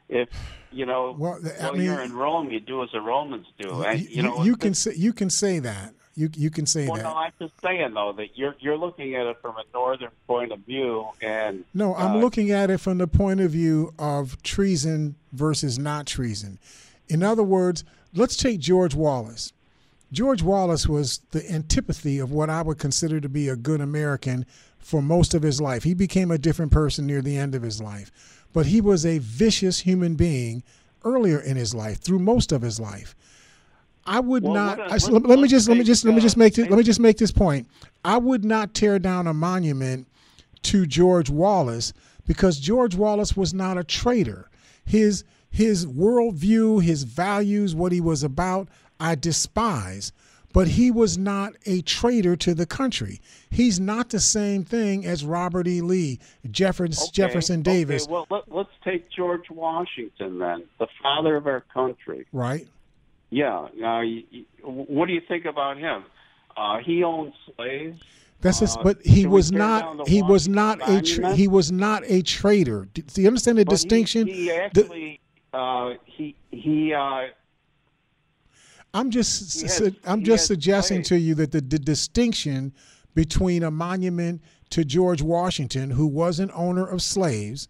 if 0.09 0.29
you 0.71 0.85
know, 0.85 1.15
Well, 1.17 1.39
I 1.59 1.63
while 1.63 1.73
mean- 1.73 1.83
you're 1.83 2.01
in 2.01 2.13
Rome, 2.13 2.49
you 2.51 2.59
do 2.59 2.83
as 2.83 2.89
the 2.91 3.01
Romans 3.01 3.47
do. 3.59 3.83
And, 3.83 3.99
you, 3.99 4.07
you 4.09 4.23
know, 4.23 4.43
you 4.43 4.55
can 4.55 4.73
say 4.73 4.93
you 4.95 5.13
can 5.13 5.29
say 5.29 5.59
that. 5.59 5.93
You 6.15 6.29
you 6.35 6.49
can 6.51 6.65
say 6.65 6.87
Well, 6.87 6.97
that. 6.97 7.03
no, 7.03 7.15
I'm 7.15 7.31
just 7.39 7.59
saying 7.61 7.93
though 7.93 8.13
that 8.13 8.37
you're 8.37 8.55
you're 8.59 8.77
looking 8.77 9.15
at 9.15 9.25
it 9.25 9.37
from 9.41 9.55
a 9.57 9.63
northern 9.73 10.11
point 10.27 10.51
of 10.51 10.59
view, 10.59 11.07
and 11.21 11.65
No, 11.73 11.95
I'm 11.95 12.17
uh, 12.17 12.19
looking 12.19 12.51
at 12.51 12.69
it 12.69 12.79
from 12.79 12.99
the 12.99 13.07
point 13.07 13.39
of 13.39 13.51
view 13.51 13.93
of 13.97 14.41
treason 14.43 15.15
versus 15.31 15.79
not 15.79 16.05
treason. 16.05 16.59
In 17.09 17.23
other 17.23 17.43
words, 17.43 17.83
let's 18.13 18.37
take 18.37 18.59
George 18.59 18.93
Wallace. 18.95 19.53
George 20.11 20.43
Wallace 20.43 20.87
was 20.87 21.21
the 21.31 21.49
antipathy 21.51 22.19
of 22.19 22.31
what 22.31 22.49
I 22.49 22.61
would 22.61 22.77
consider 22.77 23.19
to 23.19 23.27
be 23.29 23.49
a 23.49 23.55
good 23.55 23.81
American 23.81 24.45
for 24.77 25.01
most 25.01 25.33
of 25.33 25.41
his 25.41 25.59
life. 25.59 25.83
He 25.83 25.95
became 25.95 26.29
a 26.29 26.37
different 26.37 26.71
person 26.71 27.07
near 27.07 27.23
the 27.23 27.37
end 27.37 27.55
of 27.55 27.63
his 27.63 27.81
life, 27.81 28.11
but 28.53 28.67
he 28.67 28.79
was 28.79 29.05
a 29.05 29.17
vicious 29.17 29.79
human 29.79 30.13
being 30.13 30.61
earlier 31.03 31.39
in 31.39 31.57
his 31.57 31.73
life, 31.73 31.99
through 31.99 32.19
most 32.19 32.51
of 32.51 32.61
his 32.61 32.79
life. 32.79 33.15
I 34.05 34.19
would 34.19 34.43
Well, 34.43 34.53
not. 34.53 34.77
let 34.79 34.91
I, 34.91 35.07
let, 35.07 35.25
let 35.25 35.39
me 35.39 35.47
just 35.47 35.69
let 35.69 35.77
me 35.77 35.83
just 35.83 36.05
let 36.05 36.13
me 36.13 36.21
just 36.21 36.37
make 36.37 36.55
this, 36.55 36.69
let 36.69 36.77
me 36.77 36.83
just 36.83 36.99
make 36.99 37.17
this 37.17 37.31
point. 37.31 37.67
I 38.03 38.17
would 38.17 38.43
not 38.43 38.73
tear 38.73 38.99
down 38.99 39.27
a 39.27 39.33
monument 39.33 40.07
to 40.63 40.85
George 40.85 41.29
Wallace 41.29 41.93
because 42.27 42.59
George 42.59 42.95
Wallace 42.95 43.37
was 43.37 43.53
not 43.53 43.77
a 43.77 43.83
traitor. 43.83 44.49
His 44.85 45.23
his 45.49 45.85
worldview, 45.85 46.83
his 46.83 47.03
values, 47.03 47.75
what 47.75 47.91
he 47.91 48.01
was 48.01 48.23
about, 48.23 48.67
I 48.99 49.15
despise. 49.15 50.11
But 50.51 50.67
he 50.67 50.91
was 50.91 51.17
not 51.17 51.53
a 51.65 51.81
traitor 51.81 52.35
to 52.35 52.53
the 52.53 52.67
country. 52.67 53.19
He's 53.49 53.79
not 53.79 54.09
the 54.09 54.19
same 54.19 54.63
thing 54.63 55.03
as 55.03 55.25
Robert 55.25 55.67
E. 55.67 55.81
Lee, 55.81 56.19
Jefferson, 56.51 57.03
okay, 57.05 57.11
Jefferson 57.11 57.61
okay, 57.61 57.71
Davis, 57.71 58.07
well, 58.07 58.27
let, 58.29 58.51
let's 58.51 58.69
take 58.83 59.09
George 59.09 59.49
Washington 59.49 60.37
then, 60.37 60.63
the 60.79 60.85
father 61.01 61.35
of 61.37 61.47
our 61.47 61.61
country. 61.73 62.27
right? 62.31 62.67
Yeah. 63.33 63.67
Uh, 63.83 64.03
what 64.63 65.07
do 65.07 65.13
you 65.13 65.21
think 65.27 65.45
about 65.45 65.77
him? 65.77 66.03
Uh, 66.55 66.77
he 66.85 67.03
owned 67.03 67.33
slaves. 67.55 67.99
That's 68.41 68.59
just, 68.59 68.77
Uh, 68.79 68.83
but 68.83 69.01
he 69.05 69.25
was 69.25 69.51
not. 69.51 70.07
He 70.07 70.21
was 70.21 70.47
not 70.47 70.77
a. 70.87 71.01
Tra- 71.01 71.33
he 71.35 71.47
was 71.47 71.71
not 71.71 72.03
a 72.05 72.21
traitor. 72.21 72.87
Do 72.93 73.01
do 73.01 73.21
you 73.21 73.27
understand 73.27 73.57
the 73.57 73.65
But 73.65 73.71
distinction? 73.71 74.27
He, 74.27 74.45
The- 74.49 74.55
actually, 74.65 75.19
uh, 75.53 75.93
he 76.05 76.35
he. 76.51 76.93
Uh, 76.93 77.27
I'm 78.93 79.09
just 79.09 79.59
He 79.61 79.65
s- 79.65 79.79
had- 79.79 79.95
I'm 80.05 80.23
just 80.23 80.45
suggesting 80.45 80.97
slaves. 80.97 81.09
to 81.09 81.19
you 81.19 81.35
that 81.35 81.51
the, 81.51 81.61
the 81.61 81.79
distinction 81.79 82.73
between 83.15 83.63
a 83.63 83.71
monument 83.71 84.41
to 84.71 84.83
George 84.85 85.21
Washington, 85.23 85.91
who 85.91 86.05
was 86.05 86.39
an 86.39 86.51
owner 86.53 86.85
of 86.85 87.01
slaves, 87.01 87.67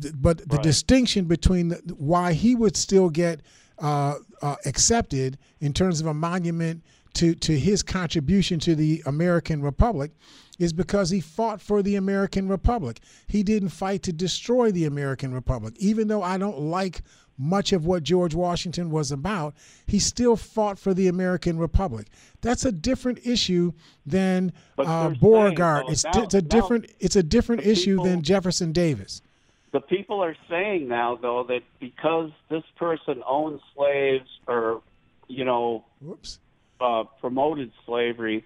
th- 0.00 0.14
but 0.18 0.38
the 0.48 0.56
Right. 0.56 0.62
distinction 0.62 1.26
between 1.26 1.68
the, 1.68 1.76
why 1.98 2.32
he 2.32 2.54
would 2.54 2.76
still 2.76 3.10
get 3.10 3.40
uh, 3.80 4.14
uh, 4.42 4.56
accepted 4.66 5.38
in 5.60 5.72
terms 5.72 6.00
of 6.00 6.06
a 6.06 6.14
monument 6.14 6.82
to 7.14 7.34
to 7.34 7.58
his 7.58 7.82
contribution 7.82 8.58
to 8.60 8.74
the 8.74 9.02
American 9.06 9.62
Republic 9.62 10.12
is 10.58 10.72
because 10.72 11.10
he 11.10 11.20
fought 11.20 11.60
for 11.60 11.82
the 11.82 11.96
American 11.96 12.48
Republic. 12.48 13.00
He 13.26 13.42
didn't 13.42 13.70
fight 13.70 14.02
to 14.04 14.12
destroy 14.12 14.70
the 14.70 14.84
American 14.84 15.32
Republic. 15.32 15.74
Even 15.78 16.06
though 16.08 16.22
I 16.22 16.36
don't 16.38 16.58
like 16.60 17.02
much 17.38 17.72
of 17.72 17.86
what 17.86 18.02
George 18.02 18.34
Washington 18.34 18.90
was 18.90 19.10
about, 19.10 19.54
he 19.86 19.98
still 19.98 20.36
fought 20.36 20.78
for 20.78 20.92
the 20.92 21.08
American 21.08 21.58
Republic. 21.58 22.08
That's 22.42 22.66
a 22.66 22.72
different 22.72 23.20
issue 23.26 23.72
than 24.04 24.52
uh, 24.78 25.10
Beauregard. 25.10 25.86
saying, 25.86 25.92
it's, 25.92 26.02
though, 26.02 26.10
di- 26.12 26.22
it's 26.24 26.34
a 26.34 26.42
now- 26.42 26.48
different 26.48 26.92
it's 27.00 27.16
a 27.16 27.22
different 27.22 27.64
issue 27.66 28.02
than 28.04 28.22
Jefferson 28.22 28.72
Davis. 28.72 29.22
The 29.72 29.80
people 29.80 30.22
are 30.22 30.36
saying 30.48 30.88
now, 30.88 31.16
though, 31.20 31.44
that 31.48 31.60
because 31.78 32.30
this 32.48 32.64
person 32.76 33.22
owned 33.26 33.60
slaves 33.74 34.28
or, 34.46 34.82
you 35.28 35.44
know, 35.44 35.84
Whoops. 36.00 36.38
uh, 36.80 37.04
promoted 37.20 37.70
slavery, 37.86 38.44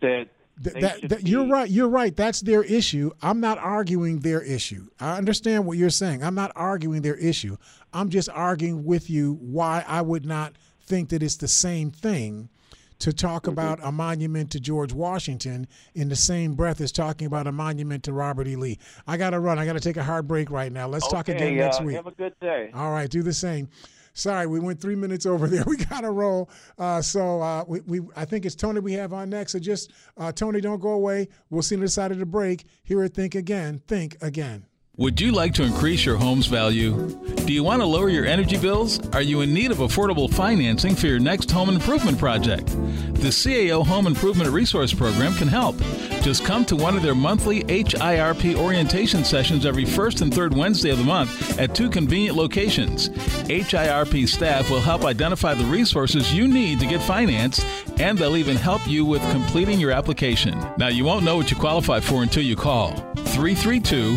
that 0.00 0.28
Th- 0.62 0.76
that, 0.80 1.08
that- 1.08 1.26
you're 1.26 1.46
right. 1.48 1.68
You're 1.68 1.88
right. 1.88 2.14
That's 2.14 2.40
their 2.40 2.62
issue. 2.62 3.10
I'm 3.22 3.40
not 3.40 3.58
arguing 3.58 4.20
their 4.20 4.42
issue. 4.42 4.88
I 5.00 5.16
understand 5.16 5.66
what 5.66 5.78
you're 5.78 5.90
saying. 5.90 6.22
I'm 6.22 6.34
not 6.34 6.52
arguing 6.54 7.02
their 7.02 7.16
issue. 7.16 7.56
I'm 7.92 8.10
just 8.10 8.28
arguing 8.28 8.84
with 8.84 9.08
you 9.10 9.38
why 9.40 9.84
I 9.88 10.02
would 10.02 10.26
not 10.26 10.54
think 10.82 11.08
that 11.08 11.22
it's 11.22 11.36
the 11.36 11.48
same 11.48 11.90
thing 11.90 12.50
to 13.02 13.12
talk 13.12 13.42
Mm-hmm. 13.42 13.52
about 13.52 13.80
a 13.82 13.90
monument 13.92 14.50
to 14.52 14.60
George 14.60 14.92
Washington 14.92 15.66
in 15.94 16.08
the 16.08 16.16
same 16.16 16.54
breath 16.54 16.80
as 16.80 16.92
talking 16.92 17.26
about 17.26 17.46
a 17.46 17.52
monument 17.52 18.04
to 18.04 18.12
Robert 18.12 18.46
E. 18.48 18.56
Lee. 18.56 18.78
I 19.06 19.16
got 19.16 19.30
to 19.30 19.40
run. 19.40 19.58
I 19.58 19.64
got 19.66 19.72
to 19.74 19.80
take 19.80 19.96
a 19.96 20.02
hard 20.04 20.26
break 20.28 20.50
right 20.50 20.70
now. 20.72 20.86
Let's 20.88 21.08
talk 21.08 21.28
Okay, 21.28 21.34
again 21.34 21.56
next 21.56 21.80
uh, 21.80 21.84
week. 21.84 21.96
Have 21.96 22.06
a 22.06 22.12
good 22.12 22.34
day. 22.40 22.70
All 22.74 22.90
right, 22.92 23.08
do 23.10 23.22
the 23.22 23.32
same. 23.32 23.68
Sorry, 24.14 24.46
we 24.46 24.60
went 24.60 24.78
three 24.80 24.94
minutes 24.94 25.24
over 25.24 25.46
there. 25.48 25.64
We 25.66 25.76
got 25.78 26.02
to 26.02 26.10
roll. 26.10 26.50
Uh, 26.78 27.00
so 27.00 27.40
uh, 27.40 27.64
we, 27.66 27.80
we, 27.80 28.00
I 28.14 28.24
think 28.26 28.44
it's 28.44 28.54
Tony 28.54 28.80
we 28.80 28.92
have 28.92 29.12
on 29.14 29.30
next. 29.30 29.52
So 29.52 29.58
just, 29.58 29.90
uh, 30.18 30.30
Tony, 30.32 30.60
don't 30.60 30.80
go 30.80 30.90
away. 30.90 31.28
We'll 31.50 31.62
see 31.62 31.74
you 31.74 31.80
on 31.80 31.84
the 31.84 31.88
side 31.90 32.12
of 32.12 32.18
the 32.18 32.26
break. 32.26 32.66
Here 32.82 33.02
at 33.02 33.14
Think 33.14 33.34
Again. 33.34 33.80
Think 33.88 34.16
Again. 34.20 34.66
Would 34.98 35.22
you 35.22 35.32
like 35.32 35.54
to 35.54 35.62
increase 35.62 36.04
your 36.04 36.18
home's 36.18 36.48
value? 36.48 37.18
Do 37.46 37.52
you 37.54 37.64
want 37.64 37.80
to 37.80 37.86
lower 37.86 38.10
your 38.10 38.26
energy 38.26 38.58
bills? 38.58 39.00
Are 39.14 39.22
you 39.22 39.40
in 39.40 39.54
need 39.54 39.70
of 39.70 39.78
affordable 39.78 40.30
financing 40.30 40.94
for 40.94 41.06
your 41.06 41.18
next 41.18 41.50
home 41.50 41.70
improvement 41.70 42.18
project? 42.18 42.66
The 42.66 43.30
CAO 43.30 43.86
Home 43.86 44.06
Improvement 44.06 44.50
Resource 44.50 44.92
Program 44.92 45.32
can 45.32 45.48
help. 45.48 45.78
Just 46.20 46.44
come 46.44 46.66
to 46.66 46.76
one 46.76 46.94
of 46.94 47.02
their 47.02 47.14
monthly 47.14 47.62
HIRP 47.64 48.54
orientation 48.54 49.24
sessions 49.24 49.64
every 49.64 49.86
first 49.86 50.20
and 50.20 50.32
third 50.32 50.52
Wednesday 50.52 50.90
of 50.90 50.98
the 50.98 51.04
month 51.04 51.58
at 51.58 51.74
two 51.74 51.88
convenient 51.88 52.36
locations. 52.36 53.08
HIRP 53.48 54.28
staff 54.28 54.68
will 54.68 54.80
help 54.82 55.06
identify 55.06 55.54
the 55.54 55.64
resources 55.64 56.34
you 56.34 56.46
need 56.46 56.78
to 56.80 56.86
get 56.86 57.00
financed, 57.00 57.64
and 57.98 58.18
they'll 58.18 58.36
even 58.36 58.56
help 58.56 58.86
you 58.86 59.06
with 59.06 59.22
completing 59.30 59.80
your 59.80 59.90
application. 59.90 60.54
Now, 60.76 60.88
you 60.88 61.06
won't 61.06 61.24
know 61.24 61.36
what 61.36 61.50
you 61.50 61.56
qualify 61.56 62.00
for 62.00 62.22
until 62.22 62.42
you 62.42 62.56
call. 62.56 62.92
332 63.32 64.16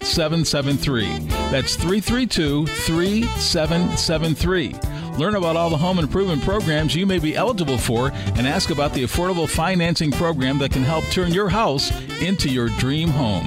3773. 0.00 1.28
That's 1.50 1.76
332 1.76 2.66
3773. 2.66 4.74
Learn 5.18 5.34
about 5.34 5.56
all 5.56 5.70
the 5.70 5.76
home 5.76 5.98
improvement 5.98 6.42
programs 6.42 6.94
you 6.94 7.04
may 7.04 7.18
be 7.18 7.36
eligible 7.36 7.76
for 7.76 8.10
and 8.36 8.46
ask 8.46 8.70
about 8.70 8.94
the 8.94 9.04
affordable 9.04 9.48
financing 9.48 10.10
program 10.10 10.58
that 10.58 10.72
can 10.72 10.82
help 10.82 11.04
turn 11.06 11.32
your 11.32 11.48
house 11.48 11.90
into 12.22 12.48
your 12.48 12.68
dream 12.78 13.10
home. 13.10 13.46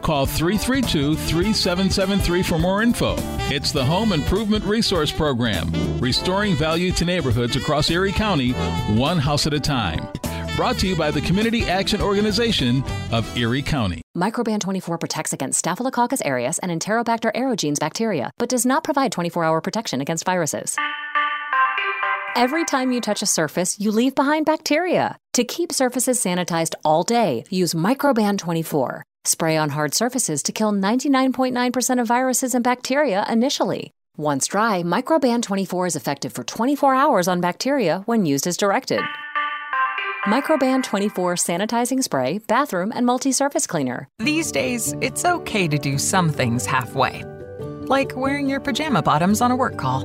Call 0.00 0.26
332 0.26 1.14
3773 1.14 2.42
for 2.42 2.58
more 2.58 2.82
info. 2.82 3.14
It's 3.54 3.72
the 3.72 3.84
Home 3.84 4.12
Improvement 4.12 4.64
Resource 4.64 5.12
Program, 5.12 5.70
restoring 6.00 6.56
value 6.56 6.90
to 6.92 7.04
neighborhoods 7.04 7.56
across 7.56 7.90
Erie 7.90 8.12
County, 8.12 8.52
one 8.96 9.18
house 9.18 9.46
at 9.46 9.54
a 9.54 9.60
time. 9.60 10.08
Brought 10.54 10.78
to 10.80 10.86
you 10.86 10.94
by 10.94 11.10
the 11.10 11.22
Community 11.22 11.62
Action 11.62 12.02
Organization 12.02 12.84
of 13.10 13.38
Erie 13.38 13.62
County. 13.62 14.02
Microban 14.14 14.60
24 14.60 14.98
protects 14.98 15.32
against 15.32 15.58
Staphylococcus 15.58 16.20
aureus 16.26 16.58
and 16.58 16.70
Enterobacter 16.70 17.30
aerogenes 17.34 17.78
bacteria, 17.78 18.30
but 18.36 18.50
does 18.50 18.66
not 18.66 18.84
provide 18.84 19.12
24 19.12 19.44
hour 19.44 19.62
protection 19.62 20.02
against 20.02 20.26
viruses. 20.26 20.76
Every 22.36 22.66
time 22.66 22.92
you 22.92 23.00
touch 23.00 23.22
a 23.22 23.26
surface, 23.26 23.80
you 23.80 23.92
leave 23.92 24.14
behind 24.14 24.44
bacteria. 24.44 25.16
To 25.32 25.44
keep 25.44 25.72
surfaces 25.72 26.22
sanitized 26.22 26.74
all 26.84 27.02
day, 27.02 27.44
use 27.48 27.72
Microban 27.72 28.36
24. 28.36 29.02
Spray 29.24 29.56
on 29.56 29.70
hard 29.70 29.94
surfaces 29.94 30.42
to 30.42 30.52
kill 30.52 30.72
99.9% 30.72 31.98
of 32.00 32.06
viruses 32.06 32.54
and 32.54 32.62
bacteria 32.62 33.24
initially. 33.26 33.90
Once 34.18 34.48
dry, 34.48 34.82
Microban 34.82 35.40
24 35.42 35.86
is 35.86 35.96
effective 35.96 36.34
for 36.34 36.44
24 36.44 36.94
hours 36.94 37.26
on 37.26 37.40
bacteria 37.40 38.02
when 38.04 38.26
used 38.26 38.46
as 38.46 38.58
directed. 38.58 39.00
Microban 40.26 40.84
24 40.84 41.34
sanitizing 41.34 42.00
spray, 42.00 42.38
bathroom, 42.46 42.92
and 42.94 43.04
multi 43.04 43.32
surface 43.32 43.66
cleaner. 43.66 44.08
These 44.20 44.52
days, 44.52 44.94
it's 45.00 45.24
okay 45.24 45.66
to 45.66 45.76
do 45.76 45.98
some 45.98 46.30
things 46.30 46.64
halfway, 46.64 47.24
like 47.88 48.14
wearing 48.14 48.48
your 48.48 48.60
pajama 48.60 49.02
bottoms 49.02 49.40
on 49.40 49.50
a 49.50 49.56
work 49.56 49.76
call. 49.76 50.04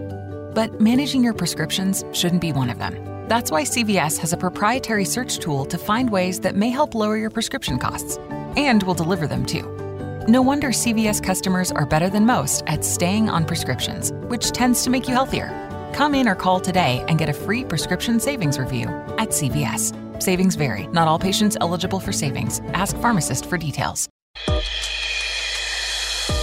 But 0.56 0.82
managing 0.82 1.24
your 1.24 1.36
prescriptions 1.36 2.04
shouldn't 2.14 2.42
be 2.42 2.52
one 2.52 2.72
of 2.72 2.80
them. 2.80 3.28
That's 3.28 3.52
why 3.52 3.62
CVS 3.62 4.18
has 4.18 4.34
a 4.34 4.38
proprietary 4.38 5.06
search 5.06 5.38
tool 5.38 5.66
to 5.66 5.78
find 5.78 6.10
ways 6.10 6.40
that 6.40 6.56
may 6.56 6.72
help 6.72 6.96
lower 6.96 7.18
your 7.18 7.30
prescription 7.30 7.78
costs, 7.78 8.18
and 8.58 8.82
will 8.82 8.96
deliver 8.96 9.28
them 9.28 9.46
too. 9.46 9.72
No 10.28 10.42
wonder 10.42 10.70
CVS 10.70 11.24
customers 11.24 11.72
are 11.72 11.86
better 11.86 12.10
than 12.10 12.26
most 12.26 12.64
at 12.66 12.84
staying 12.84 13.30
on 13.30 13.46
prescriptions, 13.46 14.14
which 14.30 14.52
tends 14.52 14.84
to 14.84 14.90
make 14.90 15.08
you 15.08 15.14
healthier. 15.14 15.50
Come 15.94 16.16
in 16.16 16.28
or 16.28 16.34
call 16.34 16.60
today 16.60 17.06
and 17.08 17.20
get 17.20 17.30
a 17.30 17.34
free 17.34 17.64
prescription 17.64 18.20
savings 18.20 18.58
review 18.58 18.88
at 19.20 19.30
CVS. 19.30 20.07
Savings 20.20 20.56
vary. 20.56 20.88
Not 20.88 21.08
all 21.08 21.20
patients 21.20 21.58
eligible 21.62 22.00
for 22.00 22.12
savings. 22.12 22.62
Ask 22.74 22.98
pharmacist 22.98 23.46
for 23.46 23.58
details. 23.58 24.08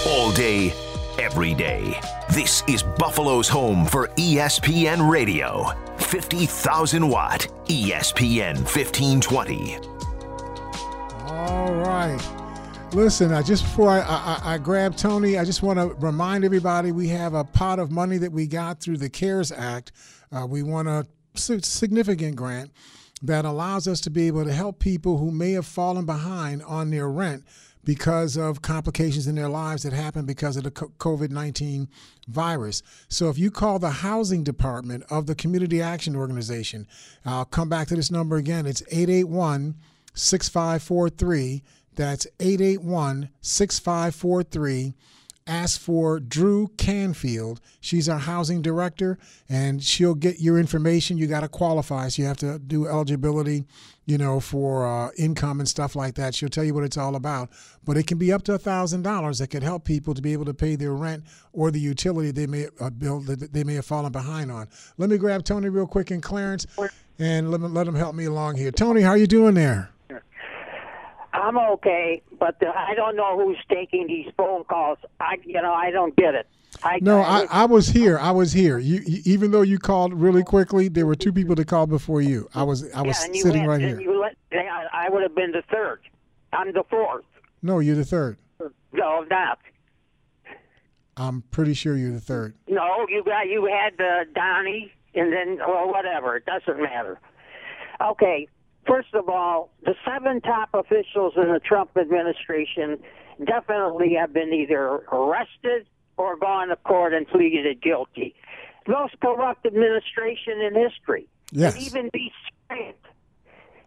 All 0.06 0.32
day, 0.32 0.72
every 1.18 1.54
day. 1.54 1.98
This 2.30 2.62
is 2.66 2.82
Buffalo's 2.82 3.48
home 3.48 3.86
for 3.86 4.08
ESPN 4.16 5.10
Radio. 5.10 5.70
50,000 5.98 7.08
watt 7.08 7.48
ESPN 7.66 8.56
1520. 8.56 9.78
All 11.28 11.74
right. 11.74 12.20
Listen, 12.92 13.32
uh, 13.32 13.42
just 13.42 13.64
before 13.64 13.88
I, 13.90 14.00
I, 14.00 14.54
I, 14.54 14.58
grab 14.58 14.96
Tony, 14.96 15.36
I 15.36 15.44
just 15.44 15.62
want 15.62 15.78
to 15.80 15.94
remind 16.04 16.44
everybody 16.44 16.92
we 16.92 17.08
have 17.08 17.34
a 17.34 17.42
pot 17.42 17.80
of 17.80 17.90
money 17.90 18.18
that 18.18 18.30
we 18.30 18.46
got 18.46 18.80
through 18.80 18.98
the 18.98 19.10
CARES 19.10 19.50
Act. 19.50 19.90
Uh, 20.30 20.46
we 20.46 20.62
want 20.62 20.86
a 20.86 21.04
significant 21.34 22.36
grant 22.36 22.70
that 23.22 23.44
allows 23.44 23.88
us 23.88 24.00
to 24.02 24.10
be 24.10 24.26
able 24.26 24.44
to 24.44 24.52
help 24.52 24.78
people 24.78 25.18
who 25.18 25.30
may 25.30 25.52
have 25.52 25.66
fallen 25.66 26.04
behind 26.04 26.62
on 26.64 26.90
their 26.90 27.08
rent 27.08 27.44
because 27.84 28.36
of 28.36 28.62
complications 28.62 29.26
in 29.26 29.34
their 29.34 29.48
lives 29.48 29.82
that 29.82 29.92
happen 29.92 30.24
because 30.24 30.56
of 30.56 30.64
the 30.64 30.70
COVID 30.70 31.30
19 31.30 31.88
virus. 32.28 32.82
So 33.08 33.28
if 33.28 33.38
you 33.38 33.50
call 33.50 33.78
the 33.78 33.90
housing 33.90 34.42
department 34.42 35.04
of 35.10 35.26
the 35.26 35.34
Community 35.34 35.82
Action 35.82 36.16
Organization, 36.16 36.86
I'll 37.24 37.44
come 37.44 37.68
back 37.68 37.88
to 37.88 37.96
this 37.96 38.10
number 38.10 38.36
again. 38.36 38.66
It's 38.66 38.82
881 38.90 39.74
6543. 40.14 41.62
That's 41.94 42.26
881 42.40 43.28
6543 43.40 44.94
ask 45.46 45.80
for 45.80 46.20
Drew 46.20 46.68
Canfield. 46.76 47.60
She's 47.80 48.08
our 48.08 48.18
housing 48.18 48.62
director, 48.62 49.18
and 49.48 49.82
she'll 49.82 50.14
get 50.14 50.40
your 50.40 50.58
information. 50.58 51.18
You 51.18 51.26
got 51.26 51.40
to 51.40 51.48
qualify, 51.48 52.08
so 52.08 52.22
you 52.22 52.28
have 52.28 52.38
to 52.38 52.58
do 52.58 52.86
eligibility, 52.86 53.66
you 54.06 54.16
know, 54.16 54.40
for 54.40 54.86
uh, 54.86 55.10
income 55.18 55.60
and 55.60 55.68
stuff 55.68 55.94
like 55.94 56.14
that. 56.14 56.34
She'll 56.34 56.48
tell 56.48 56.64
you 56.64 56.74
what 56.74 56.84
it's 56.84 56.96
all 56.96 57.14
about. 57.16 57.50
But 57.84 57.96
it 57.96 58.06
can 58.06 58.18
be 58.18 58.32
up 58.32 58.42
to 58.44 58.58
thousand 58.58 59.02
dollars 59.02 59.38
that 59.38 59.48
could 59.48 59.62
help 59.62 59.84
people 59.84 60.14
to 60.14 60.22
be 60.22 60.32
able 60.32 60.46
to 60.46 60.54
pay 60.54 60.76
their 60.76 60.92
rent 60.92 61.24
or 61.52 61.70
the 61.70 61.80
utility 61.80 62.30
they 62.30 62.46
may 62.46 62.66
uh, 62.80 62.90
that 62.98 63.50
they 63.52 63.64
may 63.64 63.74
have 63.74 63.86
fallen 63.86 64.12
behind 64.12 64.50
on. 64.50 64.68
Let 64.96 65.10
me 65.10 65.18
grab 65.18 65.44
Tony 65.44 65.68
real 65.68 65.86
quick 65.86 66.10
and 66.10 66.22
Clarence, 66.22 66.66
and 67.18 67.50
let, 67.50 67.60
let 67.60 67.84
them 67.84 67.94
help 67.94 68.14
me 68.14 68.24
along 68.24 68.56
here. 68.56 68.70
Tony, 68.70 69.02
how 69.02 69.14
you 69.14 69.26
doing 69.26 69.54
there? 69.54 69.93
I'm 71.34 71.58
okay, 71.58 72.22
but 72.38 72.60
the, 72.60 72.68
I 72.68 72.94
don't 72.94 73.16
know 73.16 73.36
who's 73.36 73.58
taking 73.68 74.06
these 74.06 74.32
phone 74.36 74.64
calls. 74.64 74.98
I, 75.18 75.36
you 75.44 75.60
know, 75.60 75.72
I 75.72 75.90
don't 75.90 76.14
get 76.16 76.34
it. 76.34 76.46
I, 76.82 76.98
no, 77.02 77.20
I, 77.20 77.46
I, 77.50 77.64
was 77.64 77.88
here. 77.88 78.18
I 78.18 78.30
was 78.30 78.52
here. 78.52 78.78
You, 78.78 79.02
you, 79.04 79.20
even 79.24 79.50
though 79.50 79.62
you 79.62 79.78
called 79.78 80.14
really 80.14 80.44
quickly, 80.44 80.88
there 80.88 81.06
were 81.06 81.14
two 81.14 81.32
people 81.32 81.54
that 81.56 81.66
called 81.66 81.90
before 81.90 82.20
you. 82.20 82.48
I 82.54 82.62
was, 82.62 82.90
I 82.92 83.02
was 83.02 83.28
yeah, 83.32 83.42
sitting 83.42 83.66
right 83.66 83.80
here. 83.80 84.00
Let, 84.00 84.36
I 84.92 85.08
would 85.08 85.22
have 85.22 85.34
been 85.34 85.52
the 85.52 85.62
third. 85.72 86.00
I'm 86.52 86.72
the 86.72 86.84
fourth. 86.88 87.24
No, 87.62 87.80
you're 87.80 87.96
the 87.96 88.04
third. 88.04 88.38
No, 88.92 89.22
I'm 89.22 89.28
not. 89.28 89.58
I'm 91.16 91.42
pretty 91.50 91.74
sure 91.74 91.96
you're 91.96 92.12
the 92.12 92.20
third. 92.20 92.54
No, 92.68 93.06
you 93.08 93.22
got 93.24 93.48
you 93.48 93.66
had 93.66 94.00
uh, 94.00 94.24
Donnie, 94.34 94.92
and 95.14 95.32
then 95.32 95.60
or 95.60 95.90
whatever. 95.90 96.36
It 96.36 96.44
doesn't 96.44 96.80
matter. 96.80 97.18
Okay, 98.00 98.48
First 98.86 99.14
of 99.14 99.28
all, 99.28 99.70
the 99.84 99.94
seven 100.04 100.40
top 100.40 100.70
officials 100.74 101.34
in 101.36 101.52
the 101.52 101.60
Trump 101.60 101.90
administration 101.96 102.98
definitely 103.44 104.14
have 104.20 104.32
been 104.32 104.52
either 104.52 105.04
arrested 105.10 105.86
or 106.16 106.36
gone 106.36 106.68
to 106.68 106.76
court 106.76 107.14
and 107.14 107.26
pleaded 107.26 107.80
guilty. 107.80 108.34
Most 108.86 109.14
corrupt 109.20 109.64
administration 109.66 110.60
in 110.60 110.74
history. 110.74 111.26
Yes. 111.50 111.74
And 111.74 111.86
even 111.86 112.10
B. 112.12 112.30
Grant. 112.68 112.96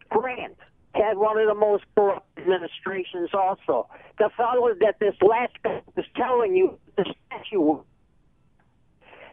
Grant 0.10 0.58
had 0.96 1.18
one 1.18 1.38
of 1.38 1.48
the 1.48 1.54
most 1.54 1.84
corrupt 1.96 2.26
administrations 2.38 3.30
also. 3.34 3.88
The 4.18 4.30
fellow 4.36 4.70
that 4.80 4.96
this 5.00 5.14
last 5.22 5.54
guy 5.64 5.82
was 5.96 6.06
telling 6.16 6.56
you, 6.56 6.78
the 6.98 7.06
statue, 7.28 7.80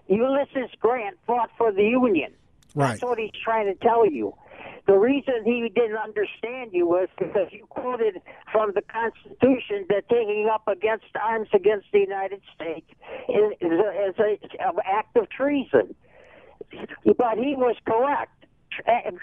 Ulysses 0.09 0.71
Grant 0.81 1.17
fought 1.27 1.51
for 1.57 1.73
the 1.73 1.83
Union. 1.83 2.33
Right. 2.75 2.91
That's 2.91 3.03
what 3.03 3.19
he's 3.19 3.31
trying 3.43 3.67
to 3.67 3.75
tell 3.75 4.05
you. 4.11 4.35
The 4.87 4.99
reason 4.99 5.45
he 5.45 5.71
didn't 5.75 5.97
understand 5.97 6.71
you 6.73 6.87
was 6.87 7.09
because 7.19 7.49
you 7.51 7.65
quoted 7.71 8.21
from 8.53 8.73
the 8.75 8.83
Constitution 8.83 9.87
that 9.89 10.09
taking 10.09 10.49
up 10.53 10.69
against 10.69 11.07
arms 11.21 11.49
against 11.55 11.87
the 11.93 12.01
United 12.01 12.43
States 12.55 12.87
is, 13.29 13.53
is, 13.61 14.15
a, 14.19 14.39
an 14.61 14.77
act 14.85 15.17
of 15.17 15.29
treason. 15.31 15.95
But 17.05 17.39
he 17.39 17.55
was 17.57 17.77
correct. 17.87 18.33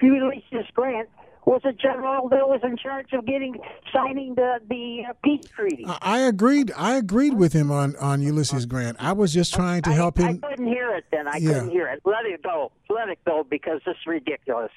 Ulysses 0.02 0.68
Grant 0.74 1.10
was 1.46 1.62
a 1.66 1.74
general 1.74 2.30
that 2.30 2.48
was 2.48 2.62
in 2.64 2.78
charge 2.78 3.14
of 3.14 3.26
getting 3.26 3.56
signing 3.92 4.36
the 4.36 4.60
the 4.70 5.04
uh, 5.10 5.14
peace 5.24 5.46
treaty. 5.56 5.86
I 6.02 6.20
agreed. 6.20 6.72
I 6.78 6.96
agreed 6.96 7.34
with 7.34 7.54
him 7.54 7.72
on 7.72 7.96
on 7.98 8.22
Ulysses 8.22 8.66
Grant. 8.66 8.98
I 9.00 9.14
was 9.14 9.34
just 9.34 9.54
trying 9.54 9.82
to 9.84 9.94
help 9.94 10.18
him. 10.18 10.40
I 10.44 10.50
couldn't 10.50 10.68
hear 10.68 10.96
it 10.96 11.06
then. 11.12 11.28
I 11.28 11.38
yeah. 11.38 11.54
couldn't 11.54 11.70
hear 11.72 11.88
it. 11.88 12.02
Let 12.06 12.26
it 12.26 12.44
go. 12.44 12.72
Let 12.90 13.10
it 13.10 13.20
go 13.26 13.46
because 13.50 13.82
it's 13.86 14.06
ridiculous. 14.06 14.72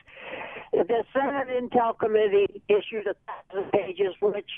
The 0.73 1.05
Senate 1.13 1.49
Intel 1.49 1.99
Committee 1.99 2.63
issued 2.69 3.07
a 3.07 3.15
thousand 3.27 3.71
pages, 3.73 4.15
which 4.21 4.51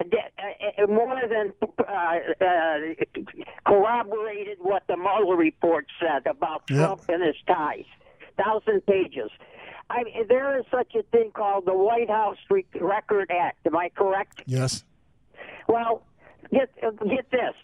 uh, 0.00 0.82
uh, 0.82 0.86
more 0.86 1.20
than 1.28 1.52
uh, 1.62 1.84
uh, 1.84 2.76
corroborated 3.66 4.58
what 4.60 4.82
the 4.88 4.96
Mueller 4.96 5.36
report 5.36 5.86
said 6.00 6.26
about 6.26 6.66
Trump 6.66 7.02
yep. 7.08 7.14
and 7.16 7.26
his 7.26 7.36
ties. 7.46 7.84
Thousand 8.42 8.84
pages. 8.86 9.30
I 9.90 10.04
mean, 10.04 10.26
there 10.28 10.58
is 10.58 10.64
such 10.70 10.94
a 10.94 11.02
thing 11.10 11.32
called 11.34 11.66
the 11.66 11.74
White 11.74 12.08
House 12.08 12.36
Record 12.80 13.30
Act. 13.30 13.66
Am 13.66 13.76
I 13.76 13.90
correct? 13.90 14.42
Yes. 14.46 14.84
Well, 15.68 16.02
get 16.52 16.70
get 16.80 17.30
this. 17.30 17.54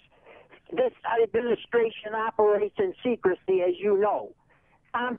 This 0.73 0.93
administration 1.23 2.15
operates 2.15 2.75
in 2.79 2.93
secrecy, 3.03 3.63
as 3.63 3.75
you 3.79 3.97
know. 3.99 4.35
I'm 4.93 5.19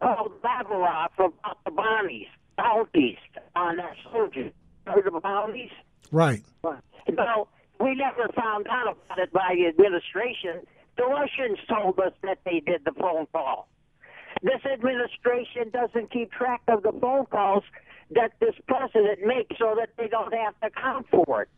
called 0.00 0.32
Lavrov 0.42 1.10
about 1.18 1.58
the 1.64 1.70
bounties, 1.70 2.28
bounties 2.56 3.18
on 3.54 3.78
our 3.78 3.94
soldiers. 4.10 4.52
Heard 4.86 5.06
of 5.06 5.22
bounties? 5.22 5.70
Right. 6.10 6.42
Well, 6.62 7.48
we 7.80 7.94
never 7.94 8.28
found 8.34 8.66
out 8.70 8.96
about 9.04 9.18
it 9.18 9.32
by 9.32 9.54
the 9.56 9.66
administration. 9.66 10.66
The 10.96 11.04
Russians 11.04 11.58
told 11.68 11.98
us 11.98 12.12
that 12.22 12.38
they 12.44 12.60
did 12.60 12.84
the 12.86 12.92
phone 12.92 13.26
call. 13.32 13.68
This 14.42 14.60
administration 14.70 15.70
doesn't 15.72 16.10
keep 16.10 16.30
track 16.32 16.62
of 16.68 16.82
the 16.82 16.92
phone 17.00 17.26
calls 17.26 17.64
that 18.10 18.32
this 18.40 18.54
president 18.68 19.20
makes 19.24 19.58
so 19.58 19.74
that 19.78 19.90
they 19.96 20.08
don't 20.08 20.32
have 20.32 20.58
to 20.60 20.66
account 20.68 21.06
for 21.10 21.42
it. 21.42 21.48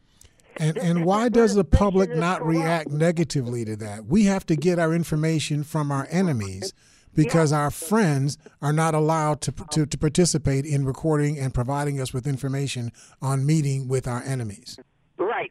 And, 0.57 0.77
and 0.79 1.05
why 1.05 1.29
does 1.29 1.55
the 1.55 1.65
public 1.65 2.15
not 2.15 2.45
react 2.45 2.89
negatively 2.89 3.65
to 3.65 3.77
that? 3.77 4.07
We 4.07 4.25
have 4.25 4.45
to 4.47 4.57
get 4.57 4.79
our 4.79 4.93
information 4.93 5.63
from 5.63 5.93
our 5.93 6.09
enemies 6.11 6.73
because 7.15 7.53
our 7.53 7.71
friends 7.71 8.39
are 8.63 8.73
not 8.73 8.95
allowed 8.95 9.41
to, 9.43 9.53
to, 9.71 9.87
to, 9.87 9.99
participate 9.99 10.65
in 10.65 10.85
recording 10.85 11.39
and 11.39 11.53
providing 11.53 12.01
us 12.01 12.13
with 12.13 12.27
information 12.27 12.93
on 13.21 13.45
meeting 13.45 13.89
with 13.89 14.07
our 14.07 14.23
enemies. 14.23 14.79
Right. 15.19 15.51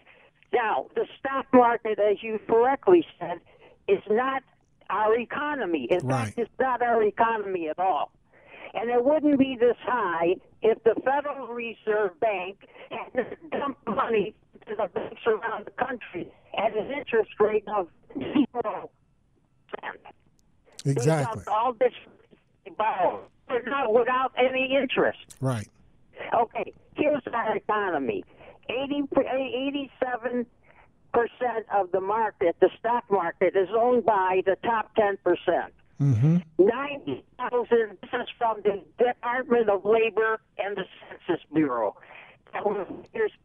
Now, 0.54 0.88
the 0.96 1.06
stock 1.20 1.46
market, 1.54 2.00
as 2.00 2.24
you 2.24 2.40
correctly 2.48 3.06
said, 3.20 3.40
is 3.88 4.02
not 4.10 4.44
our 4.90 5.18
economy. 5.18 5.88
In 5.90 6.06
right. 6.08 6.26
fact, 6.26 6.40
it's 6.40 6.52
not 6.60 6.82
our 6.82 7.04
economy 7.04 7.70
at 7.70 7.80
all. 7.80 8.12
And 8.74 8.90
it 8.90 9.04
wouldn't 9.04 9.40
be 9.40 9.58
this 9.60 9.78
high 9.82 10.36
if 10.62 10.84
the 10.84 10.96
Federal 11.04 11.48
Reserve 11.48 12.20
Bank 12.20 12.58
had 12.92 13.38
dumped 13.52 13.88
money 13.88 14.36
to 14.68 14.76
the 14.76 14.88
banks 14.94 15.22
around 15.26 15.66
the 15.66 15.72
country 15.72 16.32
at 16.58 16.76
an 16.76 16.92
interest 16.92 17.32
rate 17.40 17.64
of 17.76 17.88
zero 18.14 18.90
percent. 19.70 20.02
Exactly. 20.86 21.44
All 21.48 21.74
this 21.74 21.94
borrow 22.78 23.24
without, 23.50 23.94
without 23.94 24.32
any 24.38 24.76
interest. 24.76 25.20
Right. 25.42 25.68
Okay. 26.34 26.74
Here's 26.96 27.24
our 27.34 27.56
economy. 27.56 28.24
80, 28.70 29.04
87 29.16 30.46
percent 31.18 31.66
of 31.74 31.92
the 31.92 32.02
market, 32.02 32.56
the 32.60 32.70
stock 32.78 33.04
market, 33.10 33.56
is 33.56 33.70
owned 33.76 34.06
by 34.06 34.42
the 34.46 34.56
top 34.64 34.94
ten 34.96 35.18
percent. 35.24 35.74
Mm-hmm. 36.00 36.38
Ninety 36.60 37.24
thousand. 37.38 37.98
This 38.02 38.12
is 38.14 38.28
from 38.38 38.62
the 38.64 38.84
Department 39.04 39.70
of 39.70 39.84
Labor 39.84 40.40
and 40.60 40.78
the 40.78 40.84
Census 41.28 41.44
Bureau. 41.54 41.96
That 42.54 42.66
was 42.66 42.88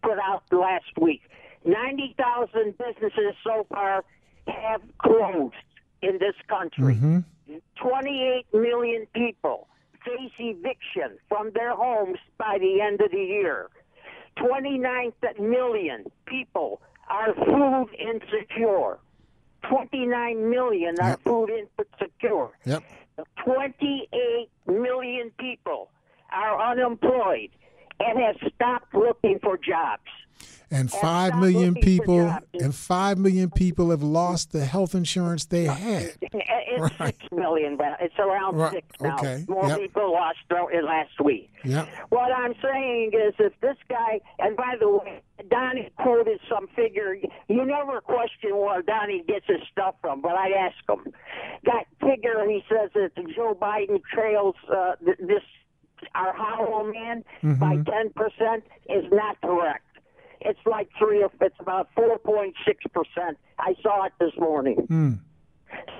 put 0.02 0.18
out 0.18 0.42
last 0.52 0.98
week. 1.00 1.22
Ninety 1.64 2.14
thousand 2.18 2.76
businesses 2.76 3.34
so 3.42 3.66
far 3.70 4.04
have 4.46 4.82
closed 4.98 5.54
in 6.02 6.18
this 6.18 6.34
country. 6.48 6.96
Mm-hmm. 6.96 7.18
28 7.76 8.46
million 8.54 9.06
people 9.14 9.68
face 10.04 10.32
eviction 10.38 11.18
from 11.28 11.50
their 11.54 11.74
homes 11.74 12.18
by 12.38 12.58
the 12.58 12.80
end 12.80 13.00
of 13.00 13.10
the 13.10 13.18
year. 13.18 13.68
29 14.36 15.12
million 15.38 16.04
people 16.26 16.80
are 17.08 17.34
food 17.34 17.88
insecure. 17.98 18.98
29 19.68 20.50
million 20.50 20.94
are 21.00 21.10
yep. 21.10 21.20
food 21.22 21.50
insecure. 21.50 22.48
Yep. 22.64 22.82
28 23.44 24.48
million 24.66 25.30
people 25.38 25.90
are 26.32 26.72
unemployed 26.72 27.50
and 28.00 28.18
have 28.18 28.36
stopped 28.54 28.94
looking 28.94 29.38
for 29.40 29.56
jobs. 29.56 30.02
And 30.72 30.90
five 30.90 31.36
million 31.36 31.74
people 31.74 32.34
and 32.54 32.74
five 32.74 33.18
million 33.18 33.50
people 33.50 33.90
have 33.90 34.02
lost 34.02 34.52
the 34.52 34.64
health 34.64 34.94
insurance 34.94 35.44
they 35.44 35.64
had. 35.64 36.14
It's 36.20 36.94
right. 36.98 37.14
six 37.14 37.18
million. 37.30 37.78
It's 38.00 38.18
around 38.18 38.56
right. 38.56 38.72
six 38.72 38.86
now. 39.00 39.16
Okay. 39.18 39.44
More 39.48 39.68
yep. 39.68 39.80
people 39.80 40.12
lost 40.12 40.38
last 40.50 41.20
week. 41.22 41.50
Yep. 41.64 41.88
What 42.08 42.32
I'm 42.32 42.54
saying 42.62 43.12
is, 43.14 43.34
if 43.38 43.52
this 43.60 43.76
guy, 43.88 44.20
and 44.38 44.56
by 44.56 44.74
the 44.80 44.88
way, 44.88 45.20
Donnie 45.50 45.90
quoted 45.98 46.40
some 46.48 46.68
figure. 46.68 47.14
You 47.48 47.64
never 47.64 48.00
question 48.00 48.56
where 48.56 48.82
Donnie 48.82 49.24
gets 49.26 49.46
his 49.46 49.60
stuff 49.70 49.96
from, 50.00 50.22
but 50.22 50.32
I'd 50.32 50.52
ask 50.52 50.76
him. 50.88 51.12
That 51.64 51.84
figure, 52.00 52.44
he 52.48 52.62
says 52.68 52.90
that 52.94 53.10
Joe 53.36 53.56
Biden 53.60 54.00
trails 54.12 54.54
uh, 54.70 54.92
this 55.00 55.42
our 56.14 56.34
hollow 56.36 56.90
man 56.90 57.24
mm-hmm. 57.42 57.54
by 57.54 57.76
ten 57.90 58.10
percent 58.10 58.64
is 58.88 59.04
not 59.12 59.40
correct. 59.40 59.84
It's 60.44 60.60
like 60.66 60.88
three 60.98 61.22
or 61.22 61.30
it's 61.40 61.56
about 61.60 61.88
four 61.94 62.18
point 62.18 62.54
six 62.66 62.84
percent. 62.92 63.38
I 63.58 63.74
saw 63.82 64.04
it 64.04 64.12
this 64.18 64.32
morning. 64.38 64.86
Mm. 64.88 65.18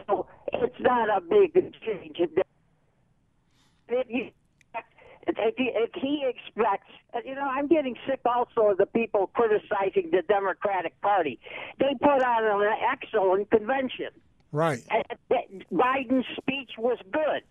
So 0.07 0.27
it's 0.53 0.81
not 0.81 1.09
a 1.09 1.21
big 1.21 1.55
change. 1.55 2.19
If, 2.19 4.07
you, 4.09 4.31
if, 5.27 5.55
he, 5.57 5.71
if 5.75 5.91
he 5.95 6.25
expects, 6.29 6.91
you 7.25 7.35
know, 7.35 7.49
I'm 7.49 7.69
getting 7.69 7.97
sick 8.09 8.21
also 8.25 8.71
of 8.71 8.79
the 8.79 8.87
people 8.87 9.31
criticizing 9.35 10.11
the 10.11 10.23
Democratic 10.29 11.01
Party. 11.01 11.39
They 11.79 11.95
put 12.01 12.23
on 12.23 12.63
an 12.63 12.77
excellent 12.91 13.51
convention. 13.51 14.11
Right. 14.51 14.83
Biden's 15.73 16.27
speech 16.37 16.73
was 16.79 16.99
good. 17.11 17.43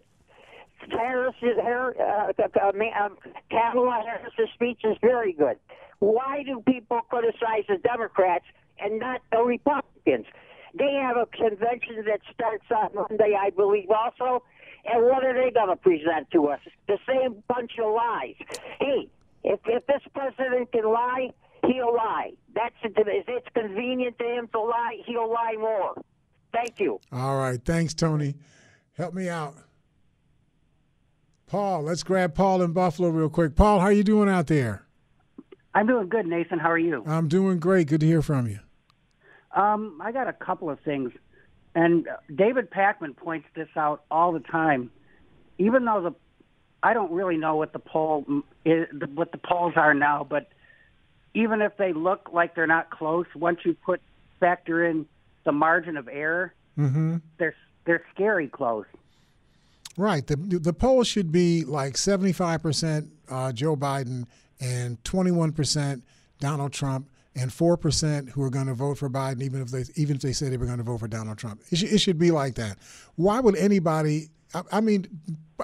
Harris, 0.90 1.36
uh, 1.44 2.32
uh, 2.38 3.10
Kamala 3.50 4.04
Harris's 4.06 4.54
speech 4.54 4.82
is 4.84 4.98
very 5.02 5.34
good. 5.34 5.58
Why 6.00 6.44
do 6.44 6.64
people 6.66 7.00
criticize 7.10 7.66
the 7.68 7.78
Democrats 7.78 8.46
and 8.80 9.00
not 9.00 9.22
the 9.32 9.44
Republicans? 9.44 10.26
They 10.74 10.94
have 10.94 11.18
a 11.18 11.26
convention 11.26 12.06
that 12.08 12.22
starts 12.34 12.66
on 12.72 12.90
Monday, 12.96 13.38
I 13.40 13.50
believe, 13.52 13.90
also. 13.90 14.44
And 14.86 15.04
what 15.04 15.24
are 15.24 15.34
they 15.34 15.52
going 15.52 15.70
to 15.70 15.76
present 15.76 16.32
to 16.32 16.48
us? 16.48 16.60
The 16.88 16.98
same 17.08 17.44
bunch 17.48 17.74
of 17.78 17.94
lies. 17.94 18.36
Hey, 18.80 19.10
if, 19.44 19.60
if 19.66 19.86
this 19.86 20.02
president 20.14 20.72
can 20.72 20.86
lie, 20.86 21.30
he'll 21.68 21.94
lie. 21.94 22.32
That's 22.56 22.76
if 22.84 23.28
it's 23.28 23.48
convenient 23.54 24.18
to 24.20 24.26
him 24.26 24.48
to 24.54 24.60
lie, 24.60 24.98
he'll 25.06 25.32
lie 25.32 25.56
more. 25.60 26.02
Thank 26.52 26.80
you. 26.80 27.00
All 27.12 27.38
right. 27.38 27.64
Thanks, 27.64 27.94
Tony. 27.94 28.36
Help 28.98 29.14
me 29.14 29.30
out. 29.30 29.54
Paul, 31.52 31.82
let's 31.82 32.02
grab 32.02 32.34
Paul 32.34 32.62
in 32.62 32.72
Buffalo 32.72 33.10
real 33.10 33.28
quick. 33.28 33.58
Paul, 33.58 33.82
how 33.82 33.88
are 33.88 33.92
you 33.92 34.06
doing 34.06 34.30
out 34.30 34.48
there? 34.48 34.86
I'm 35.76 35.86
doing 35.86 36.08
good, 36.08 36.26
Nathan. 36.26 36.60
How 36.60 36.72
are 36.72 36.78
you? 36.78 37.04
I'm 37.06 37.28
doing 37.28 37.60
great. 37.60 37.88
Good 37.88 38.00
to 38.00 38.06
hear 38.06 38.22
from 38.22 38.48
you. 38.48 38.60
Um, 39.54 40.00
I 40.02 40.14
got 40.14 40.30
a 40.30 40.34
couple 40.34 40.70
of 40.70 40.80
things, 40.80 41.12
and 41.76 42.08
David 42.34 42.72
Pakman 42.72 43.18
points 43.18 43.50
this 43.54 43.68
out 43.76 44.06
all 44.10 44.32
the 44.32 44.40
time. 44.40 44.92
Even 45.58 45.84
though 45.84 46.02
the, 46.02 46.16
I 46.84 46.94
don't 46.94 47.12
really 47.12 47.36
know 47.36 47.58
what 47.58 47.74
the 47.74 47.80
poll 47.80 48.24
is, 48.64 48.88
what 49.14 49.34
the 49.34 49.38
polls 49.38 49.74
are 49.76 49.94
now, 49.94 50.24
but 50.24 50.48
even 51.34 51.62
if 51.62 51.76
they 51.76 51.92
look 51.92 52.30
like 52.32 52.56
they're 52.56 52.66
not 52.66 52.92
close, 52.92 53.26
once 53.36 53.60
you 53.66 53.74
put 53.74 54.00
factor 54.40 54.86
in 54.86 55.06
the 55.44 55.52
margin 55.52 55.98
of 55.98 56.08
error, 56.08 56.54
mm-hmm. 56.78 57.18
they're 57.40 57.56
they're 57.84 58.06
scary 58.16 58.48
close. 58.48 58.86
Right. 59.98 60.26
The 60.26 60.36
the 60.36 60.74
polls 60.74 61.08
should 61.08 61.32
be 61.32 61.64
like 61.66 61.98
seventy 61.98 62.32
five 62.32 62.62
percent 62.62 63.10
uh, 63.30 63.52
Joe 63.52 63.76
Biden 63.76 64.26
and 64.60 65.04
twenty 65.04 65.32
one 65.32 65.52
percent 65.52 66.04
Donald 66.40 66.74
Trump 66.74 67.10
and 67.36 67.52
four 67.52 67.78
percent 67.78 68.30
who 68.30 68.44
are 68.44 68.50
going 68.50 68.68
to 68.68 68.74
vote 68.74 68.98
for 68.98 69.10
Biden, 69.10 69.42
even 69.42 69.62
if 69.62 69.70
they 69.70 69.84
even 69.96 70.16
if 70.16 70.22
they 70.22 70.34
say 70.34 70.50
they 70.50 70.58
were 70.58 70.66
going 70.66 70.78
to 70.78 70.84
vote 70.84 71.00
for 71.00 71.08
Donald 71.08 71.38
Trump. 71.38 71.62
It, 71.70 71.78
sh- 71.78 71.84
it 71.84 71.98
should 72.00 72.18
be 72.18 72.32
like 72.32 72.56
that. 72.56 72.78
Why 73.16 73.40
would 73.40 73.56
anybody? 73.56 74.30
I, 74.54 74.62
I 74.72 74.82
mean, 74.82 75.08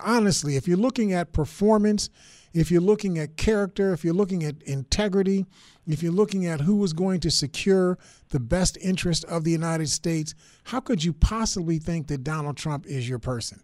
honestly, 0.03 0.55
if 0.55 0.67
you're 0.67 0.77
looking 0.77 1.13
at 1.13 1.31
performance, 1.33 2.09
if 2.53 2.71
you're 2.71 2.81
looking 2.81 3.19
at 3.19 3.37
character, 3.37 3.93
if 3.93 4.03
you're 4.03 4.13
looking 4.13 4.43
at 4.43 4.61
integrity, 4.63 5.45
if 5.87 6.03
you're 6.03 6.11
looking 6.11 6.45
at 6.45 6.61
who 6.61 6.83
is 6.83 6.93
going 6.93 7.19
to 7.21 7.31
secure 7.31 7.97
the 8.29 8.39
best 8.39 8.77
interest 8.81 9.23
of 9.25 9.43
the 9.43 9.51
United 9.51 9.89
States, 9.89 10.35
how 10.65 10.79
could 10.79 11.03
you 11.03 11.13
possibly 11.13 11.79
think 11.79 12.07
that 12.07 12.23
Donald 12.23 12.57
Trump 12.57 12.85
is 12.85 13.07
your 13.07 13.19
person? 13.19 13.61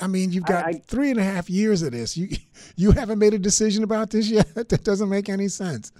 I 0.00 0.06
mean, 0.06 0.32
you've 0.32 0.44
got 0.44 0.64
I, 0.64 0.68
I, 0.68 0.72
three 0.86 1.10
and 1.10 1.20
a 1.20 1.24
half 1.24 1.50
years 1.50 1.82
of 1.82 1.92
this. 1.92 2.16
You 2.16 2.28
you 2.76 2.92
haven't 2.92 3.18
made 3.18 3.34
a 3.34 3.38
decision 3.38 3.84
about 3.84 4.10
this 4.10 4.28
yet. 4.28 4.54
that 4.54 4.84
doesn't 4.84 5.08
make 5.08 5.28
any 5.28 5.48
sense 5.48 5.92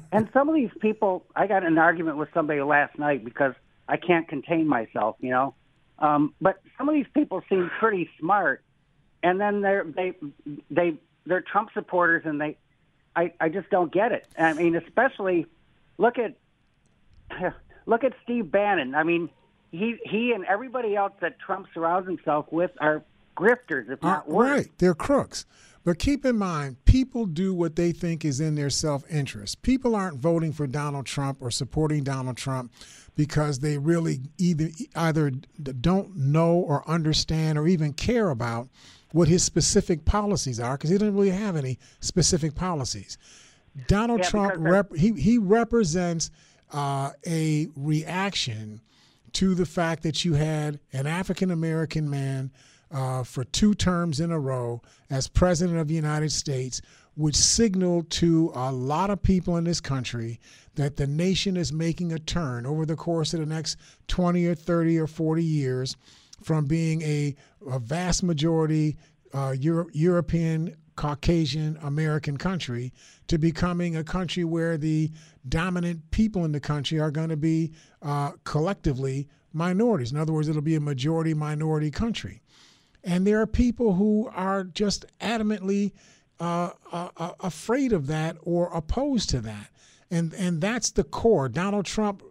and 0.12 0.28
some 0.32 0.48
of 0.48 0.54
these 0.54 0.70
people, 0.80 1.24
I 1.36 1.46
got 1.46 1.64
an 1.64 1.78
argument 1.78 2.16
with 2.16 2.28
somebody 2.32 2.60
last 2.62 2.98
night 2.98 3.24
because 3.24 3.54
I 3.88 3.96
can't 3.96 4.28
contain 4.28 4.66
myself, 4.66 5.16
you 5.20 5.30
know. 5.30 5.54
Um, 5.98 6.34
but 6.40 6.60
some 6.78 6.88
of 6.88 6.94
these 6.94 7.06
people 7.14 7.42
seem 7.48 7.70
pretty 7.78 8.08
smart, 8.18 8.62
and 9.22 9.40
then 9.40 9.60
they're 9.60 9.84
they 9.84 10.14
they 10.70 10.94
they're 11.26 11.42
Trump 11.42 11.70
supporters, 11.74 12.22
and 12.24 12.40
they, 12.40 12.56
I 13.14 13.32
I 13.40 13.48
just 13.48 13.70
don't 13.70 13.92
get 13.92 14.12
it. 14.12 14.26
I 14.38 14.52
mean, 14.54 14.74
especially 14.74 15.46
look 15.98 16.16
at 16.18 16.34
look 17.86 18.02
at 18.02 18.14
Steve 18.24 18.50
Bannon. 18.50 18.94
I 18.94 19.04
mean, 19.04 19.28
he 19.70 19.96
he 20.04 20.32
and 20.32 20.44
everybody 20.46 20.96
else 20.96 21.12
that 21.20 21.38
Trump 21.38 21.66
surrounds 21.74 22.08
himself 22.08 22.46
with 22.50 22.72
are 22.80 23.02
grifters, 23.36 23.90
if 23.90 24.02
not 24.02 24.28
uh. 24.28 24.32
Right, 24.32 24.68
they're 24.78 24.94
crooks. 24.94 25.46
But 25.84 25.98
keep 25.98 26.24
in 26.24 26.38
mind, 26.38 26.84
people 26.84 27.26
do 27.26 27.52
what 27.52 27.74
they 27.74 27.90
think 27.90 28.24
is 28.24 28.40
in 28.40 28.54
their 28.54 28.70
self 28.70 29.04
interest. 29.10 29.62
People 29.62 29.96
aren't 29.96 30.18
voting 30.18 30.52
for 30.52 30.66
Donald 30.66 31.06
Trump 31.06 31.38
or 31.40 31.50
supporting 31.50 32.04
Donald 32.04 32.36
Trump 32.36 32.72
because 33.16 33.58
they 33.58 33.78
really 33.78 34.20
either 34.38 34.68
either 34.94 35.30
don't 35.30 36.16
know 36.16 36.54
or 36.54 36.88
understand 36.88 37.58
or 37.58 37.66
even 37.66 37.92
care 37.92 38.30
about 38.30 38.68
what 39.10 39.28
his 39.28 39.42
specific 39.42 40.04
policies 40.04 40.60
are 40.60 40.76
because 40.76 40.90
he 40.90 40.98
doesn't 40.98 41.14
really 41.14 41.30
have 41.30 41.56
any 41.56 41.78
specific 42.00 42.54
policies. 42.54 43.18
Donald 43.88 44.20
yeah, 44.20 44.28
Trump 44.28 44.54
rep, 44.58 44.94
he 44.94 45.12
he 45.12 45.38
represents 45.38 46.30
uh, 46.72 47.10
a 47.26 47.68
reaction 47.74 48.80
to 49.32 49.54
the 49.54 49.66
fact 49.66 50.02
that 50.02 50.24
you 50.24 50.34
had 50.34 50.78
an 50.92 51.06
African 51.06 51.50
American 51.50 52.08
man 52.08 52.50
uh, 52.92 53.22
for 53.22 53.44
two 53.44 53.74
terms 53.74 54.20
in 54.20 54.30
a 54.30 54.38
row 54.38 54.80
as 55.10 55.28
president 55.28 55.78
of 55.78 55.88
the 55.88 55.94
United 55.94 56.30
States, 56.30 56.82
which 57.14 57.36
signaled 57.36 58.08
to 58.10 58.52
a 58.54 58.72
lot 58.72 59.10
of 59.10 59.22
people 59.22 59.56
in 59.56 59.64
this 59.64 59.80
country 59.80 60.40
that 60.74 60.96
the 60.96 61.06
nation 61.06 61.56
is 61.56 61.72
making 61.72 62.12
a 62.12 62.18
turn 62.18 62.66
over 62.66 62.86
the 62.86 62.96
course 62.96 63.34
of 63.34 63.40
the 63.40 63.46
next 63.46 63.76
20 64.08 64.46
or 64.46 64.54
30 64.54 64.98
or 64.98 65.06
40 65.06 65.44
years 65.44 65.96
from 66.42 66.66
being 66.66 67.02
a, 67.02 67.34
a 67.70 67.78
vast 67.78 68.22
majority 68.22 68.96
uh, 69.34 69.54
Euro- 69.58 69.88
European, 69.92 70.74
Caucasian 70.96 71.78
American 71.82 72.36
country 72.36 72.92
to 73.28 73.38
becoming 73.38 73.96
a 73.96 74.04
country 74.04 74.44
where 74.44 74.76
the 74.76 75.10
dominant 75.48 76.10
people 76.10 76.44
in 76.44 76.52
the 76.52 76.60
country 76.60 77.00
are 77.00 77.10
going 77.10 77.30
to 77.30 77.36
be 77.36 77.72
uh, 78.02 78.32
collectively 78.44 79.28
minorities. 79.52 80.12
In 80.12 80.18
other 80.18 80.32
words, 80.32 80.48
it'll 80.48 80.62
be 80.62 80.76
a 80.76 80.80
majority 80.80 81.34
minority 81.34 81.90
country. 81.90 82.42
And 83.04 83.26
there 83.26 83.40
are 83.40 83.46
people 83.46 83.94
who 83.94 84.30
are 84.34 84.64
just 84.64 85.04
adamantly 85.20 85.92
uh, 86.40 86.70
uh, 86.90 87.08
uh, 87.16 87.32
afraid 87.40 87.92
of 87.92 88.06
that 88.08 88.36
or 88.42 88.70
opposed 88.72 89.30
to 89.30 89.40
that. 89.40 89.68
And, 90.10 90.34
and 90.34 90.60
that's 90.60 90.90
the 90.90 91.04
core. 91.04 91.48
Donald 91.48 91.86
Trump 91.86 92.22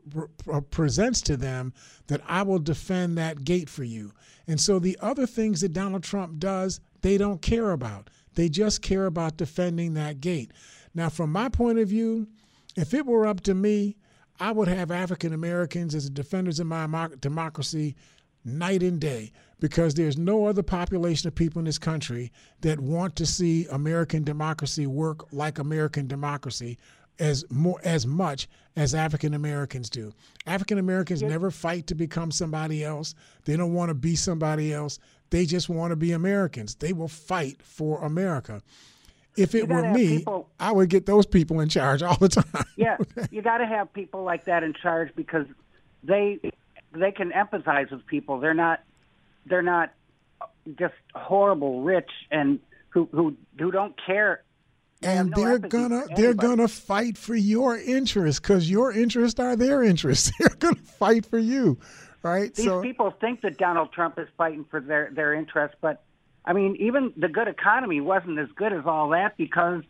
uh, 0.52 0.62
presents 0.62 1.22
to 1.22 1.36
them 1.36 1.74
that 2.08 2.22
I 2.28 2.44
will 2.44 2.60
defend 2.60 3.18
that 3.18 3.44
gate 3.44 3.70
for 3.70 3.84
you. 3.84 4.14
And 4.48 4.60
so 4.60 4.80
the 4.80 4.98
other 5.02 5.26
things 5.26 5.62
that 5.62 5.74
Donald 5.74 6.04
Trump 6.04 6.40
does, 6.40 6.80
they 7.02 7.18
don't 7.18 7.42
care 7.42 7.72
about. 7.72 8.10
They 8.36 8.50
just 8.50 8.82
care 8.82 9.08
about 9.08 9.38
defending 9.38 9.94
that 9.96 10.22
gate. 10.22 10.52
Now, 10.94 11.10
from 11.10 11.32
my 11.32 11.50
point 11.50 11.80
of 11.80 11.88
view, 11.88 12.28
if 12.76 12.94
it 12.94 13.06
were 13.06 13.26
up 13.26 13.42
to 13.42 13.54
me, 13.54 13.98
I 14.40 14.52
would 14.52 14.68
have 14.68 14.92
African 14.92 15.34
Americans 15.34 15.96
as 15.96 16.10
defenders 16.10 16.60
of 16.60 16.68
my 16.68 17.10
democracy 17.20 17.96
night 18.44 18.84
and 18.84 19.00
day 19.00 19.32
because 19.62 19.94
there's 19.94 20.18
no 20.18 20.48
other 20.48 20.64
population 20.64 21.28
of 21.28 21.36
people 21.36 21.60
in 21.60 21.66
this 21.66 21.78
country 21.78 22.32
that 22.62 22.80
want 22.82 23.16
to 23.16 23.26
see 23.26 23.68
American 23.68 24.24
democracy 24.24 24.88
work 24.88 25.32
like 25.32 25.60
American 25.60 26.08
democracy 26.08 26.78
as 27.20 27.46
more 27.52 27.80
as 27.84 28.08
much 28.08 28.50
as 28.76 28.96
African 28.96 29.34
Americans 29.36 29.90
do. 29.90 30.12
African 30.48 30.80
Americans 30.80 31.22
never 31.22 31.52
fight 31.52 31.88
to 31.88 31.96
become 31.96 32.32
somebody 32.32 32.84
else. 32.84 33.14
They 33.46 33.56
don't 33.56 33.74
want 33.74 33.90
to 33.90 33.94
be 33.94 34.16
somebody 34.16 34.74
else. 34.74 34.98
They 35.30 35.46
just 35.46 35.70
want 35.70 35.92
to 35.92 35.96
be 35.96 36.12
Americans. 36.12 36.76
They 36.76 36.92
will 36.92 37.08
fight 37.08 37.62
for 37.62 38.04
America. 38.04 38.64
If 39.38 39.54
it 39.54 39.70
were 39.70 39.94
me, 39.94 40.18
people, 40.20 40.50
I 40.60 40.72
would 40.72 40.90
get 40.90 41.06
those 41.06 41.26
people 41.26 41.60
in 41.60 41.70
charge 41.70 42.02
all 42.02 42.18
the 42.18 42.30
time. 42.30 42.66
yeah, 42.76 42.98
you 43.32 43.42
got 43.42 43.60
to 43.60 43.68
have 43.68 43.94
people 43.94 44.24
like 44.24 44.46
that 44.46 44.64
in 44.64 44.74
charge 44.74 45.14
because 45.16 45.46
they 46.04 46.40
they 46.94 47.12
can 47.12 47.32
empathize 47.32 47.92
with 47.92 48.06
people. 48.08 48.40
They're 48.40 48.54
not 48.54 48.82
they're 49.46 49.62
not 49.62 49.94
just 50.78 50.94
horrible 51.16 51.82
rich 51.82 52.10
and 52.30 52.60
who 52.90 53.08
who 53.12 53.36
who 53.58 53.72
don't 53.72 53.96
care 54.06 54.44
and 55.04 55.32
no 55.32 55.44
they're 55.44 55.60
gonna 55.60 56.06
they're 56.16 56.34
gonna 56.34 56.68
fight 56.68 57.18
for 57.18 57.36
your 57.36 57.78
interests 57.78 58.40
because 58.40 58.70
your 58.70 58.92
interests 58.92 59.40
are 59.40 59.56
their 59.56 59.84
interests. 59.84 60.32
they're 60.40 60.50
gonna 60.50 60.76
fight 60.76 61.26
for 61.26 61.40
you, 61.40 61.78
right? 62.24 62.54
These 62.54 62.66
so, 62.66 62.82
people 62.82 63.12
think 63.20 63.42
that 63.42 63.58
Donald 63.58 63.92
Trump 63.94 64.20
is 64.20 64.28
fighting 64.38 64.66
for 64.70 64.80
their 64.80 65.10
their 65.12 65.34
interests, 65.34 65.76
but 65.82 66.04
I 66.46 66.54
mean, 66.54 66.76
even 66.78 67.14
the 67.18 67.28
good 67.28 67.48
economy 67.48 68.02
wasn't 68.02 68.40
as 68.40 68.50
good 68.56 68.74
as 68.74 68.86
all 68.86 69.10
that 69.10 69.38
because 69.38 69.84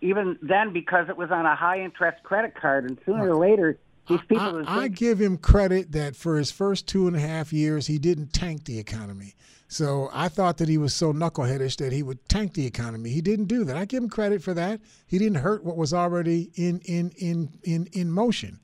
even 0.00 0.38
then 0.42 0.72
because 0.72 1.08
it 1.08 1.16
was 1.16 1.30
on 1.30 1.46
a 1.46 1.56
high 1.56 1.80
interest 1.80 2.22
credit 2.22 2.54
card, 2.54 2.84
and 2.84 2.98
sooner 3.04 3.30
or 3.30 3.36
later 3.36 3.78
I, 4.08 4.64
I, 4.66 4.88
give 4.88 5.18
him 5.18 5.38
credit 5.38 5.92
that 5.92 6.14
for 6.14 6.36
his 6.36 6.50
first 6.50 6.86
two 6.86 7.06
and 7.06 7.16
a 7.16 7.20
half 7.20 7.52
years 7.52 7.86
he 7.86 7.98
didn't 7.98 8.32
tank 8.32 8.64
the 8.64 8.78
economy. 8.78 9.34
So 9.68 10.10
I 10.12 10.28
thought 10.28 10.58
that 10.58 10.68
he 10.68 10.76
was 10.76 10.92
so 10.92 11.12
knuckleheadish 11.12 11.76
that 11.78 11.92
he 11.92 12.02
would 12.02 12.28
tank 12.28 12.52
the 12.52 12.66
economy. 12.66 13.10
He 13.10 13.22
didn't 13.22 13.46
do 13.46 13.64
that. 13.64 13.76
I 13.76 13.86
give 13.86 14.02
him 14.02 14.10
credit 14.10 14.42
for 14.42 14.54
that. 14.54 14.80
He 15.06 15.18
didn't 15.18 15.38
hurt 15.38 15.64
what 15.64 15.76
was 15.76 15.94
already 15.94 16.50
in 16.54 16.80
in 16.84 17.10
in 17.16 17.50
in 17.62 17.88
in 17.92 18.10
motion. 18.10 18.60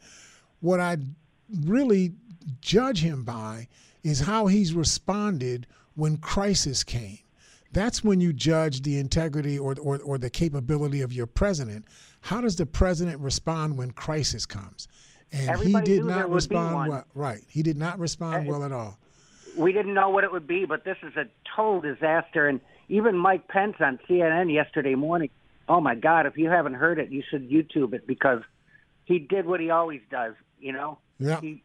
What 0.61 0.79
I 0.79 0.99
really 1.65 2.13
judge 2.61 3.01
him 3.01 3.25
by 3.25 3.69
is 4.03 4.21
how 4.21 4.47
he's 4.47 4.75
responded 4.75 5.67
when 5.95 6.17
crisis 6.19 6.85
came. 6.85 7.19
That's 7.73 8.03
when 8.03 8.21
you 8.21 8.33
judge 8.33 8.83
the 8.83 8.99
integrity 8.99 9.59
or, 9.59 9.77
or, 9.81 9.99
or 10.01 10.19
the 10.19 10.31
capability 10.31 11.03
of 11.03 11.13
your 11.13 11.27
president. 11.27 11.87
How 12.21 12.41
does 12.41 12.57
the 12.57 12.67
president 12.67 13.21
respond 13.21 13.79
when 13.79 13.93
crisis 13.93 14.45
comes? 14.45 14.89
And 15.33 15.49
Everybody 15.49 15.91
he 15.91 15.97
did 15.99 16.07
not 16.07 16.31
respond 16.31 16.91
well. 16.91 17.05
Right. 17.15 17.41
He 17.49 17.63
did 17.63 17.77
not 17.77 17.99
respond 17.99 18.47
well 18.47 18.65
at 18.65 18.73
all. 18.73 18.99
We 19.57 19.73
didn't 19.73 19.95
know 19.95 20.11
what 20.11 20.25
it 20.25 20.33
would 20.33 20.47
be, 20.47 20.65
but 20.65 20.85
this 20.85 20.97
is 21.03 21.17
a 21.17 21.27
total 21.57 21.81
disaster. 21.81 22.49
And 22.49 22.61
even 22.89 23.17
Mike 23.17 23.49
Pence 23.49 23.77
on 23.81 23.99
CNN 24.09 24.53
yesterday 24.53 24.95
morning, 24.95 25.31
oh 25.69 25.81
my 25.81 25.95
God, 25.95 26.27
if 26.27 26.37
you 26.37 26.49
haven't 26.49 26.75
heard 26.75 26.99
it, 26.99 27.11
you 27.11 27.23
should 27.29 27.49
YouTube 27.49 27.95
it 27.95 28.07
because 28.07 28.43
he 29.05 29.19
did 29.19 29.47
what 29.47 29.61
he 29.61 29.71
always 29.71 30.01
does, 30.11 30.35
you 30.59 30.73
know? 30.73 30.99
Yeah. 31.19 31.41
He, 31.41 31.63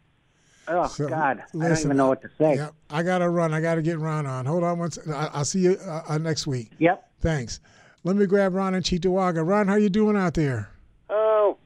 oh 0.68 0.88
so, 0.88 1.08
God, 1.08 1.44
listen, 1.54 1.62
I 1.62 1.68
don't 1.68 1.86
even 1.86 1.98
know 1.98 2.08
what 2.08 2.22
to 2.22 2.30
say. 2.38 2.56
Yeah, 2.56 2.70
I 2.90 3.04
got 3.04 3.20
to 3.20 3.30
run. 3.30 3.54
I 3.54 3.62
got 3.62 3.76
to 3.76 3.82
get 3.82 4.00
Ron 4.00 4.26
on. 4.26 4.46
Hold 4.46 4.64
on 4.64 4.80
one 4.80 4.92
second. 4.92 5.14
I'll 5.14 5.46
see 5.46 5.60
you 5.60 5.78
uh, 5.86 6.04
uh, 6.08 6.18
next 6.18 6.46
week. 6.48 6.72
Yep. 6.80 7.08
Thanks. 7.22 7.60
Let 8.04 8.16
me 8.16 8.28
grab 8.28 8.54
Ron 8.54 8.76
and 8.76 8.84
Cheektowaga. 8.84 9.48
Ron, 9.48 9.68
how 9.68 9.76
you 9.76 9.90
doing 9.90 10.16
out 10.16 10.36
there? 10.36 10.70
Oh, 11.10 11.58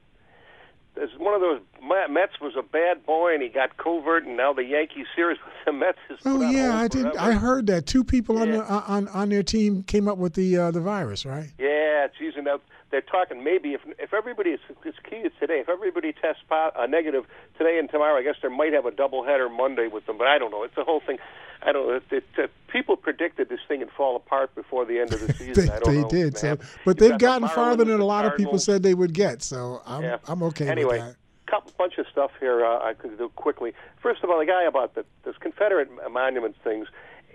it's 0.96 1.12
one 1.18 1.34
of 1.34 1.40
those 1.40 1.60
Mets 1.82 2.40
was 2.40 2.54
a 2.56 2.62
bad 2.62 3.04
boy 3.06 3.34
and 3.34 3.42
he 3.42 3.48
got 3.48 3.76
COVID, 3.76 4.26
and 4.26 4.36
now 4.36 4.52
the 4.52 4.64
Yankee 4.64 5.04
series 5.14 5.38
with 5.44 5.54
the 5.64 5.72
Mets 5.72 5.98
is. 6.10 6.18
Oh 6.24 6.40
yeah, 6.40 6.76
I 6.76 6.88
did. 6.88 7.16
I 7.16 7.32
heard 7.32 7.66
that 7.68 7.86
two 7.86 8.04
people 8.04 8.36
yeah. 8.36 8.42
on 8.42 8.50
the, 8.50 8.64
on 8.64 9.08
on 9.08 9.28
their 9.28 9.42
team 9.42 9.82
came 9.82 10.08
up 10.08 10.18
with 10.18 10.34
the 10.34 10.56
uh, 10.56 10.70
the 10.70 10.80
virus, 10.80 11.24
right? 11.24 11.50
Yeah, 11.58 12.08
geez, 12.18 12.34
and 12.36 12.46
they're 12.90 13.00
talking 13.00 13.42
maybe 13.44 13.74
if 13.74 13.80
if 13.98 14.12
everybody 14.12 14.50
is 14.50 14.60
it's 14.84 14.98
key 15.08 15.22
to 15.22 15.30
today. 15.40 15.60
If 15.60 15.68
everybody 15.68 16.12
tests 16.12 16.42
uh, 16.50 16.86
negative 16.86 17.24
today 17.56 17.78
and 17.78 17.90
tomorrow, 17.90 18.18
I 18.18 18.22
guess 18.22 18.36
there 18.40 18.50
might 18.50 18.72
have 18.72 18.86
a 18.86 18.90
doubleheader 18.90 19.54
Monday 19.54 19.86
with 19.86 20.06
them. 20.06 20.18
But 20.18 20.26
I 20.26 20.38
don't 20.38 20.50
know. 20.50 20.64
It's 20.64 20.74
the 20.74 20.84
whole 20.84 21.00
thing. 21.00 21.18
I 21.62 21.72
don't 21.72 21.86
know. 21.86 21.94
It, 21.96 22.02
it, 22.10 22.24
uh, 22.38 22.46
people 22.68 22.96
predicted 22.96 23.48
this 23.48 23.60
thing 23.68 23.80
would 23.80 23.90
fall 23.90 24.16
apart 24.16 24.54
before 24.54 24.86
the 24.86 24.98
end 24.98 25.12
of 25.12 25.20
the 25.20 25.32
season. 25.34 25.70
they, 25.84 26.02
they 26.02 26.08
did. 26.08 26.38
So, 26.38 26.58
but 26.84 26.98
they've 26.98 27.18
gotten 27.18 27.48
farther 27.48 27.84
than 27.84 28.00
a 28.00 28.04
lot 28.04 28.24
of 28.24 28.36
people 28.36 28.58
said 28.58 28.82
they 28.82 28.94
would 28.94 29.14
get. 29.14 29.42
So 29.42 29.82
I'm 29.86 30.02
yeah. 30.02 30.18
I'm 30.26 30.42
okay 30.44 30.68
anyway, 30.68 30.98
with 30.98 31.08
that 31.08 31.19
couple 31.50 31.72
bunch 31.76 31.98
of 31.98 32.06
stuff 32.10 32.30
here 32.38 32.64
uh, 32.64 32.78
I 32.78 32.94
could 32.94 33.18
do 33.18 33.28
quickly. 33.30 33.72
First 34.02 34.22
of 34.22 34.30
all, 34.30 34.38
the 34.38 34.46
guy 34.46 34.64
about 34.64 34.94
the 34.94 35.04
this 35.24 35.36
Confederate 35.38 35.88
monument 36.10 36.56
things. 36.62 36.88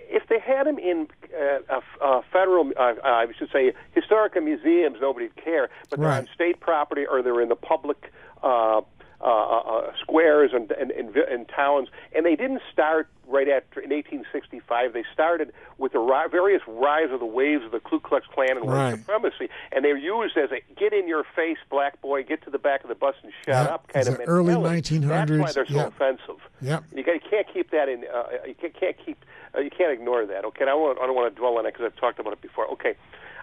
If 0.07 0.27
they 0.29 0.39
had 0.39 0.67
him 0.67 0.77
in 0.77 1.07
uh, 1.35 1.81
uh, 1.99 2.21
federal, 2.31 2.71
uh, 2.77 2.93
I 3.03 3.25
should 3.37 3.49
say, 3.51 3.73
historical 3.93 4.41
museums, 4.41 4.97
nobody'd 5.01 5.35
care. 5.35 5.69
But 5.89 5.99
they're 5.99 6.09
right. 6.09 6.19
on 6.19 6.27
state 6.33 6.59
property 6.59 7.05
or 7.07 7.23
they're 7.23 7.41
in 7.41 7.49
the 7.49 7.55
public 7.55 8.11
uh, 8.43 8.81
uh, 9.21 9.25
uh, 9.25 9.91
squares 10.01 10.51
and, 10.53 10.71
and, 10.71 10.91
and, 10.91 11.15
and 11.15 11.49
towns, 11.49 11.89
and 12.13 12.25
they 12.25 12.35
didn't 12.35 12.61
start 12.71 13.07
right 13.35 13.49
after 13.49 13.81
in 13.81 13.89
1865. 13.89 14.93
They 14.93 15.03
started 15.13 15.51
with 15.77 15.91
the 15.91 15.99
ri- 15.99 16.29
various 16.31 16.61
rise 16.67 17.11
of 17.11 17.19
the 17.19 17.25
waves 17.25 17.63
of 17.65 17.71
the 17.71 17.81
Ku 17.81 17.99
Klux 17.99 18.25
Klan 18.33 18.57
and 18.57 18.65
white 18.65 18.97
supremacy, 18.97 19.49
and 19.73 19.83
they 19.83 19.91
were 19.91 19.97
used 19.97 20.37
as 20.37 20.49
a 20.51 20.61
get 20.79 20.93
in 20.93 21.07
your 21.07 21.25
face, 21.35 21.57
black 21.69 22.01
boy, 22.01 22.23
get 22.23 22.43
to 22.45 22.49
the 22.49 22.57
back 22.57 22.83
of 22.83 22.89
the 22.89 22.95
bus 22.95 23.15
and 23.23 23.33
shut 23.45 23.55
yep. 23.55 23.71
up 23.71 23.87
kind 23.89 24.07
it's 24.07 24.17
of 24.17 24.21
early 24.27 24.53
1900s. 24.53 25.07
That's 25.07 25.31
why 25.31 25.51
they're 25.51 25.67
so 25.67 25.73
yep. 25.73 25.87
offensive. 25.89 26.39
Yep. 26.61 26.83
You, 26.95 27.03
can't 27.03 27.47
keep 27.53 27.71
that 27.71 27.89
in. 27.89 28.05
Uh, 28.13 28.23
you 28.47 28.55
can't 28.55 28.95
keep. 29.05 29.23
Uh, 29.53 29.59
you 29.59 29.69
can't 29.69 29.91
ignore 29.91 30.25
that. 30.25 30.45
Okay, 30.45 30.65
I, 30.65 30.73
want, 30.73 30.99
I 30.99 31.05
don't 31.05 31.15
want 31.15 31.33
to 31.33 31.39
dwell 31.39 31.57
on 31.57 31.65
it 31.65 31.73
because 31.73 31.85
I've 31.85 31.99
talked 31.99 32.19
about 32.19 32.33
it 32.33 32.41
before. 32.41 32.67
Okay, 32.71 32.95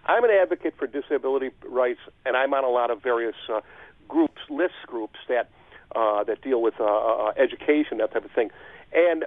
I'm 0.06 0.24
an 0.24 0.30
advocate 0.30 0.74
for 0.78 0.86
disability 0.86 1.50
rights, 1.64 2.00
and 2.24 2.36
I'm 2.36 2.52
on 2.54 2.64
a 2.64 2.68
lot 2.68 2.90
of 2.90 3.02
various 3.02 3.36
uh, 3.52 3.60
groups, 4.08 4.40
list 4.50 4.74
groups 4.86 5.18
that 5.28 5.50
uh, 5.94 6.24
that 6.24 6.40
deal 6.42 6.62
with 6.62 6.74
uh, 6.80 6.84
uh, 6.84 7.32
education, 7.36 7.98
that 7.98 8.12
type 8.12 8.24
of 8.24 8.30
thing. 8.30 8.50
And 8.94 9.24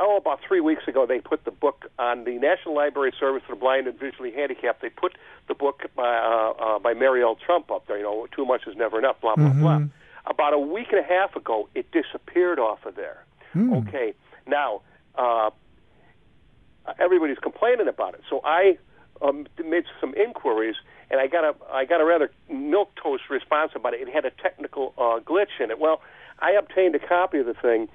oh, 0.00 0.16
about 0.16 0.40
three 0.46 0.60
weeks 0.60 0.82
ago, 0.88 1.06
they 1.06 1.20
put 1.20 1.44
the 1.44 1.50
book 1.50 1.90
on 1.98 2.24
the 2.24 2.38
National 2.38 2.74
Library 2.74 3.12
Service 3.18 3.42
for 3.46 3.54
the 3.54 3.60
Blind 3.60 3.86
and 3.86 3.98
Visually 3.98 4.32
Handicapped. 4.32 4.82
They 4.82 4.88
put 4.88 5.16
the 5.48 5.54
book 5.54 5.82
by 5.94 6.16
uh, 6.16 6.52
uh, 6.58 6.78
by 6.78 6.94
Mary 6.94 7.22
L. 7.22 7.36
Trump 7.36 7.70
up 7.70 7.86
there. 7.86 7.98
You 7.98 8.04
know, 8.04 8.26
too 8.34 8.44
much 8.44 8.62
is 8.66 8.76
never 8.76 8.98
enough. 8.98 9.20
Blah 9.20 9.36
blah 9.36 9.46
mm-hmm. 9.46 9.60
blah. 9.60 9.80
About 10.26 10.52
a 10.52 10.58
week 10.58 10.88
and 10.90 11.00
a 11.00 11.02
half 11.02 11.36
ago, 11.36 11.68
it 11.74 11.90
disappeared 11.92 12.58
off 12.58 12.84
of 12.84 12.94
there. 12.94 13.24
Mm. 13.54 13.88
Okay, 13.88 14.14
now 14.46 14.82
uh, 15.16 15.50
everybody's 16.98 17.38
complaining 17.38 17.88
about 17.88 18.14
it. 18.14 18.22
So 18.28 18.40
I 18.44 18.78
um, 19.22 19.46
made 19.64 19.84
some 20.00 20.14
inquiries, 20.14 20.76
and 21.10 21.20
I 21.20 21.26
got 21.26 21.44
a 21.44 21.54
I 21.72 21.84
got 21.84 22.00
a 22.00 22.04
rather 22.04 22.30
milquetoast 22.50 23.28
response 23.28 23.72
about 23.74 23.94
it. 23.94 24.00
It 24.00 24.08
had 24.08 24.24
a 24.24 24.30
technical 24.30 24.94
uh, 24.96 25.20
glitch 25.20 25.58
in 25.58 25.70
it. 25.70 25.78
Well, 25.78 26.02
I 26.38 26.52
obtained 26.52 26.94
a 26.94 26.98
copy 26.98 27.38
of 27.38 27.46
the 27.46 27.54
thing, 27.54 27.88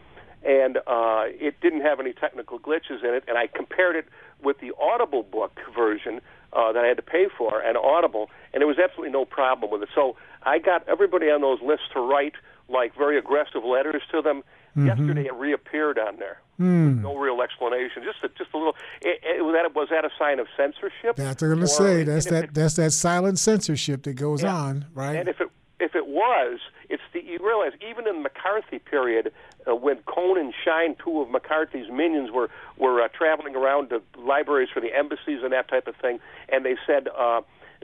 and 0.46 0.78
uh, 0.88 1.24
it 1.26 1.60
didn't 1.62 1.82
have 1.82 2.00
any 2.00 2.14
technical 2.14 2.60
glitches 2.60 3.04
in 3.04 3.14
it. 3.14 3.24
And 3.28 3.38
I 3.38 3.48
compared 3.48 3.96
it 3.96 4.06
with 4.44 4.60
the 4.60 4.72
Audible 4.80 5.24
book 5.24 5.58
version 5.76 6.22
uh, 6.54 6.72
that 6.72 6.86
I 6.86 6.88
had 6.88 6.98
to 6.98 7.04
pay 7.04 7.28
for, 7.38 7.62
and 7.62 7.78
Audible, 7.78 8.30
and 8.54 8.62
there 8.62 8.68
was 8.68 8.80
absolutely 8.80 9.12
no 9.12 9.26
problem 9.26 9.72
with 9.72 9.84
it. 9.84 9.90
So 9.94 10.16
I 10.44 10.60
got 10.60 10.88
everybody 10.88 11.30
on 11.30 11.42
those 11.42 11.60
lists 11.62 11.86
to 11.94 12.00
write 12.00 12.34
like 12.70 12.96
very 12.98 13.18
aggressive 13.18 13.64
letters 13.64 14.02
to 14.12 14.22
them. 14.22 14.44
Mm-hmm. 14.78 14.88
Yesterday, 14.88 15.26
it 15.26 15.34
reappeared 15.34 15.98
on 15.98 16.18
there. 16.18 16.42
Mm. 16.60 17.02
No 17.02 17.16
real 17.16 17.42
explanation. 17.42 18.04
Just 18.04 18.24
a, 18.24 18.30
just 18.38 18.54
a 18.54 18.58
little. 18.58 18.76
It, 19.02 19.22
it, 19.24 19.42
was 19.44 19.54
that 19.54 19.74
was 19.76 19.88
that 19.90 20.04
a 20.04 20.10
sign 20.20 20.40
of 20.40 20.48
censorship? 20.58 21.16
That's 21.16 21.42
what 21.42 21.50
I'm 21.50 21.56
going 21.56 21.60
to 21.62 21.68
say. 21.68 22.04
That's 22.04 22.26
that. 22.28 22.44
It, 22.46 22.54
that's 22.54 22.76
that 22.76 22.92
silent 22.92 23.40
censorship 23.40 24.04
that 24.04 24.14
goes 24.14 24.44
yeah. 24.44 24.54
on, 24.54 24.86
right? 24.94 25.16
And 25.16 25.30
if 25.30 25.40
it 25.40 25.50
if 25.80 25.96
it 25.96 26.08
was, 26.08 26.60
it's 26.90 27.04
the 27.14 27.24
you 27.24 27.40
realize 27.42 27.74
even 27.88 28.08
in 28.08 28.16
the 28.18 28.22
McCarthy 28.22 28.80
period, 28.80 29.32
uh, 29.68 29.76
when 29.76 29.98
Cohn 30.06 30.38
and 30.38 30.54
Schine, 30.64 30.96
two 31.04 31.22
of 31.22 31.30
McCarthy's 31.30 31.90
minions, 31.92 32.32
were 32.32 32.50
were 32.78 33.02
uh, 33.02 33.08
traveling 33.10 33.56
around 33.56 33.90
to 33.90 34.02
libraries 34.18 34.70
for 34.74 34.80
the 34.80 34.96
embassies 34.96 35.42
and 35.44 35.52
that 35.52 35.68
type 35.68 35.88
of 35.88 35.96
thing, 35.98 36.20
and 36.50 36.66
they 36.66 36.76
said. 36.86 37.08
Uh, 37.16 37.42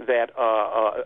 that 0.08 0.32
uh, 0.38 0.42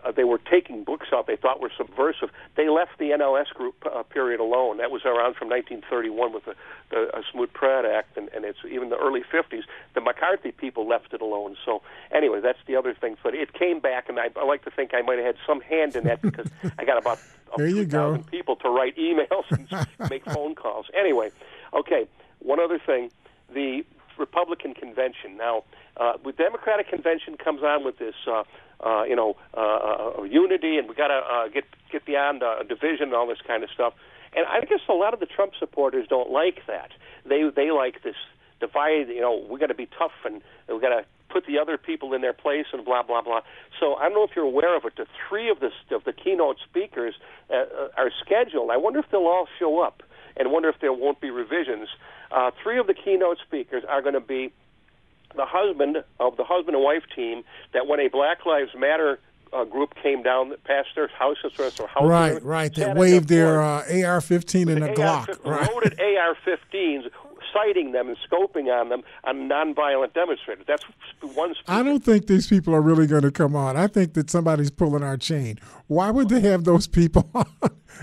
uh, 0.08 0.12
they 0.12 0.24
were 0.24 0.38
taking 0.38 0.84
books 0.84 1.08
out 1.12 1.26
they 1.26 1.36
thought 1.36 1.60
were 1.60 1.72
subversive. 1.76 2.30
They 2.56 2.68
left 2.68 2.98
the 2.98 3.10
NLS 3.10 3.48
group 3.54 3.74
uh, 3.84 4.02
period 4.04 4.40
alone. 4.40 4.78
That 4.78 4.90
was 4.90 5.04
around 5.04 5.36
from 5.36 5.48
1931 5.48 6.32
with 6.32 6.44
the, 6.44 6.54
the 6.90 7.16
uh, 7.16 7.22
Smoot-Pratt 7.32 7.84
Act, 7.84 8.16
and, 8.16 8.28
and 8.34 8.44
it's 8.44 8.58
even 8.70 8.90
the 8.90 8.96
early 8.96 9.22
50s. 9.22 9.62
The 9.94 10.00
McCarthy 10.00 10.52
people 10.52 10.88
left 10.88 11.12
it 11.12 11.20
alone. 11.20 11.56
So 11.64 11.82
anyway, 12.10 12.40
that's 12.40 12.58
the 12.66 12.76
other 12.76 12.94
thing. 12.94 13.16
But 13.22 13.34
it 13.34 13.52
came 13.52 13.80
back, 13.80 14.08
and 14.08 14.18
I, 14.18 14.30
I 14.36 14.44
like 14.44 14.64
to 14.64 14.70
think 14.70 14.92
I 14.94 15.02
might 15.02 15.18
have 15.18 15.26
had 15.26 15.36
some 15.46 15.60
hand 15.60 15.96
in 15.96 16.04
that 16.04 16.22
because 16.22 16.48
I 16.78 16.84
got 16.84 16.98
about 16.98 17.18
there 17.56 17.68
you 17.68 17.84
go. 17.84 18.18
people 18.30 18.56
to 18.56 18.68
write 18.68 18.96
emails 18.96 19.44
and 19.50 19.68
make 20.10 20.24
phone 20.24 20.54
calls. 20.54 20.86
Anyway, 20.94 21.30
okay. 21.72 22.06
One 22.40 22.60
other 22.60 22.78
thing, 22.78 23.10
the 23.52 23.84
Republican 24.18 24.74
convention. 24.74 25.36
Now, 25.36 25.64
uh, 25.96 26.14
the 26.24 26.32
Democratic 26.32 26.88
convention 26.88 27.36
comes 27.36 27.62
on 27.62 27.84
with 27.84 27.98
this 27.98 28.14
uh, 28.30 28.44
uh, 28.84 29.04
you 29.04 29.16
know, 29.16 29.36
uh, 29.56 30.18
uh, 30.18 30.22
unity, 30.22 30.78
and 30.78 30.88
we 30.88 30.94
got 30.94 31.08
to 31.08 31.14
uh, 31.14 31.48
get 31.48 31.64
get 31.90 32.04
beyond 32.04 32.42
uh, 32.42 32.62
division 32.62 33.04
and 33.04 33.14
all 33.14 33.26
this 33.26 33.40
kind 33.46 33.62
of 33.64 33.70
stuff. 33.70 33.94
And 34.34 34.44
I 34.46 34.60
guess 34.60 34.80
a 34.88 34.92
lot 34.92 35.14
of 35.14 35.20
the 35.20 35.26
Trump 35.26 35.52
supporters 35.58 36.06
don't 36.08 36.30
like 36.30 36.60
that. 36.66 36.90
They 37.24 37.48
they 37.54 37.70
like 37.70 38.02
this 38.02 38.16
divide. 38.60 39.08
You 39.08 39.20
know, 39.20 39.46
we 39.48 39.58
got 39.58 39.68
to 39.68 39.74
be 39.74 39.88
tough 39.98 40.12
and 40.24 40.42
we 40.68 40.80
got 40.80 40.90
to 40.90 41.04
put 41.28 41.46
the 41.46 41.58
other 41.58 41.76
people 41.76 42.14
in 42.14 42.20
their 42.20 42.32
place 42.32 42.66
and 42.72 42.84
blah 42.84 43.02
blah 43.02 43.22
blah. 43.22 43.40
So 43.80 43.94
I 43.94 44.04
don't 44.04 44.14
know 44.14 44.24
if 44.24 44.30
you're 44.36 44.44
aware 44.44 44.76
of 44.76 44.84
it. 44.84 44.94
The 44.96 45.06
three 45.28 45.50
of 45.50 45.60
the 45.60 45.70
of 45.94 46.04
the 46.04 46.12
keynote 46.12 46.58
speakers 46.68 47.14
uh, 47.50 47.54
uh, 47.54 47.88
are 47.96 48.10
scheduled. 48.24 48.70
I 48.70 48.76
wonder 48.76 48.98
if 48.98 49.06
they'll 49.10 49.26
all 49.26 49.48
show 49.58 49.80
up, 49.80 50.02
and 50.36 50.52
wonder 50.52 50.68
if 50.68 50.76
there 50.80 50.92
won't 50.92 51.20
be 51.20 51.30
revisions. 51.30 51.88
Uh, 52.30 52.50
three 52.62 52.78
of 52.78 52.86
the 52.86 52.94
keynote 52.94 53.38
speakers 53.46 53.84
are 53.88 54.02
going 54.02 54.14
to 54.14 54.20
be 54.20 54.52
the 55.34 55.46
husband 55.46 56.04
of 56.20 56.36
the 56.36 56.44
husband 56.44 56.76
and 56.76 56.84
wife 56.84 57.04
team 57.14 57.42
that 57.72 57.86
when 57.86 58.00
a 58.00 58.08
Black 58.08 58.46
Lives 58.46 58.70
Matter 58.76 59.18
uh, 59.52 59.64
group 59.64 59.94
came 60.02 60.22
down 60.22 60.54
past 60.64 60.88
their 60.94 61.08
houses 61.08 61.52
or 61.58 61.86
house. 61.86 62.04
Right, 62.04 62.42
right. 62.42 62.74
They 62.74 62.92
waved 62.92 63.28
their 63.28 63.62
uh, 63.62 63.78
AR-15 63.82 64.72
and 64.72 64.84
a 64.84 64.94
Glock. 64.94 65.28
Right. 65.44 65.70
Loaded 65.72 65.98
AR-15s, 66.00 67.10
sighting 67.52 67.92
them 67.92 68.08
and 68.08 68.16
scoping 68.30 68.66
on 68.72 68.88
them 68.88 69.02
on 69.24 69.48
nonviolent 69.48 70.12
demonstrators. 70.14 70.64
That's 70.66 70.84
one. 71.34 71.54
Speaker. 71.54 71.72
I 71.72 71.82
don't 71.82 72.04
think 72.04 72.26
these 72.26 72.46
people 72.46 72.74
are 72.74 72.82
really 72.82 73.06
going 73.06 73.22
to 73.22 73.30
come 73.30 73.54
on. 73.56 73.76
I 73.76 73.86
think 73.86 74.14
that 74.14 74.30
somebody's 74.30 74.70
pulling 74.70 75.02
our 75.02 75.16
chain. 75.16 75.58
Why 75.86 76.10
would 76.10 76.28
they 76.28 76.40
have 76.40 76.64
those 76.64 76.86
people 76.86 77.28
on? 77.34 77.46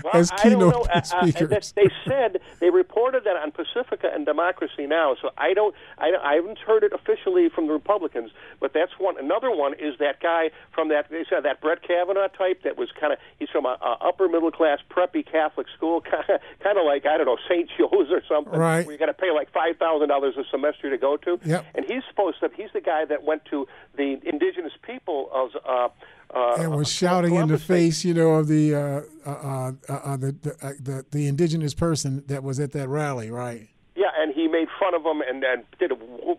Well, 0.02 0.12
as 0.14 0.30
keynote 0.42 0.74
Uh, 0.74 0.98
uh, 0.98 1.02
speakers. 1.02 1.72
they 1.76 1.88
said 2.04 2.40
they 2.58 2.70
reported 2.70 3.22
that 3.24 3.36
on 3.36 3.52
Pacifica 3.52 4.10
and 4.12 4.26
Democracy 4.26 4.86
Now. 4.88 5.14
So 5.22 5.30
I 5.38 5.54
don't, 5.54 5.72
I, 5.98 6.10
I 6.20 6.34
haven't 6.34 6.58
heard 6.58 6.82
it 6.82 6.92
officially 6.92 7.48
from 7.48 7.68
the 7.68 7.72
Republicans, 7.74 8.32
but 8.58 8.72
that's 8.72 8.90
one. 8.98 9.16
Another 9.20 9.52
one 9.52 9.74
is 9.74 9.94
that 10.00 10.20
guy 10.20 10.50
from 10.72 10.88
that. 10.88 11.10
They 11.10 11.24
said 11.30 11.44
that 11.44 11.60
Brett 11.60 11.82
Kavanaugh 11.86 12.26
type 12.26 12.62
that 12.64 12.76
was 12.76 12.88
kind 12.98 13.12
of. 13.12 13.20
He's 13.38 13.50
from 13.50 13.66
a, 13.66 13.76
a 13.80 13.96
upper 14.08 14.26
middle 14.28 14.50
class 14.50 14.80
preppy 14.90 15.24
Catholic 15.24 15.68
school, 15.76 16.00
kind 16.00 16.24
of, 16.28 16.40
kind 16.60 16.76
of 16.76 16.84
like 16.86 17.06
I 17.06 17.16
don't 17.16 17.26
know 17.26 17.38
St. 17.48 17.70
Joe's 17.78 18.10
or 18.10 18.22
something. 18.28 18.52
Right. 18.58 18.84
Where 18.84 18.92
you 18.92 18.98
got 18.98 19.06
to 19.06 19.14
pay 19.14 19.30
like 19.34 19.52
five 19.52 19.76
thousand 19.76 20.08
dollars 20.08 20.34
a 20.36 20.44
semester 20.50 20.90
to 20.90 20.98
go 20.98 21.16
to. 21.18 21.38
Yep. 21.44 21.66
And 21.74 21.84
he's 21.86 22.02
supposed 22.08 22.40
to. 22.40 22.50
He's 22.56 22.70
the 22.72 22.80
guy 22.80 23.04
that 23.04 23.24
went 23.24 23.44
to 23.46 23.66
the 23.96 24.20
indigenous 24.24 24.72
people 24.82 25.28
of. 25.32 25.50
Uh, 25.66 25.88
uh, 26.34 26.56
and 26.58 26.74
was 26.74 26.90
shouting 26.90 27.34
in 27.36 27.48
the 27.48 27.58
face, 27.58 28.04
you 28.04 28.12
know, 28.12 28.30
of 28.30 28.48
the 28.48 28.74
uh, 28.74 29.02
uh, 29.24 29.30
uh, 29.88 29.92
uh, 29.92 30.16
the 30.16 30.32
the, 30.32 30.56
uh, 30.62 30.72
the 30.80 31.04
the 31.10 31.26
indigenous 31.28 31.74
person 31.74 32.24
that 32.26 32.42
was 32.42 32.58
at 32.58 32.72
that 32.72 32.88
rally, 32.88 33.30
right? 33.30 33.68
Yeah, 33.94 34.06
and 34.18 34.34
he 34.34 34.48
made 34.48 34.66
fun 34.80 34.94
of 34.94 35.04
them 35.04 35.20
and, 35.20 35.44
and 35.44 35.62
did 35.78 35.92
a 35.92 35.96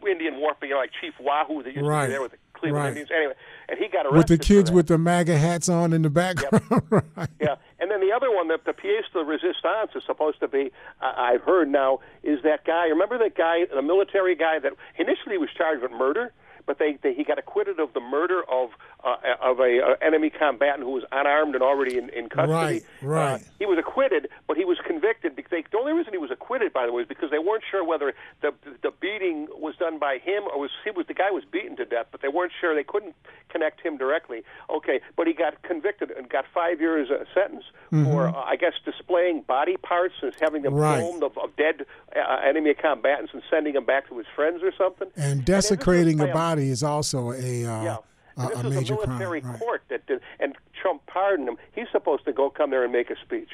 Indian 0.10 0.40
warping, 0.40 0.70
you 0.70 0.76
know, 0.76 0.82
like 0.82 0.92
Chief 1.00 1.14
Wahoo 1.20 1.64
that 1.64 1.74
used 1.74 1.86
to 1.86 2.02
be 2.02 2.08
there 2.08 2.22
with 2.22 2.32
the 2.32 2.38
Cleveland 2.54 2.84
Right. 2.84 2.90
Indians. 2.90 3.10
Anyway, 3.16 3.34
and 3.70 3.80
he 3.80 3.88
got 3.88 4.06
arrested 4.06 4.18
With 4.18 4.28
the 4.28 4.38
kids 4.38 4.72
with 4.72 4.88
the 4.88 4.98
MAGA 4.98 5.38
hats 5.38 5.70
on 5.70 5.94
in 5.94 6.02
the 6.02 6.10
background, 6.10 6.64
right? 6.90 7.30
Yeah, 7.40 7.56
and 7.80 7.90
then 7.92 8.02
the 8.02 8.12
other 8.16 8.32
one, 8.32 8.48
the, 8.48 8.60
the 8.66 8.74
pièce 8.74 9.12
de 9.14 9.20
résistance 9.20 9.96
is 9.96 10.04
supposed 10.06 10.40
to 10.40 10.48
be. 10.48 10.72
Uh, 11.02 11.14
I've 11.16 11.42
heard 11.42 11.70
now 11.70 12.00
is 12.24 12.42
that 12.44 12.66
guy. 12.66 12.86
Remember 12.88 13.18
that 13.18 13.36
guy, 13.36 13.66
the 13.74 13.82
military 13.82 14.36
guy 14.36 14.60
that 14.60 14.74
initially 14.98 15.38
was 15.38 15.50
charged 15.56 15.82
with 15.82 15.92
murder, 15.92 16.32
but 16.66 16.80
they, 16.80 16.98
they 17.02 17.14
he 17.14 17.24
got 17.24 17.40
acquitted 17.40 17.80
of 17.80 17.94
the 17.94 18.00
murder 18.00 18.44
of 18.50 18.70
uh, 19.04 19.16
of 19.42 19.60
a 19.60 19.80
uh, 19.82 19.96
enemy 20.06 20.30
combatant 20.30 20.84
who 20.84 20.92
was 20.92 21.04
unarmed 21.12 21.56
and 21.56 21.64
already 21.64 21.98
in, 21.98 22.10
in 22.10 22.30
custody. 22.30 22.52
Right, 22.52 22.84
right. 23.02 23.34
Uh, 23.42 23.46
he 23.60 23.66
was 23.66 23.80
acquitted, 23.80 24.28
but 24.48 24.58
he 24.58 24.66
was 24.66 24.78
convicted. 24.86 25.36
Because 25.36 25.52
they, 25.52 25.64
the 25.72 25.78
only 25.78 25.94
reason 25.94 26.14
he 26.14 26.20
was 26.20 26.32
acquitted, 26.32 26.74
by 26.74 26.86
the 26.86 26.92
way, 26.92 27.02
is 27.02 27.08
because 27.08 27.32
they 27.32 27.40
weren't 27.40 27.64
sure 27.70 27.84
whether 27.84 28.14
the 28.42 28.54
the 28.84 28.92
beating 29.02 29.48
was 29.58 29.76
done 29.78 29.98
by 30.00 30.18
him 30.18 30.44
or 30.54 30.60
was 30.60 30.72
he 30.84 30.92
was 30.92 31.08
the 31.08 31.14
guy 31.14 31.32
was 31.32 31.44
beaten 31.52 31.76
to 31.78 31.86
death, 31.86 32.08
but 32.12 32.22
they 32.22 32.30
weren't 32.30 32.52
sure. 32.60 32.76
They 32.76 32.84
couldn't 32.84 33.16
connect 33.50 33.82
him 33.82 33.98
directly. 33.98 34.44
Okay, 34.70 35.02
but 35.16 35.26
he 35.28 35.34
got 35.34 35.62
convicted 35.64 36.12
and 36.12 36.30
got 36.30 36.46
five 36.54 36.80
years 36.80 37.10
uh, 37.10 37.26
sentence 37.34 37.64
for 37.90 38.28
uh, 38.28 38.34
I 38.34 38.58
guess 38.58 38.74
displaying 38.84 39.42
body 39.48 39.78
parts 39.78 40.16
and 40.22 40.32
having 40.40 40.62
them 40.62 40.76
Mm-hmm. 40.76 40.84
Right. 40.84 41.00
filmed 41.00 41.24
of, 41.24 41.38
of 41.38 41.56
dead 41.56 41.86
uh, 42.16 42.38
enemy 42.44 42.74
combatants 42.74 43.32
and 43.34 43.42
sending 43.50 43.74
them 43.74 43.86
back 43.86 44.10
to 44.10 44.18
his 44.18 44.28
friends 44.36 44.62
or 44.62 44.72
something. 44.78 45.08
And 45.16 45.46
desecrating 45.46 46.18
by 46.18 46.28
a 46.28 46.34
body 46.34 46.55
is 46.64 46.84
also 46.84 47.32
a 47.32 47.66
uh, 47.66 47.84
yeah. 47.84 47.98
a, 48.38 48.48
And 48.48 48.50
this 48.50 48.64
a 48.64 48.68
was 48.68 48.76
major 48.76 48.94
a 48.94 49.08
military 49.08 49.42
crime. 49.42 49.52
Right. 49.54 49.60
court 49.60 49.84
that 49.90 50.06
did, 50.08 50.22
and 50.40 50.56
Trump 50.82 51.06
pardoned 51.08 51.50
him. 51.50 51.58
He's 51.74 51.88
supposed 51.92 52.26
to 52.26 52.34
go 52.34 52.50
come 52.50 52.70
there 52.70 52.84
and 52.84 52.92
make 52.92 53.10
a 53.10 53.16
speech. 53.22 53.50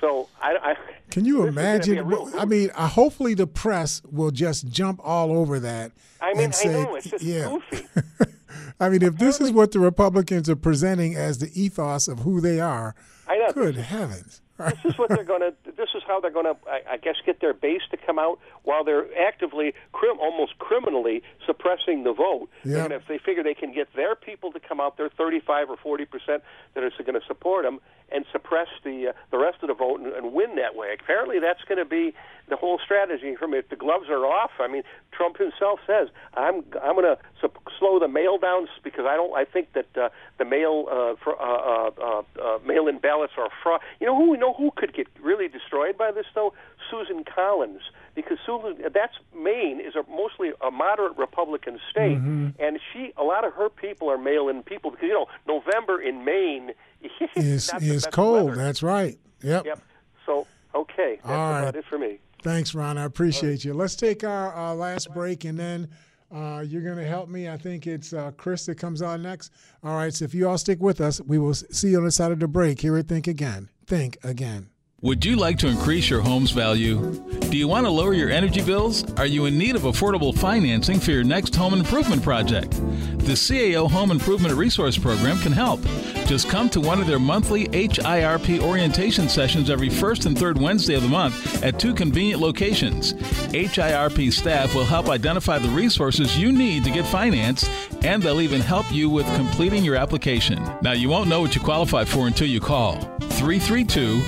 So 0.00 0.28
I, 0.40 0.56
I 0.62 0.74
Can 1.10 1.24
you 1.24 1.46
this 1.46 1.50
is 1.50 1.54
gonna 1.54 1.78
be 1.86 1.98
a 1.98 2.02
imagine? 2.02 2.38
I 2.40 2.44
mean, 2.44 2.70
uh, 2.74 2.88
hopefully 2.88 3.34
the 3.34 3.46
press 3.46 4.02
will 4.10 4.32
just 4.32 4.66
jump 4.66 5.00
all 5.02 5.32
over 5.32 5.60
that 5.60 5.92
I 6.20 6.34
mean, 6.34 6.46
and 6.46 6.52
I 6.52 6.56
say, 6.56 6.82
know 6.82 6.94
it's 6.96 7.08
just 7.08 7.24
yeah. 7.24 7.48
goofy. 7.48 7.86
I 8.80 8.88
mean, 8.88 9.02
if 9.02 9.16
this 9.16 9.40
is 9.40 9.52
what 9.52 9.70
the 9.70 9.78
Republicans 9.78 10.50
are 10.50 10.56
presenting 10.56 11.14
as 11.14 11.38
the 11.38 11.50
ethos 11.54 12.08
of 12.08 12.20
who 12.20 12.40
they 12.40 12.58
are, 12.58 12.96
I 13.28 13.38
know. 13.38 13.52
good 13.52 13.76
heavens. 13.76 14.41
This 14.70 14.92
is 14.92 14.98
what 14.98 15.08
they're 15.08 15.24
going 15.24 15.40
to. 15.40 15.54
This 15.64 15.90
is 15.94 16.02
how 16.06 16.20
they're 16.20 16.30
going 16.30 16.46
to, 16.46 16.56
I, 16.68 16.94
I 16.94 16.96
guess, 16.96 17.16
get 17.24 17.40
their 17.40 17.54
base 17.54 17.82
to 17.90 17.96
come 17.96 18.18
out 18.18 18.38
while 18.64 18.84
they're 18.84 19.06
actively, 19.18 19.74
crim, 19.92 20.18
almost 20.20 20.58
criminally 20.58 21.22
suppressing 21.46 22.04
the 22.04 22.12
vote. 22.12 22.48
Yeah. 22.64 22.84
And 22.84 22.92
if 22.92 23.02
they 23.08 23.18
figure 23.18 23.42
they 23.42 23.54
can 23.54 23.72
get 23.72 23.88
their 23.94 24.14
people 24.14 24.52
to 24.52 24.60
come 24.60 24.80
out, 24.80 24.96
their 24.96 25.10
35 25.10 25.70
or 25.70 25.76
40 25.76 26.04
percent 26.06 26.42
that 26.74 26.84
are 26.84 26.90
going 27.04 27.20
to 27.20 27.26
support 27.26 27.64
them, 27.64 27.80
and 28.12 28.24
suppress 28.30 28.68
the 28.84 29.08
uh, 29.08 29.12
the 29.30 29.38
rest 29.38 29.58
of 29.62 29.68
the 29.68 29.74
vote 29.74 30.00
and, 30.00 30.12
and 30.12 30.32
win 30.32 30.56
that 30.56 30.76
way. 30.76 30.94
Apparently, 31.00 31.40
that's 31.40 31.62
going 31.64 31.78
to 31.78 31.84
be 31.84 32.14
the 32.48 32.56
whole 32.56 32.78
strategy. 32.84 33.34
From 33.36 33.54
if 33.54 33.68
the 33.68 33.76
gloves 33.76 34.08
are 34.08 34.26
off, 34.26 34.50
I 34.60 34.68
mean, 34.68 34.82
Trump 35.12 35.38
himself 35.38 35.80
says, 35.86 36.08
"I'm 36.34 36.64
I'm 36.82 36.94
going 36.94 37.16
to 37.16 37.18
sup- 37.40 37.62
slow 37.78 37.98
the 37.98 38.08
mail 38.08 38.38
downs 38.38 38.68
because 38.84 39.06
I 39.06 39.16
don't. 39.16 39.34
I 39.34 39.44
think 39.44 39.72
that 39.72 39.96
uh, 39.96 40.10
the 40.38 40.44
mail 40.44 40.86
uh, 40.90 41.14
for, 41.22 41.40
uh, 41.40 41.44
uh, 41.44 41.90
uh, 42.00 42.22
uh, 42.40 42.58
mail-in 42.66 42.98
ballots 42.98 43.32
are 43.38 43.48
fraud. 43.62 43.80
You 44.00 44.06
know 44.06 44.16
who 44.16 44.30
we 44.30 44.36
know 44.36 44.51
who 44.54 44.70
could 44.76 44.94
get 44.94 45.06
really 45.22 45.48
destroyed 45.48 45.96
by 45.98 46.10
this 46.10 46.26
though? 46.34 46.52
Susan 46.90 47.24
Collins, 47.24 47.80
because 48.14 48.38
Susan 48.44 48.76
that's 48.92 49.14
Maine 49.36 49.80
is 49.80 49.94
a 49.96 50.04
mostly 50.10 50.50
a 50.66 50.70
moderate 50.70 51.16
Republican 51.16 51.78
state, 51.90 52.18
and 52.18 52.78
she 52.92 53.12
a 53.16 53.22
lot 53.24 53.44
of 53.44 53.52
her 53.54 53.68
people 53.68 54.08
are 54.10 54.18
mail-in 54.18 54.62
people 54.62 54.90
because 54.90 55.06
you 55.06 55.14
know 55.14 55.26
November 55.46 56.00
in 56.00 56.24
Maine 56.24 56.72
Is 57.36 57.70
is 57.80 58.06
cold. 58.12 58.50
weather. 58.50 58.56
That's 58.62 58.82
right. 58.82 59.18
Yep. 59.42 59.66
Yep. 59.66 59.80
So 60.26 60.46
okay, 60.74 61.16
that's 61.16 61.26
All 61.30 61.50
right. 61.50 61.60
about 61.60 61.76
it 61.76 61.84
for 61.88 61.98
me. 61.98 62.18
Thanks, 62.42 62.74
Ron. 62.74 62.98
I 62.98 63.04
appreciate 63.04 63.64
you. 63.64 63.72
Let's 63.72 63.94
take 63.94 64.24
our 64.24 64.54
uh, 64.56 64.74
last 64.74 65.12
break, 65.14 65.44
and 65.44 65.58
then 65.58 65.88
uh, 66.32 66.60
you're 66.66 66.82
going 66.82 66.96
to 66.96 67.06
help 67.06 67.28
me. 67.28 67.48
I 67.48 67.56
think 67.56 67.86
it's 67.86 68.12
uh, 68.12 68.32
Chris 68.36 68.66
that 68.66 68.76
comes 68.76 69.02
on 69.02 69.22
next. 69.22 69.52
All 69.84 69.96
right. 69.96 70.12
So 70.12 70.24
if 70.24 70.34
you 70.34 70.48
all 70.48 70.58
stick 70.58 70.80
with 70.80 71.00
us, 71.00 71.20
we 71.20 71.38
will 71.38 71.54
see 71.54 71.90
you 71.90 71.98
on 71.98 72.04
the 72.04 72.10
side 72.10 72.32
of 72.32 72.40
the 72.40 72.48
break 72.48 72.80
here 72.80 72.96
at 72.96 73.08
Think 73.08 73.26
Again. 73.26 73.68
Think 73.86 74.16
Again. 74.24 74.71
Would 75.04 75.24
you 75.24 75.34
like 75.34 75.58
to 75.58 75.66
increase 75.66 76.08
your 76.08 76.20
home's 76.20 76.52
value? 76.52 77.20
Do 77.50 77.56
you 77.56 77.66
want 77.66 77.86
to 77.86 77.90
lower 77.90 78.14
your 78.14 78.30
energy 78.30 78.62
bills? 78.62 79.02
Are 79.14 79.26
you 79.26 79.46
in 79.46 79.58
need 79.58 79.74
of 79.74 79.82
affordable 79.82 80.32
financing 80.32 81.00
for 81.00 81.10
your 81.10 81.24
next 81.24 81.56
home 81.56 81.74
improvement 81.74 82.22
project? 82.22 82.70
The 82.70 83.32
CAO 83.32 83.90
Home 83.90 84.12
Improvement 84.12 84.54
Resource 84.54 84.96
Program 84.96 85.40
can 85.40 85.50
help. 85.50 85.80
Just 86.26 86.48
come 86.48 86.70
to 86.70 86.80
one 86.80 87.00
of 87.00 87.08
their 87.08 87.18
monthly 87.18 87.66
HIRP 87.70 88.60
orientation 88.60 89.28
sessions 89.28 89.70
every 89.70 89.88
first 89.88 90.24
and 90.24 90.38
third 90.38 90.56
Wednesday 90.56 90.94
of 90.94 91.02
the 91.02 91.08
month 91.08 91.64
at 91.64 91.80
two 91.80 91.94
convenient 91.94 92.40
locations. 92.40 93.14
HIRP 93.52 94.32
staff 94.32 94.72
will 94.72 94.84
help 94.84 95.08
identify 95.08 95.58
the 95.58 95.68
resources 95.70 96.38
you 96.38 96.52
need 96.52 96.84
to 96.84 96.92
get 96.92 97.08
financed, 97.08 97.68
and 98.02 98.22
they'll 98.22 98.40
even 98.40 98.60
help 98.60 98.90
you 98.92 99.10
with 99.10 99.26
completing 99.34 99.84
your 99.84 99.96
application. 99.96 100.62
Now, 100.80 100.92
you 100.92 101.08
won't 101.08 101.28
know 101.28 101.40
what 101.40 101.56
you 101.56 101.60
qualify 101.60 102.04
for 102.04 102.28
until 102.28 102.46
you 102.46 102.60
call 102.60 103.00
332 103.32 104.20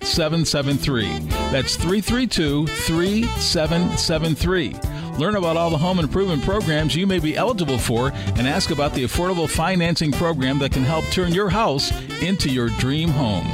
3773. 0.00 1.18
That's 1.50 1.76
332 1.76 2.66
3773. 2.66 4.74
Learn 5.18 5.34
about 5.34 5.56
all 5.56 5.70
the 5.70 5.78
home 5.78 5.98
improvement 5.98 6.44
programs 6.44 6.94
you 6.94 7.06
may 7.06 7.18
be 7.18 7.36
eligible 7.36 7.78
for 7.78 8.12
and 8.36 8.46
ask 8.46 8.70
about 8.70 8.94
the 8.94 9.02
affordable 9.02 9.50
financing 9.50 10.12
program 10.12 10.60
that 10.60 10.70
can 10.70 10.84
help 10.84 11.04
turn 11.06 11.32
your 11.32 11.48
house 11.48 11.90
into 12.22 12.48
your 12.48 12.68
dream 12.78 13.08
home. 13.08 13.46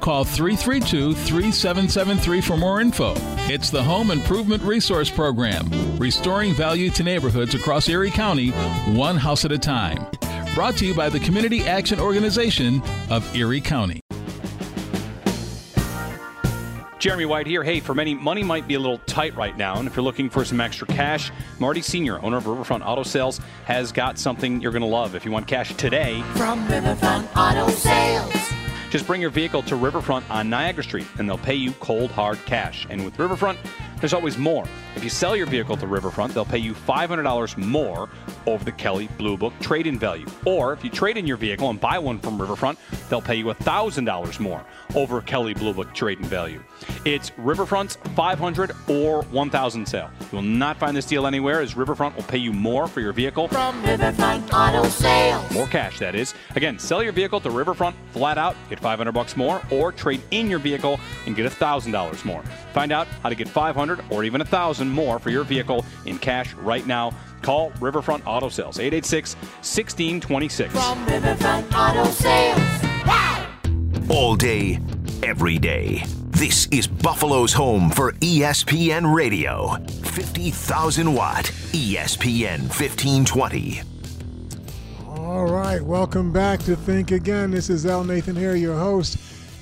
Call 0.00 0.24
332 0.24 1.14
3773 1.14 2.40
for 2.40 2.56
more 2.56 2.80
info. 2.80 3.14
It's 3.48 3.70
the 3.70 3.82
Home 3.82 4.10
Improvement 4.10 4.62
Resource 4.62 5.10
Program, 5.10 5.68
restoring 5.98 6.52
value 6.52 6.90
to 6.90 7.02
neighborhoods 7.02 7.54
across 7.54 7.88
Erie 7.88 8.10
County, 8.10 8.50
one 8.94 9.16
house 9.16 9.44
at 9.44 9.52
a 9.52 9.58
time. 9.58 10.06
Brought 10.54 10.76
to 10.76 10.86
you 10.86 10.94
by 10.94 11.08
the 11.08 11.20
Community 11.20 11.62
Action 11.62 11.98
Organization 11.98 12.82
of 13.10 13.34
Erie 13.34 13.60
County. 13.60 14.00
Jeremy 16.98 17.26
White 17.26 17.46
here. 17.46 17.62
Hey, 17.62 17.80
for 17.80 17.94
many, 17.94 18.14
money 18.14 18.42
might 18.42 18.66
be 18.66 18.74
a 18.74 18.80
little 18.80 18.98
tight 18.98 19.36
right 19.36 19.56
now, 19.56 19.76
and 19.78 19.86
if 19.86 19.96
you're 19.96 20.04
looking 20.04 20.30
for 20.30 20.44
some 20.44 20.60
extra 20.60 20.86
cash, 20.86 21.30
Marty 21.58 21.82
Senior, 21.82 22.24
owner 22.24 22.38
of 22.38 22.46
Riverfront 22.46 22.82
Auto 22.84 23.02
Sales, 23.02 23.38
has 23.66 23.92
got 23.92 24.18
something 24.18 24.60
you're 24.62 24.72
going 24.72 24.82
to 24.82 24.88
love. 24.88 25.14
If 25.14 25.24
you 25.24 25.30
want 25.30 25.46
cash 25.46 25.74
today, 25.74 26.22
From 26.36 26.66
Riverfront 26.68 27.28
Auto 27.36 27.68
Sales. 27.68 28.32
just 28.90 29.06
bring 29.06 29.20
your 29.20 29.30
vehicle 29.30 29.62
to 29.64 29.76
Riverfront 29.76 30.28
on 30.30 30.48
Niagara 30.48 30.84
Street, 30.84 31.06
and 31.18 31.28
they'll 31.28 31.36
pay 31.36 31.54
you 31.54 31.72
cold 31.72 32.10
hard 32.10 32.38
cash. 32.46 32.86
And 32.88 33.04
with 33.04 33.18
Riverfront, 33.18 33.58
there's 34.00 34.12
always 34.12 34.38
more. 34.38 34.64
If 34.94 35.04
you 35.04 35.10
sell 35.10 35.36
your 35.36 35.46
vehicle 35.46 35.76
to 35.76 35.86
Riverfront, 35.86 36.34
they'll 36.34 36.44
pay 36.44 36.58
you 36.58 36.74
$500 36.74 37.56
more 37.56 38.08
over 38.46 38.64
the 38.64 38.72
Kelley 38.72 39.08
Blue 39.18 39.36
Book 39.36 39.52
trade-in 39.60 39.98
value. 39.98 40.26
Or 40.44 40.72
if 40.72 40.84
you 40.84 40.90
trade 40.90 41.16
in 41.16 41.26
your 41.26 41.36
vehicle 41.36 41.70
and 41.70 41.80
buy 41.80 41.98
one 41.98 42.18
from 42.18 42.40
Riverfront, 42.40 42.78
they'll 43.08 43.20
pay 43.20 43.36
you 43.36 43.46
$1,000 43.46 44.40
more 44.40 44.64
over 44.94 45.20
Kelley 45.20 45.54
Blue 45.54 45.74
Book 45.74 45.94
trade-in 45.94 46.24
value. 46.24 46.62
It's 47.04 47.32
Riverfront's 47.36 47.96
500 48.14 48.72
or 48.88 49.22
1,000 49.22 49.86
sale. 49.86 50.10
You 50.20 50.36
will 50.36 50.42
not 50.42 50.78
find 50.78 50.96
this 50.96 51.06
deal 51.06 51.26
anywhere, 51.26 51.60
as 51.60 51.76
Riverfront 51.76 52.16
will 52.16 52.24
pay 52.24 52.38
you 52.38 52.52
more 52.52 52.86
for 52.86 53.00
your 53.00 53.12
vehicle. 53.12 53.48
From 53.48 53.82
Riverfront 53.84 54.52
Auto 54.52 54.88
Sales. 54.88 55.50
More 55.52 55.66
cash, 55.66 55.98
that 55.98 56.14
is. 56.14 56.34
Again, 56.54 56.78
sell 56.78 57.02
your 57.02 57.12
vehicle 57.12 57.40
to 57.40 57.50
Riverfront 57.50 57.96
flat 58.12 58.38
out, 58.38 58.56
get 58.68 58.80
500 58.80 59.12
bucks 59.12 59.36
more, 59.36 59.62
or 59.70 59.92
trade 59.92 60.22
in 60.30 60.48
your 60.48 60.58
vehicle 60.58 60.98
and 61.26 61.36
get 61.36 61.50
$1,000 61.50 62.24
more. 62.24 62.42
Find 62.72 62.92
out 62.92 63.06
how 63.22 63.28
to 63.28 63.34
get 63.34 63.48
500 63.48 63.85
or 64.10 64.24
even 64.24 64.40
1,000 64.40 64.88
more 64.88 65.18
for 65.18 65.30
your 65.30 65.44
vehicle 65.44 65.84
in 66.04 66.18
cash 66.18 66.54
right 66.54 66.86
now. 66.86 67.12
Call 67.42 67.70
Riverfront 67.80 68.26
Auto 68.26 68.48
Sales 68.48 68.78
886 68.78 69.34
1626. 69.34 70.72
From 70.72 71.06
Riverfront 71.06 71.76
Auto 71.76 72.04
Sales. 72.10 72.58
Wow! 73.06 73.46
All 74.08 74.36
day, 74.36 74.80
every 75.22 75.58
day. 75.58 76.04
This 76.30 76.66
is 76.70 76.86
Buffalo's 76.86 77.52
home 77.52 77.90
for 77.90 78.12
ESPN 78.14 79.14
Radio. 79.14 79.76
50,000 80.02 81.14
watt 81.14 81.44
ESPN 81.72 82.60
1520. 82.68 83.80
All 85.06 85.46
right, 85.46 85.80
welcome 85.80 86.32
back 86.32 86.60
to 86.60 86.76
Think 86.76 87.10
Again. 87.10 87.50
This 87.50 87.70
is 87.70 87.86
L. 87.86 88.04
Nathan 88.04 88.36
here, 88.36 88.54
your 88.54 88.78
host. 88.78 89.18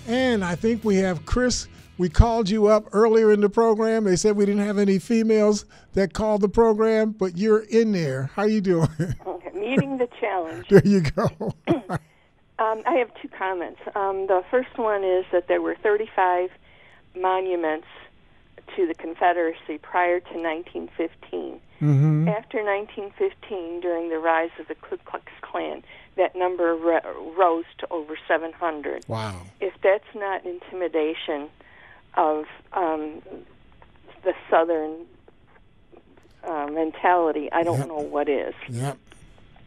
And 0.07 0.45
I 0.45 0.55
think 0.55 0.85
we 0.85 0.97
have 0.97 1.25
Chris. 1.25 1.69
We 1.97 2.09
called 2.09 2.51
you 2.51 2.67
up 2.67 2.89
earlier 2.93 3.31
in 3.31 3.41
the 3.41 3.49
program. 3.49 4.05
They 4.05 4.17
said 4.17 4.37
we 4.37 4.47
didn't 4.47 4.67
have 4.67 4.79
any 4.79 4.99
females 4.99 5.65
that 5.93 6.13
called 6.13 6.41
the 6.41 6.49
program, 6.49 7.13
but 7.13 7.39
you're 7.39 7.61
in 7.61 7.93
there. 7.93 8.31
How 8.35 8.45
you 8.45 8.61
doing? 8.61 8.89
Meeting 9.55 9.99
the 9.99 10.09
challenge. 10.21 10.69
there 10.69 10.83
you 10.85 11.03
go. 11.03 11.55
Um, 12.57 12.83
I 12.87 12.95
have 12.95 13.11
two 13.21 13.29
comments. 13.29 13.81
Um, 13.97 14.29
the 14.29 14.45
first 14.49 14.79
one 14.79 15.03
is 15.03 15.25
that 15.33 15.49
there 15.49 15.61
were 15.61 15.75
35 15.75 16.51
monuments 17.17 17.89
to 18.77 18.87
the 18.87 18.95
Confederacy 18.95 19.79
prior 19.83 20.21
to 20.21 20.35
1915. 20.35 21.61
Mm-hmm. 21.83 22.29
After 22.29 22.63
1915, 22.63 23.81
during 23.81 24.09
the 24.09 24.19
rise 24.19 24.51
of 24.61 24.69
the 24.69 24.77
Ku 24.77 24.97
Klux 25.05 25.27
Klan, 25.43 25.83
that 26.17 26.37
number 26.37 26.77
ro- 26.77 27.35
rose 27.37 27.65
to 27.79 27.93
over 27.93 28.17
700. 28.29 29.05
Wow. 29.09 29.43
If 29.61 29.75
that's 29.83 30.15
not 30.15 30.47
intimidation 30.47 31.51
of 32.17 32.45
um, 32.73 33.21
the 34.23 34.33
Southern 34.51 35.07
uh, 36.45 36.67
mentality, 36.71 37.51
I 37.53 37.63
don't 37.63 37.79
Yep. 37.79 37.89
know 37.89 38.01
what 38.01 38.29
is. 38.29 38.55
Yep. 38.69 38.99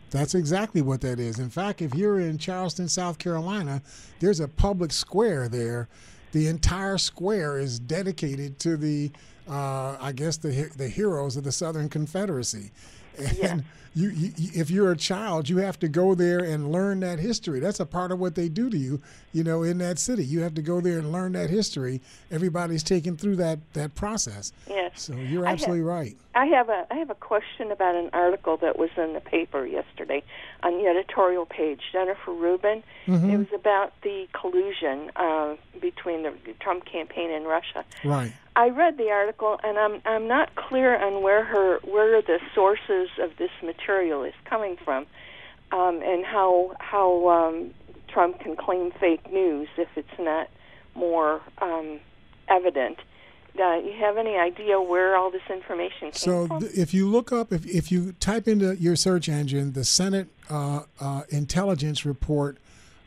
That's 0.10 0.36
exactly 0.36 0.82
what 0.82 1.02
that 1.02 1.20
is. 1.20 1.40
In 1.40 1.50
fact, 1.50 1.82
if 1.82 1.94
you're 1.94 2.20
in 2.20 2.38
Charleston, 2.38 2.88
South 2.88 3.18
Carolina, 3.18 3.82
there's 4.20 4.40
a 4.40 4.48
public 4.48 4.92
square 4.94 5.50
there. 5.50 5.90
The 6.32 6.48
entire 6.48 6.98
square 6.98 7.58
is 7.58 7.78
dedicated 7.80 8.58
to 8.60 8.78
the, 8.78 9.12
uh, 9.50 9.98
I 10.00 10.12
guess, 10.14 10.38
the 10.38 10.70
the 10.78 10.88
heroes 10.88 11.36
of 11.36 11.44
the 11.44 11.52
Southern 11.52 11.90
Confederacy. 11.90 12.72
And 13.42 13.64
you, 13.96 14.10
you, 14.10 14.32
if 14.54 14.70
you're 14.70 14.92
a 14.92 14.96
child, 14.98 15.50
you 15.50 15.58
have 15.58 15.80
to 15.80 15.88
go 15.88 16.14
there 16.14 16.38
and 16.40 16.72
learn 16.72 17.00
that 17.00 17.18
history. 17.18 17.60
That's 17.60 17.80
a 17.80 17.86
part 17.86 18.12
of 18.12 18.20
what 18.20 18.36
they 18.36 18.48
do 18.48 18.70
to 18.70 18.78
you, 18.78 19.02
you 19.34 19.44
know, 19.44 19.64
in 19.64 19.80
that 19.80 19.98
city. 19.98 20.24
You 20.24 20.42
have 20.42 20.54
to 20.54 20.62
go 20.62 20.80
there 20.82 21.00
and 21.00 21.12
learn 21.12 21.32
that 21.32 21.50
history. 21.50 22.02
Everybody's 22.30 22.84
taken 22.84 23.18
through 23.18 23.38
that 23.38 23.58
that 23.74 23.96
process. 23.96 24.54
Yes. 24.70 25.02
So 25.02 25.16
you're 25.16 25.48
I 25.48 25.52
absolutely 25.54 25.82
right. 25.82 26.16
I 26.36 26.46
have 26.46 26.70
a 26.70 26.86
I 26.92 26.96
have 26.96 27.10
a 27.10 27.16
question 27.16 27.72
about 27.72 27.96
an 27.96 28.12
article 28.14 28.58
that 28.58 28.78
was 28.78 28.92
in 28.98 29.14
the 29.14 29.20
paper 29.22 29.66
yesterday 29.66 30.22
on 30.62 30.78
the 30.78 30.88
editorial 30.88 31.48
page. 31.48 31.82
Jennifer 31.92 32.34
Rubin. 32.34 32.84
Mhm. 33.08 33.32
It 33.34 33.38
was 33.38 33.48
about 33.56 33.94
the 34.04 34.28
collusion 34.34 35.10
uh, 35.16 35.56
between 35.82 36.22
the 36.22 36.34
Trump 36.60 36.86
campaign 36.86 37.32
and 37.32 37.48
Russia. 37.48 37.84
Right. 38.06 38.34
I 38.58 38.70
read 38.70 38.98
the 38.98 39.12
article, 39.12 39.60
and 39.64 39.78
I'm 39.78 40.02
I'm 40.04 40.28
not 40.28 40.56
clear 40.56 40.98
on 40.98 41.22
where 41.22 41.46
her 41.46 41.78
where 41.84 42.24
the 42.24 42.40
sources 42.56 43.08
of 43.22 43.38
this 43.38 43.52
material 43.64 44.24
is 44.24 44.34
coming 44.46 44.78
from, 44.84 45.06
um, 45.72 46.02
and 46.04 46.26
how 46.26 46.74
how 46.80 47.30
um, 47.30 47.72
Trump 48.08 48.40
can 48.40 48.56
claim 48.56 48.92
fake 49.00 49.32
news 49.32 49.68
if 49.78 49.88
it's 49.96 50.20
not 50.20 50.50
more 50.96 51.40
um, 51.60 52.00
evident. 52.50 52.98
Uh, 53.60 53.76
you 53.78 53.94
have 54.00 54.18
any 54.18 54.36
idea 54.36 54.82
where 54.82 55.16
all 55.16 55.32
this 55.32 55.42
information 55.52 56.12
came 56.12 56.14
So 56.14 56.48
from? 56.48 56.62
th- 56.62 56.74
if 56.74 56.94
you 56.94 57.08
look 57.10 57.32
up, 57.32 57.52
if, 57.52 57.66
if 57.66 57.92
you 57.92 58.14
type 58.14 58.48
into 58.48 58.76
your 58.76 58.96
search 58.96 59.28
engine 59.30 59.74
the 59.74 59.84
Senate 59.84 60.28
uh, 60.50 60.82
uh, 61.00 61.24
intelligence 61.30 62.06
report 62.06 62.58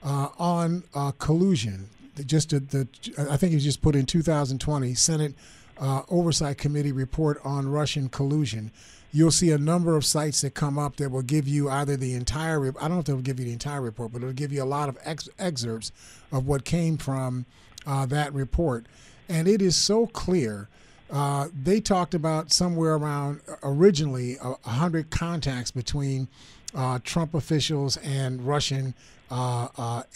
uh, 0.03 0.29
on 0.39 0.83
uh, 0.93 1.13
collusion, 1.13 1.89
just 2.27 2.51
the, 2.51 2.89
I 3.19 3.37
think 3.37 3.55
was 3.55 3.65
just 3.65 3.83
put 3.83 3.95
in 3.95 4.07
2020 4.07 4.95
Senate 4.95 5.35
uh, 5.79 6.03
Oversight 6.09 6.59
Committee 6.59 6.93
report 6.93 7.41
on 7.45 7.69
Russian 7.69 8.09
collusion. 8.09 8.71
You'll 9.13 9.33
see 9.33 9.51
a 9.51 9.59
number 9.59 9.97
of 9.97 10.05
sites 10.05 10.43
that 10.43 10.55
come 10.55 10.79
up 10.79 10.97
that 10.97 11.11
will 11.11 11.23
give 11.23 11.49
you 11.49 11.69
either 11.69 11.97
the 11.97 12.15
entire. 12.15 12.69
I 12.69 12.83
don't 12.83 12.91
know 12.93 12.99
if 13.01 13.07
they'll 13.07 13.17
give 13.17 13.41
you 13.41 13.47
the 13.47 13.53
entire 13.53 13.81
report, 13.81 14.13
but 14.13 14.23
it'll 14.23 14.35
give 14.35 14.53
you 14.53 14.63
a 14.63 14.65
lot 14.65 14.89
of 14.89 14.99
ex- 15.03 15.29
excerpts 15.39 15.91
of 16.31 16.47
what 16.47 16.65
came 16.65 16.97
from 16.97 17.47
uh, 17.87 18.07
that 18.07 18.33
report, 18.33 18.87
and 19.29 19.49
it 19.49 19.61
is 19.61 19.75
so 19.75 20.07
clear. 20.07 20.69
Uh, 21.11 21.49
they 21.61 21.81
talked 21.81 22.15
about 22.15 22.53
somewhere 22.53 22.95
around 22.95 23.41
originally 23.65 24.37
a, 24.37 24.55
a 24.65 24.71
hundred 24.71 25.11
contacts 25.11 25.73
between 25.73 26.29
uh, 26.73 27.01
Trump 27.03 27.35
officials 27.35 27.97
and 27.97 28.47
Russian 28.47 28.89
uh, 28.89 28.93
uh, 28.93 29.20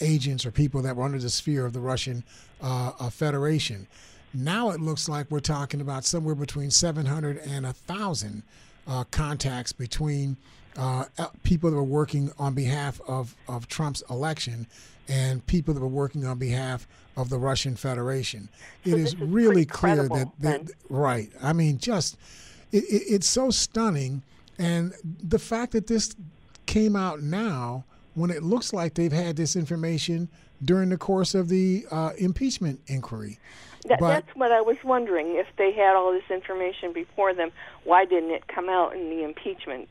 agents 0.01 0.45
or 0.45 0.51
people 0.51 0.81
that 0.81 0.95
were 0.95 1.03
under 1.03 1.19
the 1.19 1.29
sphere 1.29 1.65
of 1.65 1.73
the 1.73 1.79
Russian 1.79 2.23
uh, 2.61 2.91
uh, 2.99 3.09
Federation. 3.09 3.87
Now 4.33 4.69
it 4.71 4.81
looks 4.81 5.07
like 5.07 5.29
we're 5.31 5.39
talking 5.39 5.81
about 5.81 6.03
somewhere 6.03 6.35
between 6.35 6.71
700 6.71 7.37
and 7.37 7.65
1,000 7.65 8.43
uh, 8.87 9.03
contacts 9.11 9.71
between 9.71 10.37
uh, 10.77 11.05
uh, 11.17 11.27
people 11.43 11.69
that 11.69 11.75
were 11.75 11.83
working 11.83 12.31
on 12.37 12.53
behalf 12.53 12.99
of, 13.07 13.35
of 13.47 13.67
Trump's 13.67 14.03
election 14.09 14.67
and 15.07 15.45
people 15.47 15.73
that 15.73 15.79
were 15.79 15.87
working 15.87 16.25
on 16.25 16.37
behalf 16.37 16.87
of 17.15 17.29
the 17.29 17.37
Russian 17.37 17.75
Federation. 17.75 18.49
It 18.83 18.95
is 18.95 19.15
really 19.17 19.65
clear 19.65 20.07
that, 20.09 20.31
that 20.39 20.71
right. 20.89 21.31
I 21.41 21.53
mean, 21.53 21.77
just 21.77 22.17
it, 22.71 22.83
it, 22.85 23.03
it's 23.07 23.27
so 23.27 23.51
stunning, 23.51 24.23
and 24.57 24.93
the 25.03 25.39
fact 25.39 25.73
that 25.73 25.87
this 25.87 26.15
came 26.65 26.95
out 26.95 27.21
now 27.21 27.85
when 28.15 28.31
it 28.31 28.43
looks 28.43 28.73
like 28.73 28.95
they've 28.95 29.11
had 29.11 29.35
this 29.35 29.55
information 29.55 30.29
during 30.63 30.89
the 30.89 30.97
course 30.97 31.35
of 31.35 31.49
the 31.49 31.85
uh, 31.91 32.11
impeachment 32.17 32.79
inquiry. 32.87 33.39
That, 33.87 33.99
but- 33.99 34.09
that's 34.09 34.35
what 34.35 34.51
I 34.51 34.61
was 34.61 34.77
wondering. 34.83 35.35
If 35.35 35.47
they 35.57 35.71
had 35.71 35.95
all 35.95 36.11
this 36.11 36.29
information 36.31 36.91
before 36.91 37.33
them, 37.33 37.51
why 37.83 38.05
didn't 38.05 38.31
it 38.31 38.47
come 38.47 38.69
out 38.69 38.95
in 38.95 39.09
the 39.09 39.23
impeachment? 39.23 39.87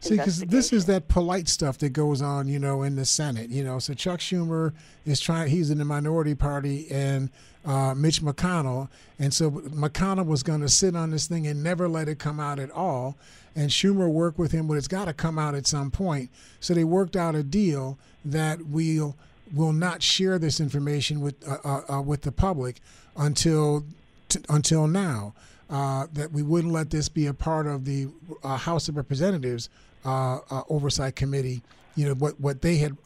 See, 0.00 0.16
because 0.16 0.40
this 0.40 0.70
is 0.70 0.84
that 0.86 1.08
polite 1.08 1.48
stuff 1.48 1.78
that 1.78 1.90
goes 1.90 2.20
on, 2.20 2.46
you 2.46 2.58
know, 2.58 2.82
in 2.82 2.94
the 2.94 3.06
Senate. 3.06 3.48
You 3.48 3.64
know, 3.64 3.78
so 3.78 3.94
Chuck 3.94 4.20
Schumer 4.20 4.74
is 5.06 5.18
trying; 5.18 5.48
he's 5.48 5.70
in 5.70 5.78
the 5.78 5.84
minority 5.86 6.34
party, 6.34 6.86
and 6.90 7.30
uh, 7.64 7.94
Mitch 7.94 8.20
McConnell, 8.22 8.88
and 9.18 9.32
so 9.32 9.50
McConnell 9.50 10.26
was 10.26 10.42
going 10.42 10.60
to 10.60 10.68
sit 10.68 10.94
on 10.94 11.10
this 11.10 11.26
thing 11.26 11.46
and 11.46 11.62
never 11.62 11.88
let 11.88 12.08
it 12.08 12.18
come 12.18 12.40
out 12.40 12.58
at 12.58 12.70
all. 12.70 13.16
And 13.56 13.70
Schumer 13.70 14.08
worked 14.08 14.38
with 14.38 14.52
him, 14.52 14.66
but 14.66 14.74
it's 14.74 14.88
got 14.88 15.04
to 15.04 15.12
come 15.12 15.38
out 15.38 15.54
at 15.54 15.66
some 15.66 15.90
point. 15.90 16.30
So 16.60 16.74
they 16.74 16.84
worked 16.84 17.16
out 17.16 17.34
a 17.34 17.42
deal 17.42 17.98
that 18.24 18.66
we'll 18.66 19.16
will 19.54 19.72
not 19.72 20.02
share 20.02 20.38
this 20.38 20.60
information 20.60 21.20
with 21.20 21.36
uh, 21.46 21.58
uh, 21.64 21.96
uh, 21.96 22.02
with 22.02 22.22
the 22.22 22.32
public 22.32 22.80
until 23.16 23.84
t- 24.28 24.40
until 24.48 24.86
now. 24.86 25.34
Uh, 25.70 26.06
that 26.12 26.30
we 26.30 26.42
wouldn't 26.42 26.72
let 26.72 26.90
this 26.90 27.08
be 27.08 27.26
a 27.26 27.32
part 27.32 27.66
of 27.66 27.86
the 27.86 28.06
uh, 28.42 28.56
House 28.56 28.86
of 28.88 28.96
Representatives 28.96 29.70
uh, 30.04 30.38
oversight 30.68 31.16
committee. 31.16 31.62
You 31.96 32.08
know 32.08 32.14
what 32.14 32.38
what 32.38 32.60
they 32.60 32.76
had 32.76 32.96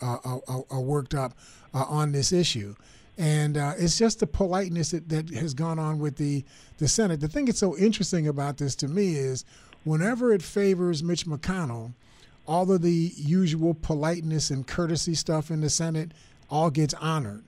worked 0.72 1.14
up 1.14 1.34
on 1.72 2.12
this 2.12 2.32
issue, 2.32 2.74
and 3.18 3.56
uh, 3.56 3.72
it's 3.76 3.98
just 3.98 4.20
the 4.20 4.26
politeness 4.28 4.92
that, 4.92 5.08
that 5.08 5.30
has 5.30 5.52
gone 5.52 5.78
on 5.78 5.98
with 5.98 6.16
the 6.16 6.44
the 6.78 6.86
Senate. 6.88 7.20
The 7.20 7.28
thing 7.28 7.46
that's 7.46 7.58
so 7.58 7.76
interesting 7.76 8.28
about 8.28 8.58
this 8.58 8.76
to 8.76 8.88
me 8.88 9.16
is 9.16 9.44
whenever 9.84 10.32
it 10.32 10.42
favors 10.42 11.02
Mitch 11.02 11.26
McConnell, 11.26 11.92
all 12.46 12.70
of 12.70 12.82
the 12.82 13.12
usual 13.16 13.74
politeness 13.74 14.50
and 14.50 14.66
courtesy 14.66 15.14
stuff 15.14 15.50
in 15.50 15.60
the 15.60 15.68
Senate 15.68 16.12
all 16.48 16.70
gets 16.70 16.94
honored. 16.94 17.44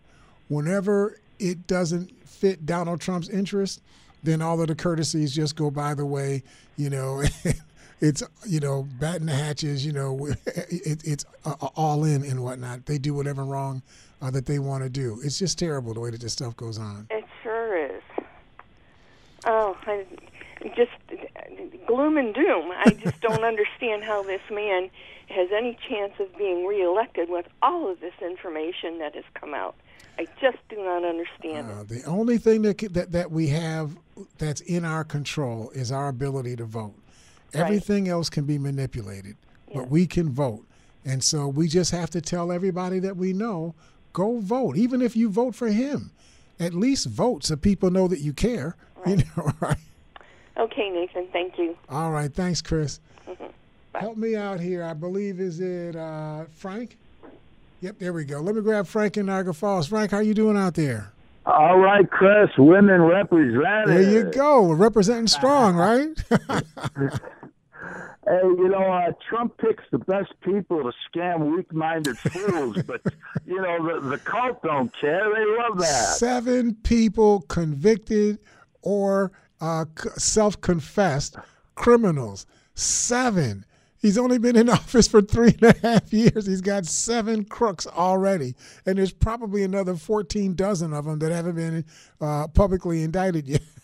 Whenever 0.48 1.18
it 1.38 1.66
doesn't 1.68 2.26
fit 2.28 2.66
Donald 2.66 3.00
Trump's 3.00 3.28
interest, 3.28 3.80
then 4.22 4.42
all 4.42 4.60
of 4.60 4.68
the 4.68 4.74
courtesies 4.74 5.34
just 5.34 5.54
go 5.54 5.70
by 5.70 5.94
the 5.94 6.04
way. 6.04 6.42
You 6.76 6.90
know, 6.90 7.22
it's 8.00 8.22
you 8.46 8.60
know 8.60 8.86
batting 8.98 9.26
the 9.26 9.34
hatches. 9.34 9.84
You 9.84 9.92
know, 9.92 10.26
it, 10.46 11.02
it's 11.04 11.24
uh, 11.44 11.54
all 11.76 12.04
in 12.04 12.24
and 12.24 12.42
whatnot. 12.42 12.86
They 12.86 12.98
do 12.98 13.14
whatever 13.14 13.44
wrong 13.44 13.82
uh, 14.22 14.30
that 14.30 14.46
they 14.46 14.58
want 14.58 14.82
to 14.84 14.90
do. 14.90 15.20
It's 15.22 15.38
just 15.38 15.58
terrible 15.58 15.94
the 15.94 16.00
way 16.00 16.10
that 16.10 16.20
this 16.20 16.32
stuff 16.32 16.56
goes 16.56 16.78
on. 16.78 17.06
It 17.10 17.24
sure 17.42 17.76
is. 17.76 18.02
Oh, 19.46 19.76
I 19.86 20.04
just 20.76 20.90
gloom 21.86 22.16
and 22.16 22.34
doom. 22.34 22.70
I 22.76 22.90
just 22.90 23.20
don't 23.22 23.44
understand 23.44 24.04
how 24.04 24.22
this 24.22 24.42
man 24.50 24.90
has 25.28 25.48
any 25.52 25.78
chance 25.88 26.12
of 26.18 26.36
being 26.36 26.66
reelected 26.66 27.30
with 27.30 27.46
all 27.62 27.88
of 27.90 28.00
this 28.00 28.14
information 28.20 28.98
that 28.98 29.14
has 29.14 29.24
come 29.34 29.54
out. 29.54 29.76
I 30.18 30.26
just 30.40 30.58
do 30.68 30.76
not 30.76 31.04
understand 31.04 31.70
Uh, 31.70 31.84
the 31.84 32.02
only 32.04 32.36
thing 32.36 32.62
that, 32.62 32.78
that 32.92 33.12
that 33.12 33.30
we 33.30 33.48
have 33.48 33.96
that's 34.38 34.60
in 34.60 34.84
our 34.84 35.04
control 35.04 35.70
is 35.70 35.92
our 35.92 36.08
ability 36.08 36.56
to 36.56 36.64
vote. 36.64 36.94
Right. 37.54 37.62
Everything 37.62 38.08
else 38.08 38.30
can 38.30 38.44
be 38.44 38.58
manipulated, 38.58 39.36
but 39.74 39.88
we 39.88 40.06
can 40.06 40.30
vote. 40.30 40.64
And 41.04 41.22
so 41.24 41.48
we 41.48 41.66
just 41.68 41.90
have 41.92 42.10
to 42.10 42.20
tell 42.20 42.52
everybody 42.52 42.98
that 43.00 43.16
we 43.16 43.32
know, 43.32 43.74
go 44.12 44.38
vote. 44.40 44.76
Even 44.76 45.00
if 45.02 45.16
you 45.16 45.28
vote 45.30 45.54
for 45.54 45.68
him, 45.68 46.10
at 46.58 46.74
least 46.74 47.06
vote 47.06 47.44
so 47.44 47.56
people 47.56 47.90
know 47.90 48.06
that 48.08 48.20
you 48.20 48.32
care. 48.32 48.76
You 49.06 49.16
know, 49.16 49.50
right? 49.60 49.78
Okay, 50.58 50.90
Nathan, 50.90 51.26
thank 51.32 51.56
you. 51.56 51.74
All 51.88 52.10
right, 52.10 52.30
thanks, 52.30 52.60
Chris. 52.60 53.00
Mhm. 53.26 53.50
Help 53.94 54.18
me 54.18 54.36
out 54.36 54.60
here. 54.60 54.84
I 54.84 54.92
believe 54.92 55.40
is 55.40 55.58
it 55.58 55.96
uh, 55.96 56.44
Frank? 56.54 56.98
Yep, 57.80 57.98
there 57.98 58.12
we 58.12 58.24
go. 58.26 58.40
Let 58.40 58.54
me 58.56 58.60
grab 58.60 58.86
Frank 58.86 59.16
in 59.16 59.24
Niagara 59.24 59.54
Falls. 59.54 59.86
Frank, 59.86 60.10
how 60.10 60.18
you 60.18 60.34
doing 60.34 60.58
out 60.58 60.74
there? 60.74 61.12
All 61.46 61.78
right, 61.78 62.08
Chris, 62.10 62.50
women 62.58 63.00
represented. 63.00 63.88
There 63.88 64.02
you 64.02 64.24
go. 64.24 64.70
Representing 64.70 65.28
strong, 65.28 65.74
right? 65.88 66.10
Hey, 68.30 68.42
you 68.42 68.68
know, 68.68 68.84
uh, 68.84 69.10
Trump 69.28 69.58
picks 69.58 69.82
the 69.90 69.98
best 69.98 70.32
people 70.40 70.84
to 70.84 70.92
scam 71.10 71.56
weak-minded 71.56 72.16
fools, 72.18 72.80
but 72.86 73.02
you 73.44 73.60
know 73.60 74.00
the 74.00 74.08
the 74.08 74.18
cult 74.18 74.62
don't 74.62 74.94
care. 75.00 75.34
They 75.34 75.44
love 75.60 75.78
that. 75.78 76.14
Seven 76.16 76.74
people 76.84 77.40
convicted 77.48 78.38
or 78.82 79.32
uh, 79.60 79.86
self-confessed 80.16 81.38
criminals. 81.74 82.46
Seven. 82.74 83.64
He's 83.98 84.16
only 84.16 84.38
been 84.38 84.56
in 84.56 84.68
office 84.70 85.08
for 85.08 85.22
three 85.22 85.56
and 85.60 85.74
a 85.74 85.78
half 85.80 86.12
years. 86.12 86.46
He's 86.46 86.60
got 86.60 86.86
seven 86.86 87.44
crooks 87.44 87.88
already, 87.88 88.54
and 88.86 88.96
there's 88.96 89.12
probably 89.12 89.64
another 89.64 89.96
14 89.96 90.54
dozen 90.54 90.92
of 90.92 91.04
them 91.04 91.18
that 91.18 91.32
haven't 91.32 91.56
been 91.56 91.84
uh, 92.20 92.46
publicly 92.46 93.02
indicted 93.02 93.48
yet. 93.48 93.62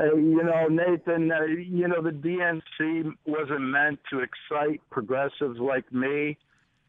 Uh, 0.00 0.14
you 0.14 0.42
know, 0.42 0.66
Nathan, 0.68 1.30
uh, 1.30 1.42
you 1.42 1.86
know, 1.86 2.00
the 2.00 2.10
DNC 2.10 3.12
wasn't 3.26 3.60
meant 3.60 3.98
to 4.10 4.20
excite 4.20 4.80
progressives 4.90 5.58
like 5.58 5.92
me, 5.92 6.38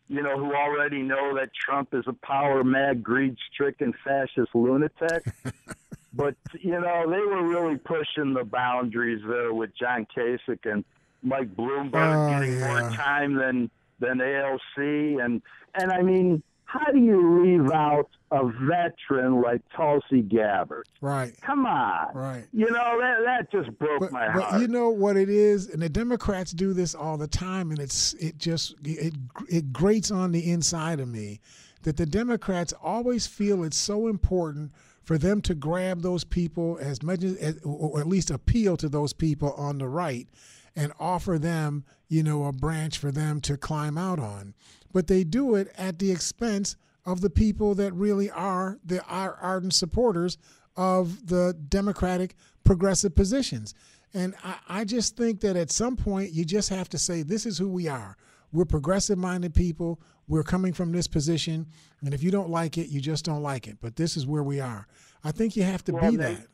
you 0.08 0.22
know, 0.22 0.38
who 0.38 0.54
already 0.54 1.02
know 1.02 1.36
that 1.36 1.50
Trump 1.54 1.94
is 1.94 2.06
a 2.08 2.14
power 2.14 2.64
mad, 2.64 3.04
greed 3.04 3.36
stricken 3.52 3.94
fascist 4.04 4.54
lunatic. 4.54 5.26
but, 6.14 6.36
you 6.60 6.80
know, 6.80 7.10
they 7.10 7.20
were 7.20 7.46
really 7.46 7.78
pushing 7.78 8.34
the 8.34 8.46
boundaries 8.46 9.22
there 9.28 9.54
with 9.54 9.72
John 9.78 10.08
Kasich 10.16 10.72
and 10.72 10.86
Mike 11.22 11.54
Bloomberg 11.56 12.16
Oh, 12.16 12.30
getting 12.30 12.60
more 12.62 12.80
time 12.92 13.36
than, 13.36 13.70
than 14.00 14.20
AOC. 14.20 15.24
And, 15.24 15.42
and 15.76 15.92
I 15.92 16.02
mean, 16.02 16.44
how 16.72 16.92
do 16.92 17.00
you 17.00 17.44
leave 17.44 17.70
out 17.72 18.10
a 18.32 18.46
veteran 18.46 19.42
like 19.42 19.62
Tulsi 19.76 20.22
Gabbard? 20.22 20.88
Right. 21.02 21.34
Come 21.42 21.66
on. 21.66 22.14
Right. 22.16 22.46
You 22.54 22.72
know, 22.72 22.98
that, 23.02 23.18
that 23.26 23.52
just 23.52 23.78
broke 23.78 24.10
my 24.12 24.32
But 24.34 24.44
heart. 24.44 24.62
you 24.62 24.68
know 24.70 24.90
what 24.90 25.18
it 25.18 25.30
is, 25.30 25.68
and 25.70 25.82
the 25.82 25.90
Democrats 25.90 26.52
do 26.52 26.74
this 26.74 26.96
all 26.96 27.18
the 27.18 27.28
time, 27.28 27.72
and 27.72 27.80
it's 27.80 28.14
it 28.14 28.38
just 28.38 28.76
it 28.86 29.14
it 29.50 29.74
grates 29.74 30.12
on 30.12 30.32
the 30.32 30.50
inside 30.50 31.00
of 31.02 31.10
me 31.10 31.42
that 31.84 31.98
the 31.98 32.06
Democrats 32.06 32.74
always 32.82 33.28
feel 33.28 33.64
it's 33.64 33.76
so 33.76 34.08
important 34.08 34.72
for 35.04 35.18
them 35.18 35.42
to 35.42 35.54
grab 35.56 36.02
those 36.02 36.24
people 36.24 36.78
as 36.80 37.04
much 37.04 37.24
as 37.24 37.60
or 37.66 38.00
at 38.00 38.08
least 38.08 38.32
appeal 38.32 38.78
to 38.78 38.88
those 38.88 39.12
people 39.12 39.52
on 39.54 39.78
the 39.80 39.88
right 39.90 40.28
and 40.74 40.94
offer 41.00 41.38
them, 41.38 41.84
you 42.08 42.24
know, 42.24 42.46
a 42.46 42.54
branch 42.54 42.98
for 42.98 43.12
them 43.12 43.42
to 43.42 43.58
climb 43.58 43.98
out 43.98 44.20
on. 44.20 44.54
But 44.94 45.08
they 45.08 45.24
do 45.24 45.56
it 45.56 45.72
at 45.78 46.00
the 46.00 46.12
expense 46.12 46.76
of 47.06 47.22
the 47.22 47.30
people 47.30 47.76
that 47.76 47.94
really 47.94 48.30
are 48.30 48.78
the 48.86 49.04
ardent 49.06 49.74
supporters 49.74 50.38
of 50.76 51.28
the 51.28 51.56
Democratic 51.70 52.36
progressive 52.64 53.16
positions. 53.16 53.74
And 54.14 54.36
I, 54.44 54.56
I 54.68 54.84
just 54.86 55.18
think 55.18 55.42
that 55.42 55.56
at 55.56 55.72
some 55.72 55.96
point 55.96 56.32
you 56.32 56.46
just 56.46 56.70
have 56.70 56.90
to 56.90 56.98
say, 56.98 57.24
this 57.24 57.46
is 57.46 57.58
who 57.58 57.70
we 57.70 57.88
are. 57.88 58.18
We're 58.52 58.66
progressive 58.66 59.18
minded 59.18 59.54
people. 59.54 60.00
We're 60.28 60.44
coming 60.44 60.74
from 60.74 60.92
this 60.92 61.08
position. 61.08 61.68
And 62.04 62.14
if 62.14 62.22
you 62.22 62.32
don't 62.32 62.50
like 62.50 62.78
it, 62.78 62.90
you 62.90 63.00
just 63.00 63.26
don't 63.26 63.42
like 63.42 63.68
it. 63.68 63.78
But 63.82 63.96
this 63.96 64.18
is 64.18 64.28
where 64.28 64.44
we 64.44 64.60
are. 64.60 64.88
I 65.24 65.32
think 65.32 65.56
you 65.56 65.64
have 65.64 65.84
to 65.86 65.94
Well, 65.94 66.12
be 66.12 66.18
that. 66.18 66.48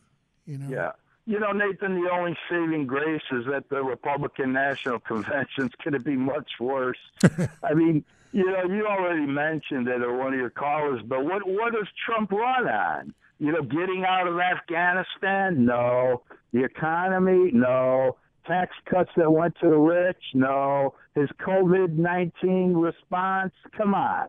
You 0.46 0.60
know? 0.60 0.70
Yeah. 0.70 0.92
You 1.26 1.40
know, 1.40 1.52
Nathan, 1.52 2.02
the 2.02 2.10
only 2.10 2.38
saving 2.50 2.88
grace 2.88 3.24
is 3.32 3.46
that 3.48 3.70
the 3.70 3.84
Republican 3.84 4.54
National 4.54 5.00
Convention's 5.08 5.74
going 5.84 5.94
to 5.94 6.00
be 6.00 6.16
much 6.16 6.52
worse. 6.60 7.00
I 7.64 7.74
mean, 7.74 8.06
you 8.32 8.45
know, 8.45 8.63
you 8.73 8.86
already 8.86 9.25
mentioned 9.25 9.88
it 9.88 10.01
or 10.01 10.17
one 10.17 10.34
of 10.34 10.39
your 10.39 10.49
callers, 10.49 11.01
but 11.07 11.23
what 11.23 11.47
what 11.47 11.73
does 11.73 11.88
Trump 12.05 12.32
run 12.32 12.67
on? 12.67 13.13
You 13.39 13.51
know, 13.51 13.61
getting 13.61 14.03
out 14.07 14.28
of 14.28 14.39
Afghanistan? 14.39 15.65
No. 15.65 16.23
The 16.53 16.63
economy? 16.63 17.51
No. 17.53 18.17
Tax 18.45 18.71
cuts 18.89 19.11
that 19.17 19.30
went 19.30 19.55
to 19.61 19.69
the 19.69 19.78
rich? 19.78 20.21
No. 20.34 20.95
His 21.15 21.30
COVID 21.45 21.97
19 21.97 22.73
response? 22.73 23.53
Come 23.75 23.93
on. 23.93 24.28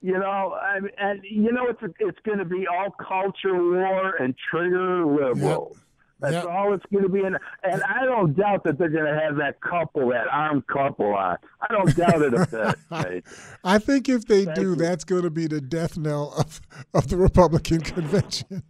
You 0.00 0.18
know, 0.18 0.56
I, 0.60 0.78
and 0.98 1.22
you 1.22 1.52
know 1.52 1.68
it's 1.68 1.94
it's 2.00 2.18
going 2.24 2.38
to 2.38 2.44
be 2.44 2.66
all 2.66 2.90
culture 2.90 3.54
war 3.54 4.16
and 4.16 4.34
trigger 4.50 5.04
liberals. 5.06 5.78
That's 6.22 6.46
all 6.46 6.72
it's 6.72 6.84
going 6.92 7.04
to 7.04 7.10
be, 7.10 7.20
and 7.20 7.36
and 7.62 7.82
I 7.82 8.04
don't 8.04 8.34
doubt 8.34 8.64
that 8.64 8.78
they're 8.78 8.88
going 8.88 9.12
to 9.12 9.20
have 9.20 9.36
that 9.36 9.60
couple, 9.60 10.08
that 10.10 10.26
armed 10.30 10.66
couple 10.68 11.14
on. 11.14 11.36
I 11.60 11.72
don't 11.72 11.94
doubt 11.96 12.22
it 12.22 12.34
a 12.34 12.46
bit. 12.46 12.76
Nate. 13.10 13.24
I 13.64 13.78
think 13.78 14.08
if 14.08 14.26
they 14.26 14.44
do, 14.44 14.76
that's 14.76 15.04
going 15.04 15.22
to 15.22 15.30
be 15.30 15.46
the 15.46 15.60
death 15.60 15.98
knell 15.98 16.32
of, 16.38 16.60
of 16.94 17.08
the 17.08 17.16
Republican 17.16 17.80
convention. 17.82 18.62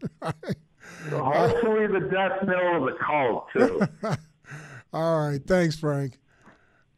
Hopefully, 1.11 1.87
the 1.87 2.09
death 2.11 2.43
knell 2.47 2.77
of 2.77 2.85
the 2.85 2.97
cult 3.05 3.47
too. 3.53 3.83
All 4.93 5.29
right. 5.29 5.41
Thanks, 5.47 5.77
Frank. 5.77 6.19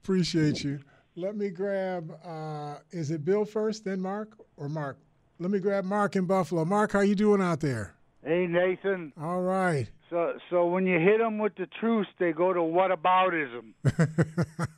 Appreciate 0.03 0.63
you. 0.63 0.81
Let 1.17 1.37
me 1.37 1.49
grab, 1.49 2.13
uh, 2.25 2.79
is 2.91 3.13
it 3.13 3.25
Bill 3.25 3.45
first, 3.45 3.85
then 3.85 4.01
Mark, 4.01 4.37
or 4.57 4.69
Mark? 4.69 4.99
Let 5.39 5.51
me 5.51 5.61
grab 5.61 5.85
Mark 5.85 6.17
in 6.17 6.27
Buffalo. 6.27 6.65
Mark, 6.65 6.93
how 6.93 7.01
you 7.01 7.15
doing 7.15 7.41
out 7.41 7.61
there? 7.61 7.95
Hey 8.25 8.47
Nathan. 8.47 9.13
All 9.21 9.43
right. 9.43 9.91
So 10.11 10.35
so 10.51 10.67
when 10.67 10.87
you 10.87 10.99
hit 10.99 11.19
them 11.19 11.39
with 11.39 11.55
the 11.57 11.67
truth, 11.81 12.07
they 12.19 12.33
go 12.33 12.53
to 12.53 12.61
whataboutism. 12.61 13.73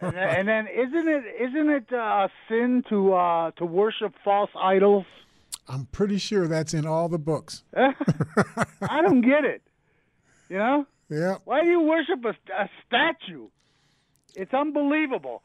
and, 0.01 0.14
then, 0.14 0.16
and 0.16 0.49
then 0.49 0.66
isn't 0.68 1.09
it 1.09 1.24
isn't 1.41 1.70
it 1.70 1.87
uh, 1.93 1.97
a 1.97 2.29
sin 2.49 2.85
to 2.89 3.14
uh, 3.14 3.51
to 3.53 3.64
worship 3.64 4.14
false 4.24 4.51
idols? 4.61 5.05
I'm 5.68 5.87
pretty 5.87 6.18
sure 6.18 6.47
that's 6.47 6.74
in 6.74 6.87
all 6.87 7.09
the 7.09 7.18
books. 7.18 7.64
I 7.77 9.03
don't 9.03 9.20
get 9.20 9.45
it. 9.45 9.62
You 10.49 10.59
know? 10.59 10.87
Yeah. 11.09 11.39
Why 11.45 11.62
do 11.62 11.68
you 11.68 11.81
worship 11.81 12.24
a, 12.24 12.31
a 12.53 12.70
statue? 12.87 13.49
It's 14.35 14.55
unbelievable. 14.55 15.43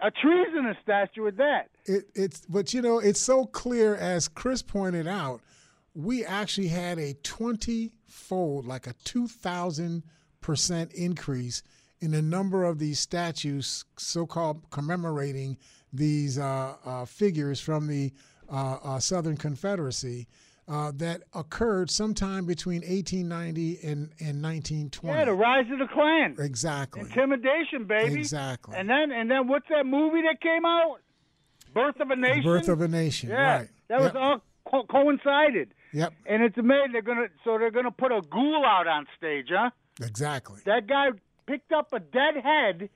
A 0.00 0.10
treasonous 0.10 0.76
statue 0.82 1.26
at 1.26 1.36
that. 1.38 1.70
It, 1.86 2.04
it's 2.14 2.42
but 2.48 2.72
you 2.72 2.82
know 2.82 2.98
it's 2.98 3.20
so 3.20 3.46
clear 3.46 3.96
as 3.96 4.28
Chris 4.28 4.62
pointed 4.62 5.08
out. 5.08 5.40
We 6.00 6.24
actually 6.24 6.68
had 6.68 6.98
a 7.00 7.14
twenty-fold, 7.24 8.64
like 8.66 8.86
a 8.86 8.94
two 9.04 9.26
thousand 9.26 10.04
percent 10.40 10.92
increase 10.92 11.62
in 12.00 12.12
the 12.12 12.22
number 12.22 12.62
of 12.64 12.78
these 12.78 13.00
statues, 13.00 13.84
so-called 13.96 14.70
commemorating 14.70 15.58
these 15.92 16.38
uh, 16.38 16.76
uh, 16.84 17.04
figures 17.04 17.60
from 17.60 17.88
the 17.88 18.12
uh, 18.48 18.76
uh, 18.84 18.98
Southern 19.00 19.36
Confederacy. 19.36 20.28
Uh, 20.68 20.92
that 20.96 21.22
occurred 21.34 21.90
sometime 21.90 22.44
between 22.44 22.82
1890 22.82 23.78
and, 23.82 24.10
and 24.20 24.42
1920. 24.42 25.18
Yeah, 25.18 25.24
the 25.24 25.32
rise 25.32 25.64
of 25.72 25.78
the 25.78 25.86
Klan. 25.86 26.36
Exactly. 26.38 27.00
Intimidation, 27.00 27.86
baby. 27.86 28.20
Exactly. 28.20 28.76
And 28.76 28.86
then 28.88 29.10
and 29.10 29.30
then 29.30 29.48
what's 29.48 29.66
that 29.70 29.86
movie 29.86 30.20
that 30.22 30.42
came 30.42 30.66
out? 30.66 30.98
Birth 31.72 31.98
of 32.00 32.10
a 32.10 32.16
Nation. 32.16 32.42
Birth 32.42 32.68
of 32.68 32.82
a 32.82 32.88
Nation. 32.88 33.30
Yeah, 33.30 33.56
Right. 33.60 33.68
that 33.88 33.98
was 34.00 34.12
Yep. 34.12 34.22
all 34.22 34.42
co- 34.70 34.84
coincided. 34.84 35.72
Yep. 35.92 36.12
And 36.26 36.42
it's 36.42 36.58
amazing. 36.58 36.92
They're 36.92 37.02
gonna 37.02 37.28
so 37.44 37.58
they're 37.58 37.70
gonna 37.70 37.90
put 37.90 38.12
a 38.12 38.20
ghoul 38.30 38.64
out 38.66 38.86
on 38.86 39.06
stage, 39.16 39.48
huh? 39.50 39.70
Exactly. 40.02 40.60
That 40.66 40.86
guy 40.86 41.08
picked 41.46 41.72
up 41.72 41.92
a 41.92 42.00
dead 42.00 42.34
head. 42.42 42.88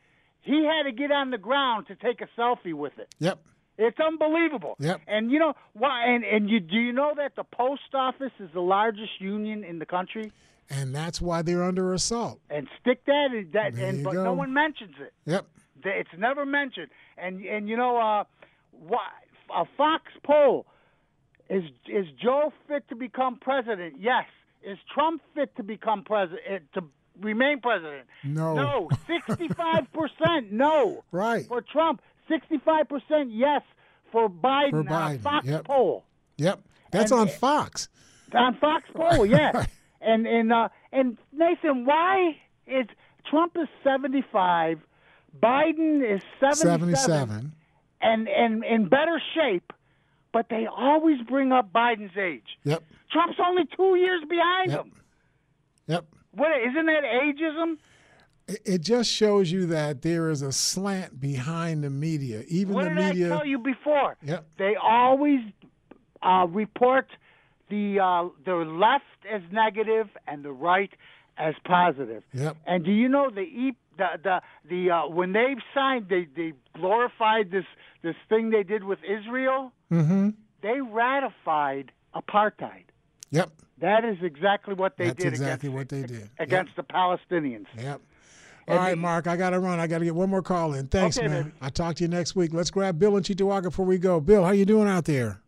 He 0.42 0.64
had 0.64 0.84
to 0.84 0.92
get 0.92 1.10
on 1.12 1.30
the 1.30 1.38
ground 1.38 1.86
to 1.88 1.94
take 1.96 2.20
a 2.20 2.28
selfie 2.40 2.74
with 2.74 2.98
it. 2.98 3.14
Yep. 3.20 3.38
It's 3.78 3.98
unbelievable. 3.98 4.76
Yep. 4.78 5.00
And 5.06 5.30
you 5.30 5.38
know 5.38 5.54
why? 5.72 6.06
And 6.06 6.24
and 6.24 6.50
you 6.50 6.60
do 6.60 6.76
you 6.76 6.92
know 6.92 7.12
that 7.16 7.36
the 7.36 7.44
post 7.44 7.94
office 7.94 8.32
is 8.38 8.50
the 8.52 8.60
largest 8.60 9.20
union 9.20 9.64
in 9.64 9.78
the 9.78 9.86
country? 9.86 10.30
And 10.70 10.94
that's 10.94 11.20
why 11.20 11.42
they're 11.42 11.62
under 11.64 11.92
assault. 11.92 12.40
And 12.48 12.68
stick 12.80 13.04
that 13.06 13.28
in 13.32 13.50
that, 13.52 13.74
There 13.74 13.86
and 13.88 14.04
but 14.04 14.12
go. 14.14 14.24
no 14.24 14.32
one 14.32 14.52
mentions 14.54 14.94
it. 15.00 15.12
Yep. 15.26 15.46
It's 15.84 16.10
never 16.16 16.44
mentioned. 16.46 16.88
And 17.18 17.44
and 17.44 17.68
you 17.68 17.76
know, 17.76 17.96
uh, 17.96 18.24
why 18.70 19.08
a 19.54 19.64
Fox 19.76 20.04
poll 20.24 20.66
is 21.56 21.64
is 21.86 22.06
Joe 22.22 22.52
fit 22.68 22.88
to 22.88 22.96
become 22.96 23.36
president? 23.40 23.96
Yes. 24.00 24.24
Is 24.62 24.78
Trump 24.94 25.20
fit 25.34 25.54
to 25.56 25.62
become 25.62 26.04
president 26.04 26.64
to 26.74 26.84
remain 27.20 27.60
president? 27.60 28.06
No. 28.24 28.54
No. 28.54 28.88
Sixty 29.06 29.48
five 29.48 29.86
percent 29.92 30.52
no. 30.52 31.04
Right. 31.10 31.46
For 31.46 31.60
Trump, 31.60 32.00
sixty 32.28 32.58
five 32.64 32.88
percent 32.88 33.30
yes 33.30 33.62
for 34.10 34.28
Biden. 34.28 34.70
For 34.70 34.78
on 34.94 35.16
Biden, 35.18 35.20
Fox 35.20 35.46
yep. 35.46 35.64
poll. 35.64 36.04
Yep. 36.38 36.60
That's 36.90 37.10
And- 37.10 37.20
on 37.22 37.28
Fox. 37.28 37.88
On 38.34 38.56
Fox 38.56 38.84
poll, 38.94 39.26
yeah. 39.38 39.66
And 40.00 40.26
and 40.26 40.52
uh, 40.52 40.68
and 40.92 41.18
Nathan, 41.32 41.84
why 41.84 42.36
is 42.66 42.86
Trump 43.28 43.56
is 43.60 43.68
seventy 43.84 44.24
five, 44.32 44.78
Biden 45.42 46.02
is 46.02 46.22
seventy 46.40 46.94
seven, 46.94 46.94
77. 46.94 47.52
and 48.00 48.28
and 48.28 48.64
in 48.64 48.88
better 48.88 49.20
shape, 49.34 49.72
but 50.32 50.46
they 50.48 50.66
always 50.66 51.20
bring 51.28 51.52
up 51.52 51.72
Biden's 51.72 52.16
age. 52.16 52.46
Yep. 52.64 52.82
Trump's 53.10 53.38
only 53.44 53.64
two 53.76 53.96
years 53.96 54.22
behind 54.28 54.70
Yep. 54.70 54.80
him. 54.84 54.92
Yep. 55.88 56.04
What 56.32 56.50
isn't 56.60 56.86
that 56.86 57.02
ageism? 57.04 57.76
It, 58.48 58.80
just 58.82 59.10
shows 59.10 59.52
you 59.52 59.66
that 59.66 60.02
there 60.02 60.28
is 60.28 60.42
a 60.42 60.50
slant 60.52 61.20
behind 61.20 61.84
the 61.84 61.90
media. 61.90 62.42
Even 62.48 62.74
what 62.74 62.84
the 62.84 62.90
did 62.90 62.96
media. 62.98 63.26
I 63.34 63.36
tell 63.38 63.46
you 63.46 63.58
before? 63.58 64.16
Yep. 64.22 64.44
They 64.58 64.74
always 64.82 65.40
uh, 66.22 66.46
report 66.48 67.06
the 67.70 68.00
uh, 68.00 68.28
the 68.44 68.54
left 68.56 69.04
as 69.30 69.42
negative 69.52 70.08
and 70.26 70.44
the 70.44 70.50
right 70.52 70.90
as 71.38 71.54
positive. 71.64 72.24
Yep. 72.34 72.56
And 72.66 72.84
do 72.84 72.90
you 72.90 73.08
know 73.08 73.30
the 73.30 73.40
e- 73.42 73.76
the 73.96 74.06
the 74.22 74.40
the 74.68 74.90
uh, 74.90 75.08
when 75.08 75.32
they 75.32 75.54
signed, 75.74 76.06
they 76.08 76.26
they 76.36 76.52
glorified 76.74 77.50
this 77.50 77.64
this 78.02 78.16
thing 78.28 78.50
they 78.50 78.62
did 78.62 78.84
with 78.84 78.98
Israel. 79.04 79.72
Mm-hmm. 79.90 80.30
They 80.62 80.80
ratified 80.80 81.92
apartheid. 82.14 82.84
Yep. 83.30 83.50
That 83.78 84.04
is 84.04 84.16
exactly 84.22 84.74
what 84.74 84.96
they 84.96 85.06
That's 85.06 85.22
did 85.24 85.32
exactly 85.32 85.68
against, 85.70 85.76
what 85.76 85.88
they 85.88 86.02
did. 86.06 86.30
against 86.38 86.76
the 86.76 86.82
Palestinians. 86.84 87.66
Yep. 87.76 88.00
All 88.68 88.76
right, 88.76 88.96
Mark, 88.96 89.26
I 89.26 89.36
got 89.36 89.50
to 89.50 89.58
run. 89.58 89.80
I 89.80 89.88
got 89.88 89.98
to 89.98 90.04
get 90.04 90.14
one 90.14 90.30
more 90.30 90.42
call 90.42 90.74
in. 90.74 90.86
Thanks, 90.86 91.18
Okay, 91.18 91.26
man. 91.26 91.42
baby. 91.44 91.54
I'll 91.60 91.70
talk 91.70 91.96
to 91.96 92.04
you 92.04 92.08
next 92.08 92.36
week. 92.36 92.52
Let's 92.54 92.70
grab 92.70 92.96
Bill 92.98 93.16
and 93.16 93.24
Cheektowaga 93.26 93.64
before 93.64 93.86
we 93.86 93.98
go. 93.98 94.20
Bill, 94.20 94.44
how 94.44 94.52
you 94.52 94.64
doing 94.64 94.88
out 94.88 95.04
there? 95.04 95.40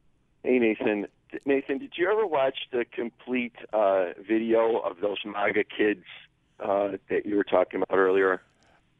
Hey 0.42 0.58
Nathan, 0.58 1.06
Nathan, 1.46 1.78
did 1.78 1.92
you 1.96 2.10
ever 2.10 2.26
watch 2.26 2.56
the 2.72 2.84
complete 2.92 3.54
uh, 3.72 4.06
video 4.28 4.78
of 4.78 5.00
those 5.00 5.16
MAGA 5.24 5.64
kids 5.64 6.04
uh, 6.60 6.92
that 7.08 7.24
you 7.24 7.36
were 7.36 7.44
talking 7.44 7.80
about 7.82 7.96
earlier? 7.96 8.42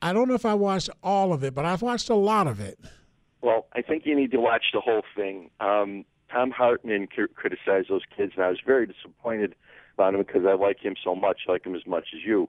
I 0.01 0.13
don't 0.13 0.29
know 0.29 0.35
if 0.35 0.47
I 0.47 0.55
watched 0.55 0.91
all 1.03 1.33
of 1.33 1.43
it, 1.45 1.55
but 1.55 1.65
I've 1.67 1.83
watched 1.83 2.09
a 2.09 2.15
lot 2.15 2.47
of 2.47 2.61
it. 2.61 2.79
Well, 3.45 3.67
I 3.75 3.83
think 3.83 4.07
you 4.07 4.17
need 4.17 4.31
to 4.31 4.41
watch 4.41 4.65
the 4.73 4.81
whole 4.81 5.03
thing. 5.15 5.51
Um, 5.61 6.07
Thom 6.33 6.51
Hartmann 6.51 7.09
cr- 7.09 7.27
criticized 7.35 7.91
those 7.91 8.01
kids, 8.17 8.33
and 8.37 8.45
I 8.45 8.49
was 8.49 8.61
very 8.65 8.87
disappointed 8.87 9.55
about 9.93 10.15
him 10.15 10.23
because 10.23 10.47
I 10.47 10.55
like 10.55 10.81
him 10.81 10.95
so 11.05 11.15
much, 11.15 11.43
I 11.47 11.53
like 11.53 11.67
him 11.67 11.75
as 11.75 11.87
much 11.87 12.07
as 12.15 12.21
you. 12.25 12.49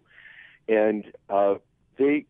And 0.70 1.04
uh, 1.30 1.56
they, 1.98 2.26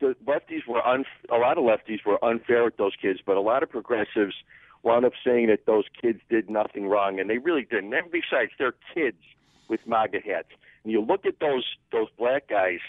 the 0.00 0.16
lefties 0.26 0.66
were 0.66 0.84
un- 0.84 1.04
a 1.30 1.36
lot 1.36 1.56
of 1.56 1.62
lefties 1.62 2.04
were 2.04 2.22
unfair 2.24 2.64
with 2.64 2.76
those 2.78 2.96
kids, 3.00 3.20
but 3.24 3.36
a 3.36 3.40
lot 3.40 3.62
of 3.62 3.70
progressives 3.70 4.34
wound 4.82 5.04
up 5.04 5.12
saying 5.24 5.46
that 5.46 5.64
those 5.64 5.84
kids 6.02 6.18
did 6.28 6.50
nothing 6.50 6.88
wrong, 6.88 7.20
and 7.20 7.30
they 7.30 7.38
really 7.38 7.62
didn't. 7.62 7.94
And 7.94 8.10
besides, 8.10 8.50
they're 8.58 8.74
kids 8.92 9.22
with 9.68 9.86
MAGA 9.86 10.18
hats. 10.26 10.48
And 10.82 10.92
you 10.92 11.00
look 11.00 11.26
at 11.26 11.38
those 11.38 11.64
those 11.92 12.08
black 12.18 12.48
guys, 12.48 12.80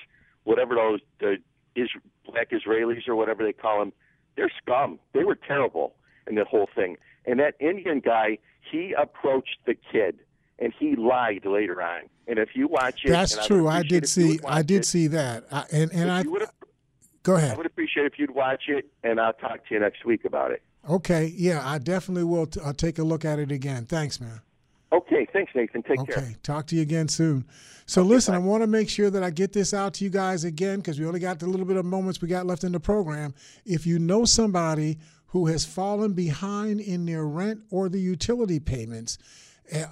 whatever 0.46 0.74
those 0.74 1.00
the 1.20 1.38
is 1.76 1.90
black 2.26 2.50
Israelis 2.50 3.08
or 3.08 3.16
whatever 3.16 3.44
they 3.44 3.54
call 3.54 3.78
them, 3.80 3.94
they're 4.36 4.52
scum. 4.62 5.00
They 5.14 5.24
were 5.24 5.36
terrible 5.36 5.96
in 6.28 6.36
the 6.36 6.46
whole 6.46 6.70
thing. 6.76 6.98
And 7.26 7.40
that 7.40 7.56
Indian 7.60 8.00
guy, 8.00 8.38
he 8.72 8.94
approached 8.98 9.58
the 9.66 9.76
kid 9.92 10.20
and 10.60 10.74
he 10.78 10.96
lied 10.96 11.46
later 11.46 11.82
on. 11.82 12.04
And 12.28 12.40
if 12.40 12.50
you 12.56 12.68
watch 12.68 13.02
it, 13.06 13.10
That's 13.10 13.38
I 13.38 13.46
true. 13.48 13.68
I 13.68 13.84
did 13.84 14.08
see. 14.08 14.40
I 14.48 14.62
did 14.62 14.82
it, 14.82 14.86
see 14.86 15.08
that. 15.08 15.46
I, 15.52 15.66
and 15.72 15.92
and 15.94 16.12
I 16.12 16.24
would- 16.24 16.48
go 17.24 17.36
ahead. 17.36 17.54
I 17.54 17.58
would 17.58 17.66
appreciate 17.66 18.06
if 18.06 18.18
you'd 18.18 18.32
watch 18.32 18.64
it, 18.68 18.88
and 19.04 19.20
I'll 19.20 19.34
talk 19.34 19.68
to 19.68 19.74
you 19.74 19.80
next 19.80 20.06
week 20.06 20.26
about 20.26 20.52
it. 20.52 20.64
Okay. 20.90 21.26
Yeah, 21.36 21.62
I 21.68 21.78
definitely 21.78 22.24
will. 22.24 22.46
T- 22.48 22.60
I'll 22.64 22.74
take 22.74 22.98
a 23.00 23.04
look 23.04 23.26
at 23.26 23.38
it 23.40 23.52
again. 23.52 23.86
Thanks, 23.86 24.20
man. 24.20 24.42
Okay, 24.94 25.28
thanks, 25.34 25.52
Nathan. 25.56 25.84
Take 25.84 26.00
okay. 26.00 26.14
care. 26.14 26.24
Okay, 26.24 26.36
talk 26.44 26.68
to 26.68 26.76
you 26.76 26.82
again 26.82 27.08
soon. 27.08 27.46
So 27.86 28.02
listen, 28.02 28.34
I 28.34 28.40
want 28.40 28.64
to 28.64 28.68
make 28.68 28.90
sure 28.90 29.10
that 29.10 29.24
I 29.24 29.30
get 29.30 29.54
this 29.54 29.74
out 29.74 29.94
to 29.96 30.04
you 30.04 30.10
guys 30.10 30.44
again 30.44 30.78
because 30.78 31.00
we 31.00 31.06
only 31.06 31.20
got 31.20 31.40
the 31.40 31.48
little 31.48 31.66
bit 31.66 31.78
of 31.78 31.86
moments 31.86 32.22
we 32.22 32.28
got 32.28 32.46
left 32.46 32.64
in 32.64 32.72
the 32.72 32.80
program. 32.80 33.34
If 33.66 33.86
you 33.86 34.00
know 34.00 34.26
somebody 34.26 34.98
who 35.28 35.48
has 35.48 35.66
fallen 35.66 36.14
behind 36.14 36.80
in 36.80 37.06
their 37.06 37.26
rent 37.26 37.62
or 37.70 37.90
the 37.90 38.00
utility 38.00 38.60
payments 38.60 39.18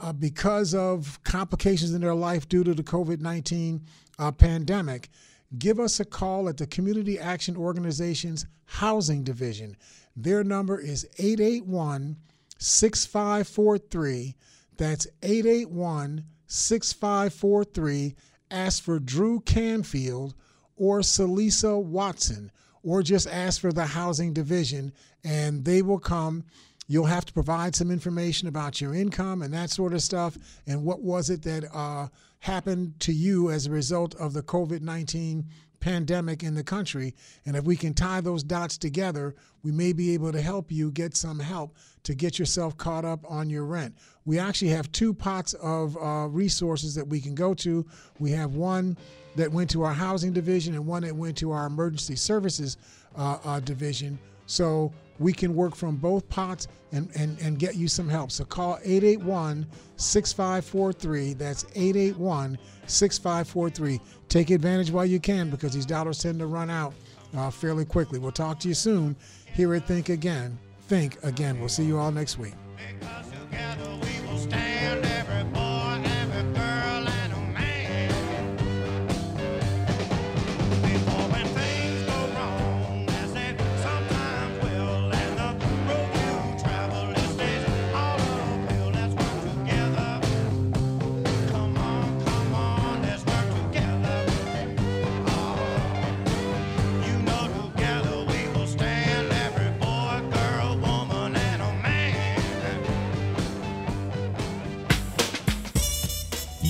uh, 0.02 0.14
because 0.14 0.74
of 0.74 1.22
complications 1.24 1.94
in 1.94 2.02
their 2.02 2.16
life 2.16 2.48
due 2.48 2.64
to 2.64 2.74
the 2.74 2.84
COVID 2.84 3.20
19 3.20 3.82
uh, 4.20 4.32
pandemic, 4.32 5.10
give 5.58 5.80
us 5.80 6.00
a 6.00 6.06
call 6.06 6.50
at 6.50 6.58
the 6.58 6.68
Community 6.68 7.20
Action 7.20 7.56
Organization's 7.56 8.46
Housing 8.66 9.24
Division. 9.24 9.76
Their 10.16 10.44
number 10.44 10.80
is 10.80 11.06
881 11.18 12.18
6543. 12.58 14.36
That's 14.78 15.08
881 15.22 16.26
6543. 16.48 18.16
Ask 18.52 18.84
for 18.84 19.00
Drew 19.00 19.40
Canfield 19.42 20.36
or 20.76 21.00
Salisa 21.00 21.82
Watson, 21.82 22.52
or 22.84 23.02
just 23.02 23.28
ask 23.28 23.62
for 23.62 23.72
the 23.72 23.86
Housing 23.86 24.34
Division, 24.34 24.92
and 25.24 25.64
they 25.66 25.82
will 25.82 26.00
come. 26.00 26.44
You'll 26.88 27.06
have 27.06 27.26
to 27.26 27.34
provide 27.34 27.76
some 27.76 27.90
information 27.92 28.48
about 28.48 28.82
your 28.82 28.94
income 28.94 29.42
and 29.42 29.54
that 29.54 29.70
sort 29.70 29.94
of 29.94 30.02
stuff, 30.02 30.38
and 30.68 30.84
what 30.84 31.02
was 31.02 31.30
it 31.30 31.42
that 31.44 31.64
uh, 31.74 32.08
happened 32.40 33.00
to 33.00 33.14
you 33.14 33.50
as 33.50 33.66
a 33.66 33.72
result 33.72 34.16
of 34.16 34.34
the 34.34 34.44
COVID 34.44 34.82
19 34.82 35.46
pandemic 35.84 36.44
in 36.44 36.56
the 36.56 36.64
country. 36.64 37.14
And 37.46 37.58
if 37.58 37.66
we 37.66 37.76
can 37.76 37.94
tie 37.94 38.22
those 38.22 38.42
dots 38.42 38.78
together, 38.78 39.36
we 39.64 39.72
may 39.72 39.92
be 39.92 40.14
able 40.14 40.32
to 40.32 40.42
help 40.42 40.72
you 40.72 40.92
get 40.92 41.14
some 41.14 41.40
help 41.40 41.76
to 42.04 42.16
get 42.16 42.40
yourself 42.40 42.78
caught 42.78 43.04
up 43.04 43.20
on 43.30 43.50
your 43.50 43.66
rent. 43.66 43.94
We 44.24 44.40
actually 44.40 44.70
have 44.70 44.90
two 44.94 45.14
pots 45.14 45.54
of 45.56 45.98
uh, 45.98 46.30
resources 46.30 46.96
that 46.96 47.06
we 47.06 47.20
can 47.20 47.36
go 47.36 47.54
to. 47.56 47.86
We 48.18 48.32
have 48.32 48.56
one 48.56 48.98
that 49.36 49.52
went 49.52 49.70
to 49.72 49.84
our 49.84 49.94
housing 49.94 50.32
division 50.32 50.74
and 50.74 50.88
one 50.88 51.04
that 51.04 51.16
went 51.16 51.36
to 51.40 51.52
our 51.52 51.66
emergency 51.66 52.16
services 52.16 52.78
uh, 53.18 53.40
uh, 53.44 53.60
division. 53.60 54.18
So 54.46 54.94
we 55.24 55.32
can 55.32 55.56
work 55.56 55.76
from 55.76 55.96
both 55.96 56.28
pots 56.28 56.68
and, 56.92 57.10
and, 57.16 57.40
and 57.40 57.58
get 57.58 57.76
you 57.76 57.88
some 57.88 58.10
help. 58.10 58.30
So 58.30 58.44
call 58.44 58.78
881 58.84 59.66
6543. 59.96 61.34
That's 61.34 61.64
881 61.76 62.58
6543. 62.86 64.02
Take 64.28 64.50
advantage 64.52 64.92
while 64.92 65.06
you 65.06 65.20
can 65.20 65.50
because 65.50 65.74
these 65.74 65.86
dollars 65.86 66.20
tend 66.20 66.40
to 66.40 66.46
run 66.46 66.70
out 66.70 66.94
uh, 67.36 67.50
fairly 67.50 67.86
quickly. 67.86 68.20
We'll 68.20 68.32
talk 68.32 68.60
to 68.60 68.68
you 68.68 68.74
soon 68.74 69.16
here 69.54 69.74
at 69.74 69.88
Think 69.88 70.10
Again. 70.10 70.60
Think 70.88 71.18
Again. 71.24 71.60
We'll 71.60 71.70
see 71.70 71.86
you 71.86 71.98
all 71.98 72.12
next 72.12 72.38
week. 72.38 72.54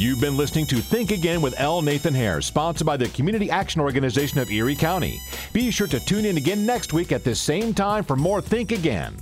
You've 0.03 0.19
been 0.19 0.35
listening 0.35 0.65
to 0.65 0.81
Think 0.81 1.11
Again 1.11 1.41
with 1.41 1.57
L. 1.57 1.81
Nathan 1.81 2.13
Hare, 2.13 2.41
sponsored 2.41 2.85
by 2.85 2.97
the 2.97 3.07
Community 3.07 3.49
Action 3.49 3.79
Organization 3.79 4.37
of 4.39 4.51
Erie 4.51 4.75
County. 4.75 5.21
Be 5.53 5.71
sure 5.71 5.87
to 5.87 5.97
tune 6.01 6.25
in 6.25 6.35
again 6.35 6.65
next 6.65 6.91
week 6.91 7.13
at 7.13 7.23
this 7.23 7.39
same 7.39 7.73
time 7.73 8.03
for 8.03 8.17
more 8.17 8.41
Think 8.41 8.73
Again. 8.73 9.15